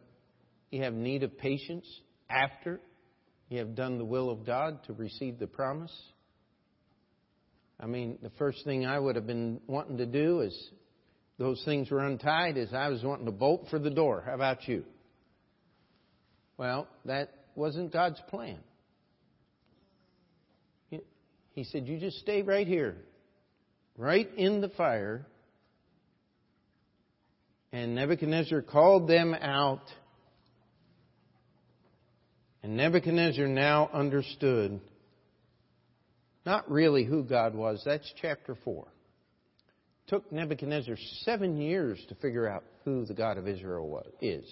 you 0.70 0.82
have 0.82 0.94
need 0.94 1.22
of 1.22 1.36
patience 1.36 1.86
after 2.30 2.80
you 3.50 3.58
have 3.58 3.74
done 3.74 3.98
the 3.98 4.04
will 4.06 4.30
of 4.30 4.46
God 4.46 4.82
to 4.84 4.94
receive 4.94 5.38
the 5.38 5.46
promise. 5.46 5.94
I 7.78 7.84
mean, 7.84 8.16
the 8.22 8.30
first 8.38 8.64
thing 8.64 8.86
I 8.86 8.98
would 8.98 9.16
have 9.16 9.26
been 9.26 9.60
wanting 9.66 9.98
to 9.98 10.06
do 10.06 10.40
is 10.40 10.70
those 11.38 11.62
things 11.64 11.90
were 11.90 12.04
untied 12.04 12.56
is 12.56 12.72
I 12.72 12.88
was 12.88 13.02
wanting 13.02 13.26
to 13.26 13.32
bolt 13.32 13.66
for 13.70 13.78
the 13.78 13.90
door. 13.90 14.22
How 14.24 14.34
about 14.34 14.68
you? 14.68 14.84
Well, 16.56 16.86
that 17.04 17.30
wasn't 17.56 17.92
God's 17.92 18.20
plan. 18.28 18.58
He 21.54 21.64
said, 21.64 21.86
You 21.86 21.98
just 21.98 22.18
stay 22.18 22.42
right 22.42 22.66
here, 22.66 22.96
right 23.96 24.28
in 24.36 24.60
the 24.60 24.68
fire. 24.70 25.26
And 27.72 27.94
Nebuchadnezzar 27.96 28.62
called 28.62 29.08
them 29.08 29.34
out. 29.34 29.82
And 32.62 32.76
Nebuchadnezzar 32.76 33.46
now 33.46 33.90
understood 33.92 34.80
not 36.46 36.70
really 36.70 37.04
who 37.04 37.24
God 37.24 37.54
was. 37.54 37.82
That's 37.84 38.10
chapter 38.20 38.56
4 38.64 38.86
took 40.06 40.30
Nebuchadnezzar 40.30 40.96
seven 41.22 41.56
years 41.56 42.02
to 42.08 42.14
figure 42.16 42.46
out 42.46 42.64
who 42.84 43.04
the 43.04 43.14
God 43.14 43.38
of 43.38 43.48
Israel 43.48 43.88
was, 43.88 44.06
is. 44.20 44.44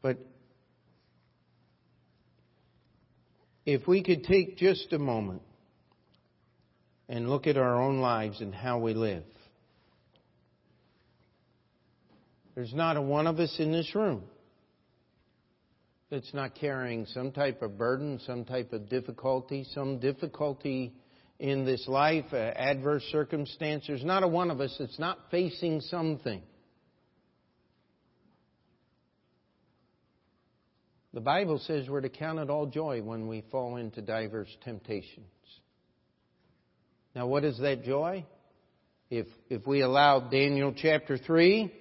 But 0.00 0.18
if 3.64 3.86
we 3.86 4.02
could 4.02 4.24
take 4.24 4.58
just 4.58 4.92
a 4.92 4.98
moment 4.98 5.42
and 7.08 7.28
look 7.30 7.46
at 7.46 7.56
our 7.56 7.80
own 7.80 8.00
lives 8.00 8.40
and 8.40 8.54
how 8.54 8.78
we 8.78 8.94
live, 8.94 9.24
there's 12.54 12.74
not 12.74 12.96
a 12.96 13.02
one 13.02 13.26
of 13.26 13.40
us 13.40 13.56
in 13.58 13.72
this 13.72 13.94
room 13.94 14.24
that's 16.14 16.32
not 16.32 16.54
carrying 16.54 17.06
some 17.06 17.32
type 17.32 17.60
of 17.60 17.76
burden, 17.76 18.20
some 18.24 18.44
type 18.44 18.72
of 18.72 18.88
difficulty, 18.88 19.66
some 19.74 19.98
difficulty 19.98 20.94
in 21.40 21.64
this 21.64 21.88
life, 21.88 22.26
uh, 22.32 22.36
adverse 22.36 23.02
circumstance. 23.10 23.84
There's 23.88 24.04
not 24.04 24.22
a 24.22 24.28
one 24.28 24.52
of 24.52 24.60
us 24.60 24.76
that's 24.78 24.98
not 25.00 25.18
facing 25.32 25.80
something. 25.80 26.40
The 31.12 31.20
Bible 31.20 31.58
says 31.58 31.88
we're 31.88 32.00
to 32.00 32.08
count 32.08 32.38
it 32.38 32.48
all 32.48 32.66
joy 32.66 33.02
when 33.02 33.26
we 33.26 33.42
fall 33.50 33.76
into 33.76 34.00
diverse 34.00 34.56
temptations. 34.62 35.26
Now, 37.16 37.26
what 37.26 37.42
is 37.42 37.58
that 37.58 37.82
joy? 37.82 38.24
If, 39.10 39.26
if 39.50 39.66
we 39.66 39.80
allow 39.80 40.20
Daniel 40.20 40.72
chapter 40.76 41.18
3, 41.18 41.72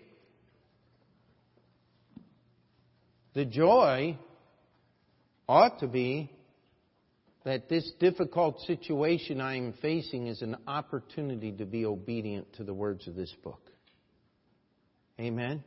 The 3.33 3.45
joy 3.45 4.17
ought 5.47 5.79
to 5.79 5.87
be 5.87 6.31
that 7.45 7.67
this 7.67 7.91
difficult 7.99 8.59
situation 8.61 9.41
I 9.41 9.57
am 9.57 9.73
facing 9.81 10.27
is 10.27 10.41
an 10.41 10.55
opportunity 10.67 11.51
to 11.53 11.65
be 11.65 11.85
obedient 11.85 12.53
to 12.53 12.63
the 12.63 12.73
words 12.73 13.07
of 13.07 13.15
this 13.15 13.33
book. 13.43 13.59
Amen? 15.19 15.63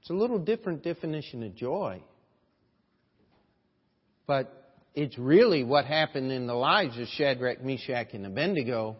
It's 0.00 0.10
a 0.10 0.14
little 0.14 0.38
different 0.38 0.82
definition 0.82 1.42
of 1.42 1.54
joy. 1.54 2.02
But 4.26 4.74
it's 4.94 5.18
really 5.18 5.64
what 5.64 5.84
happened 5.84 6.32
in 6.32 6.46
the 6.46 6.54
lives 6.54 6.98
of 6.98 7.06
Shadrach, 7.08 7.62
Meshach, 7.62 8.08
and 8.14 8.24
Abednego. 8.24 8.96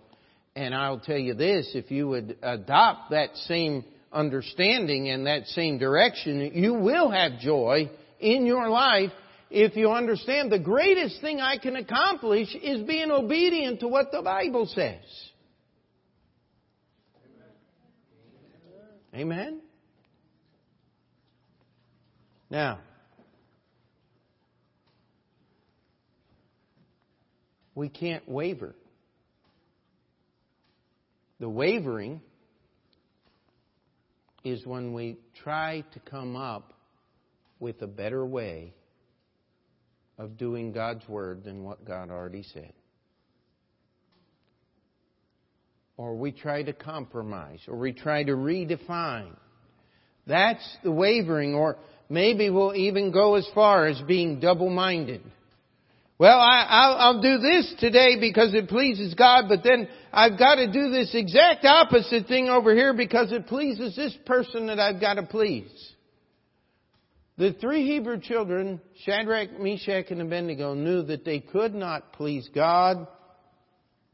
And 0.55 0.75
I'll 0.75 1.01
tell 1.01 1.19
you 1.19 1.35
this, 1.35 1.71
if 1.75 1.91
you 1.91 2.09
would 2.09 2.37
adopt 2.43 3.11
that 3.11 3.37
same 3.47 3.85
understanding 4.13 5.07
in 5.07 5.25
that 5.25 5.47
same 5.47 5.79
direction, 5.79 6.53
you 6.55 6.75
will 6.75 7.11
have 7.11 7.39
joy 7.41 7.91
in 8.19 8.47
your 8.47 8.69
life 8.69 9.11
if 9.51 9.77
you 9.77 9.91
understand 9.91 10.53
the 10.53 10.59
greatest 10.59 11.21
thing 11.21 11.41
I 11.41 11.59
can 11.59 11.77
accomplish 11.77 12.55
is 12.55 12.83
being 12.87 13.11
obedient 13.11 13.81
to 13.81 13.89
what 13.89 14.13
the 14.13 14.23
Bible 14.23 14.67
says. 14.67 15.03
Amen? 19.15 19.61
Now, 22.51 22.79
we 27.75 27.89
can't 27.89 28.29
waver. 28.29 28.75
The 31.41 31.49
wavering 31.49 32.21
is 34.51 34.67
when 34.67 34.93
we 34.93 35.17
try 35.43 35.85
to 35.93 36.01
come 36.01 36.37
up 36.37 36.73
with 37.61 37.81
a 37.83 37.87
better 37.87 38.25
way 38.25 38.73
of 40.19 40.37
doing 40.37 40.73
God's 40.73 41.09
Word 41.09 41.45
than 41.45 41.65
what 41.65 41.85
God 41.85 42.11
already 42.11 42.43
said. 42.43 42.73
Or 45.97 46.15
we 46.15 46.33
try 46.33 46.63
to 46.63 46.73
compromise, 46.73 47.61
or 47.67 47.77
we 47.77 47.93
try 47.93 48.23
to 48.25 48.33
redefine. 48.33 49.35
That's 50.27 50.77
the 50.85 50.93
wavering, 50.93 51.55
or 51.55 51.77
maybe 52.09 52.51
we'll 52.51 52.75
even 52.75 53.11
go 53.11 53.35
as 53.35 53.49
far 53.55 53.87
as 53.87 54.01
being 54.03 54.39
double 54.39 54.71
minded. 54.71 55.23
Well, 56.19 56.39
I, 56.39 57.11
will 57.11 57.23
do 57.23 57.39
this 57.39 57.75
today 57.79 58.19
because 58.19 58.53
it 58.53 58.69
pleases 58.69 59.15
God, 59.15 59.45
but 59.49 59.63
then 59.63 59.89
I've 60.13 60.39
got 60.39 60.57
to 60.57 60.67
do 60.71 60.91
this 60.91 61.11
exact 61.15 61.65
opposite 61.65 62.27
thing 62.27 62.49
over 62.49 62.75
here 62.75 62.95
because 62.95 63.33
it 63.33 63.47
pleases 63.47 63.95
this 63.95 64.17
person 64.27 64.67
that 64.67 64.81
I've 64.81 65.01
got 65.01 65.15
to 65.15 65.25
please. 65.25 65.71
The 67.37 67.53
three 67.61 67.87
Hebrew 67.87 68.21
children, 68.21 68.81
Shadrach, 69.05 69.61
Meshach, 69.61 70.07
and 70.11 70.21
Abednego, 70.21 70.75
knew 70.75 71.03
that 71.03 71.25
they 71.25 71.39
could 71.39 71.75
not 71.75 72.13
please 72.15 72.49
God 72.53 73.07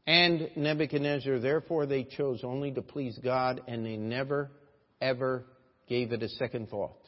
and 0.05 0.49
Nebuchadnezzar. 0.55 1.39
Therefore, 1.39 1.85
they 1.87 2.03
chose 2.03 2.41
only 2.43 2.71
to 2.73 2.83
please 2.83 3.17
God, 3.23 3.61
and 3.67 3.83
they 3.83 3.97
never, 3.97 4.51
ever 5.01 5.45
gave 5.87 6.11
it 6.11 6.21
a 6.21 6.29
second 6.29 6.69
thought. 6.69 7.01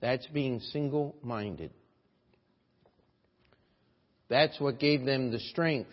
That's 0.00 0.26
being 0.28 0.60
single 0.60 1.14
minded. 1.22 1.70
That's 4.34 4.58
what 4.58 4.80
gave 4.80 5.04
them 5.04 5.30
the 5.30 5.38
strength 5.38 5.92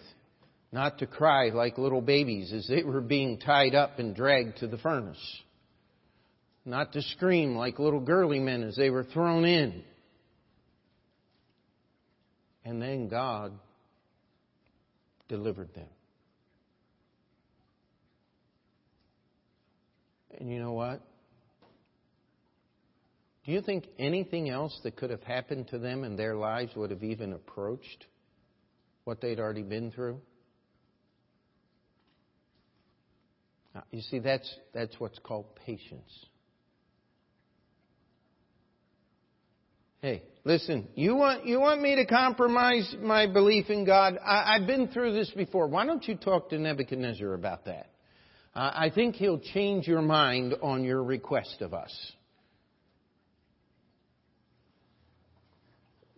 not 0.72 0.98
to 0.98 1.06
cry 1.06 1.50
like 1.50 1.78
little 1.78 2.02
babies 2.02 2.52
as 2.52 2.66
they 2.68 2.82
were 2.82 3.00
being 3.00 3.38
tied 3.38 3.76
up 3.76 4.00
and 4.00 4.16
dragged 4.16 4.58
to 4.58 4.68
the 4.68 4.80
furnace. 4.80 5.42
Not 6.66 6.92
to 6.94 7.04
scream 7.04 7.56
like 7.56 7.78
little 7.78 8.00
girly 8.00 8.40
men 8.40 8.64
as 8.64 8.76
they 8.76 8.90
were 8.90 9.04
thrown 9.04 9.46
in. 9.46 9.84
And 12.66 12.82
then 12.82 13.10
God 13.10 13.54
delivered 15.30 15.72
them. 15.76 15.90
And 20.40 20.52
you 20.52 20.58
know 20.58 20.74
what? 20.74 21.00
Do 23.46 23.52
you 23.52 23.62
think 23.62 23.86
anything 24.00 24.50
else 24.50 24.80
that 24.84 24.96
could 24.96 25.12
have 25.12 25.22
happened 25.22 25.68
to 25.68 25.78
them 25.78 26.04
in 26.04 26.16
their 26.16 26.34
lives 26.34 26.76
would 26.76 26.90
have 26.90 27.04
even 27.04 27.34
approached 27.34 28.08
what 29.04 29.22
they'd 29.22 29.40
already 29.40 29.64
been 29.64 29.92
through? 29.92 30.20
You 33.92 34.02
see, 34.02 34.20
that's, 34.20 34.54
that's 34.74 35.00
what's 35.00 35.20
called 35.20 35.56
patience. 35.66 36.26
Hey, 40.02 40.24
listen, 40.44 40.88
you 40.96 41.16
want, 41.16 41.46
you 41.46 41.60
want 41.60 41.82
me 41.82 41.96
to 41.96 42.06
compromise 42.06 42.96
my 43.02 43.28
belief 43.28 43.70
in 43.70 43.86
God? 43.86 44.18
I, 44.24 44.58
have 44.58 44.68
been 44.68 44.88
through 44.88 45.14
this 45.14 45.30
before. 45.32 45.68
Why 45.68 45.86
don't 45.86 46.06
you 46.08 46.16
talk 46.16 46.50
to 46.50 46.58
Nebuchadnezzar 46.58 47.34
about 47.34 47.66
that? 47.66 47.88
Uh, 48.54 48.72
I 48.74 48.92
think 48.94 49.16
he'll 49.16 49.40
change 49.40 49.88
your 49.88 50.02
mind 50.02 50.56
on 50.62 50.84
your 50.84 51.04
request 51.04 51.62
of 51.62 51.74
us. 51.74 51.96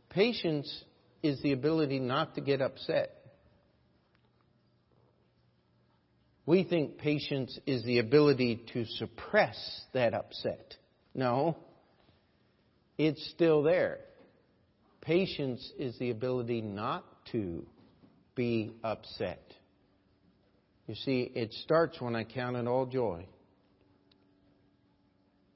Patience 0.10 0.84
is 1.24 1.42
the 1.42 1.54
ability 1.54 2.00
not 2.00 2.36
to 2.36 2.42
get 2.42 2.62
upset. 2.62 3.16
We 6.46 6.64
think 6.66 6.98
patience 6.98 7.58
is 7.66 7.84
the 7.86 8.00
ability 8.00 8.64
to 8.74 8.86
suppress 8.86 9.58
that 9.94 10.14
upset. 10.14 10.76
No, 11.16 11.58
it's 12.98 13.26
still 13.32 13.64
there. 13.64 14.00
Patience 15.02 15.72
is 15.80 15.98
the 16.00 16.10
ability 16.10 16.62
not 16.62 17.06
to 17.32 17.66
be 18.36 18.74
upset. 18.84 19.42
You 20.88 20.96
see, 20.96 21.32
it 21.34 21.54
starts 21.64 22.02
when 22.02 22.16
I 22.16 22.26
count 22.26 22.58
it 22.58 22.68
all 22.68 22.86
joy. 22.86 23.26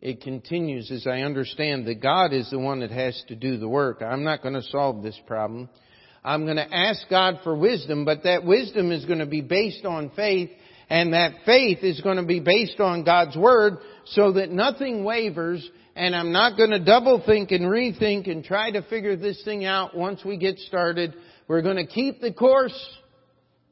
It 0.08 0.22
continues 0.22 0.90
as 0.90 1.06
I 1.06 1.24
understand 1.24 1.86
that 1.88 2.02
God 2.02 2.32
is 2.32 2.50
the 2.50 2.58
one 2.58 2.80
that 2.80 2.92
has 2.92 3.22
to 3.28 3.36
do 3.36 3.58
the 3.58 3.68
work. 3.68 4.02
I'm 4.02 4.24
not 4.24 4.42
going 4.42 4.54
to 4.54 4.64
solve 4.64 5.04
this 5.04 5.20
problem. 5.28 5.68
I'm 6.24 6.46
going 6.46 6.56
to 6.56 6.74
ask 6.74 7.02
God 7.10 7.42
for 7.44 7.54
wisdom, 7.54 8.06
but 8.06 8.24
that 8.24 8.46
wisdom 8.46 8.94
is 8.94 9.04
going 9.04 9.20
to 9.20 9.26
be 9.26 9.42
based 9.42 9.84
on 9.84 10.10
faith, 10.16 10.50
and 10.90 11.12
that 11.12 11.34
faith 11.46 11.80
is 11.82 12.00
going 12.00 12.16
to 12.16 12.26
be 12.26 12.40
based 12.40 12.80
on 12.80 13.04
God's 13.04 13.36
Word 13.36 13.80
so 14.06 14.32
that 14.32 14.50
nothing 14.50 15.04
wavers, 15.04 15.70
and 15.94 16.16
I'm 16.16 16.32
not 16.32 16.56
going 16.56 16.70
to 16.70 16.82
double 16.82 17.22
think 17.26 17.52
and 17.52 17.66
rethink 17.66 18.32
and 18.32 18.46
try 18.46 18.72
to 18.72 18.84
figure 18.84 19.18
this 19.18 19.44
thing 19.44 19.66
out 19.66 19.94
once 19.94 20.24
we 20.24 20.38
get 20.38 20.58
started. 20.60 21.16
We're 21.50 21.64
going 21.64 21.86
to 21.86 21.86
keep 21.86 22.22
the 22.22 22.32
course 22.32 22.98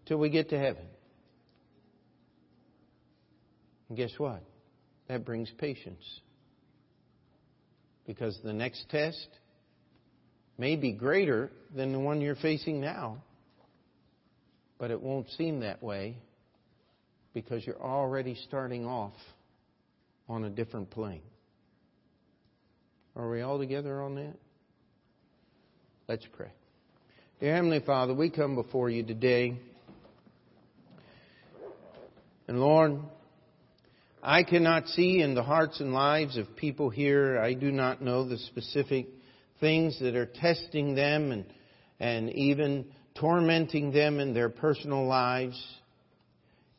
till 0.06 0.18
we 0.18 0.30
get 0.30 0.50
to 0.50 0.60
heaven. 0.60 0.84
And 3.88 3.98
guess 3.98 4.12
what? 4.18 4.44
That 5.08 5.24
brings 5.24 5.50
patience. 5.58 6.04
Because 8.06 8.40
the 8.44 8.54
next 8.54 8.90
test 8.90 9.28
may 10.58 10.76
be 10.76 10.92
greater 10.92 11.52
than 11.76 11.92
the 11.92 12.00
one 12.00 12.22
you're 12.22 12.36
facing 12.36 12.80
now, 12.80 13.18
but 14.78 14.92
it 14.92 15.02
won't 15.02 15.30
seem 15.32 15.62
that 15.62 15.82
way 15.82 16.18
because 17.34 17.66
you're 17.66 17.82
already 17.82 18.36
starting 18.48 18.86
off 18.86 19.14
on 20.30 20.44
a 20.46 20.50
different 20.50 20.90
plane. 20.90 21.22
Are 23.16 23.30
we 23.30 23.42
all 23.42 23.58
together 23.58 24.02
on 24.02 24.16
that? 24.16 24.36
Let's 26.08 26.26
pray. 26.36 26.52
Dear 27.40 27.56
Heavenly 27.56 27.82
Father, 27.86 28.14
we 28.14 28.30
come 28.30 28.56
before 28.56 28.90
you 28.90 29.04
today. 29.04 29.58
And 32.48 32.60
Lord, 32.60 33.00
I 34.28 34.42
cannot 34.42 34.88
see 34.88 35.22
in 35.22 35.36
the 35.36 35.44
hearts 35.44 35.80
and 35.80 35.94
lives 35.94 36.36
of 36.36 36.56
people 36.56 36.90
here. 36.90 37.38
I 37.38 37.54
do 37.54 37.72
not 37.72 38.02
know 38.02 38.28
the 38.28 38.40
specific 38.40 39.06
things 39.60 40.00
that 40.00 40.16
are 40.16 40.26
testing 40.26 40.96
them 40.96 41.32
and, 41.32 41.46
and 42.00 42.32
even 42.32 42.86
tormenting 43.14 43.92
them 43.92 44.20
in 44.20 44.34
their 44.34 44.50
personal 44.50 45.06
lives. 45.06 45.64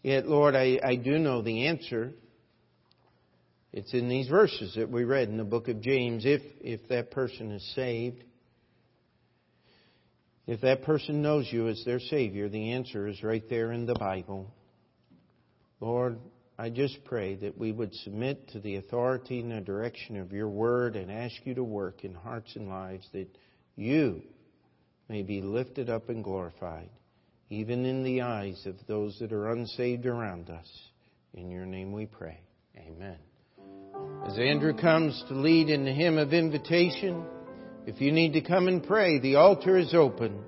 Yet, 0.03 0.27
Lord, 0.27 0.57
I, 0.57 0.81
I 0.83 0.97
do 0.97 1.21
know 1.21 1.41
the 1.41 1.69
answer. 1.69 2.15
It's 3.73 3.95
in 3.95 4.09
these 4.09 4.27
verses 4.27 4.75
that 4.75 4.91
we 4.91 5.05
read 5.05 5.29
in 5.29 5.37
the 5.37 5.45
book 5.45 5.69
of 5.69 5.81
James. 5.81 6.27
If, 6.27 6.43
if 6.61 6.89
that 6.89 7.13
person 7.13 7.53
is 7.53 7.75
saved, 7.77 8.25
if 10.49 10.63
that 10.63 10.83
person 10.83 11.23
knows 11.23 11.47
you 11.53 11.69
as 11.69 11.81
their 11.85 12.01
Savior, 12.01 12.49
the 12.49 12.73
answer 12.73 13.07
is 13.07 13.23
right 13.23 13.49
there 13.49 13.71
in 13.71 13.87
the 13.87 13.95
Bible. 13.95 14.53
Lord, 15.79 16.19
I 16.59 16.71
just 16.71 17.05
pray 17.05 17.35
that 17.37 17.59
we 17.59 17.71
would 17.71 17.95
submit 17.97 18.49
to 18.49 18.61
the 18.61 18.77
authority 18.77 19.41
and 19.41 19.53
the 19.53 19.61
direction 19.61 20.17
of 20.17 20.33
your 20.33 20.49
word 20.49 20.97
and 20.97 21.11
ask 21.13 21.35
you 21.45 21.55
to 21.55 21.65
work 21.65 22.03
in 22.03 22.15
hearts 22.15 22.57
and 22.57 22.69
lives 22.69 23.07
that 23.13 23.29
you 23.77 24.23
may 25.09 25.23
be 25.23 25.43
lifted 25.43 25.91
up 25.91 26.09
and 26.09 26.25
glorified, 26.25 26.89
even 27.51 27.85
in 27.85 28.03
the 28.03 28.23
eyes 28.23 28.65
of 28.65 28.75
those 28.87 29.19
that 29.19 29.33
are 29.33 29.53
unsaved 29.53 30.07
around 30.07 30.49
us. 30.49 30.67
In 31.35 31.51
your 31.51 31.67
name 31.67 31.93
we 31.93 32.07
pray. 32.07 32.41
Amen. 32.79 33.19
As 34.27 34.39
Andrew 34.39 34.75
comes 34.75 35.23
to 35.29 35.35
lead 35.35 35.69
in 35.69 35.85
the 35.85 35.93
hymn 35.93 36.17
of 36.17 36.33
invitation, 36.33 37.23
if 37.87 38.01
you 38.01 38.13
need 38.13 38.33
to 38.33 38.41
come 38.41 38.67
and 38.67 38.83
pray, 38.83 39.19
the 39.19 39.37
altar 39.37 39.77
is 39.77 39.95
open. 39.95 40.43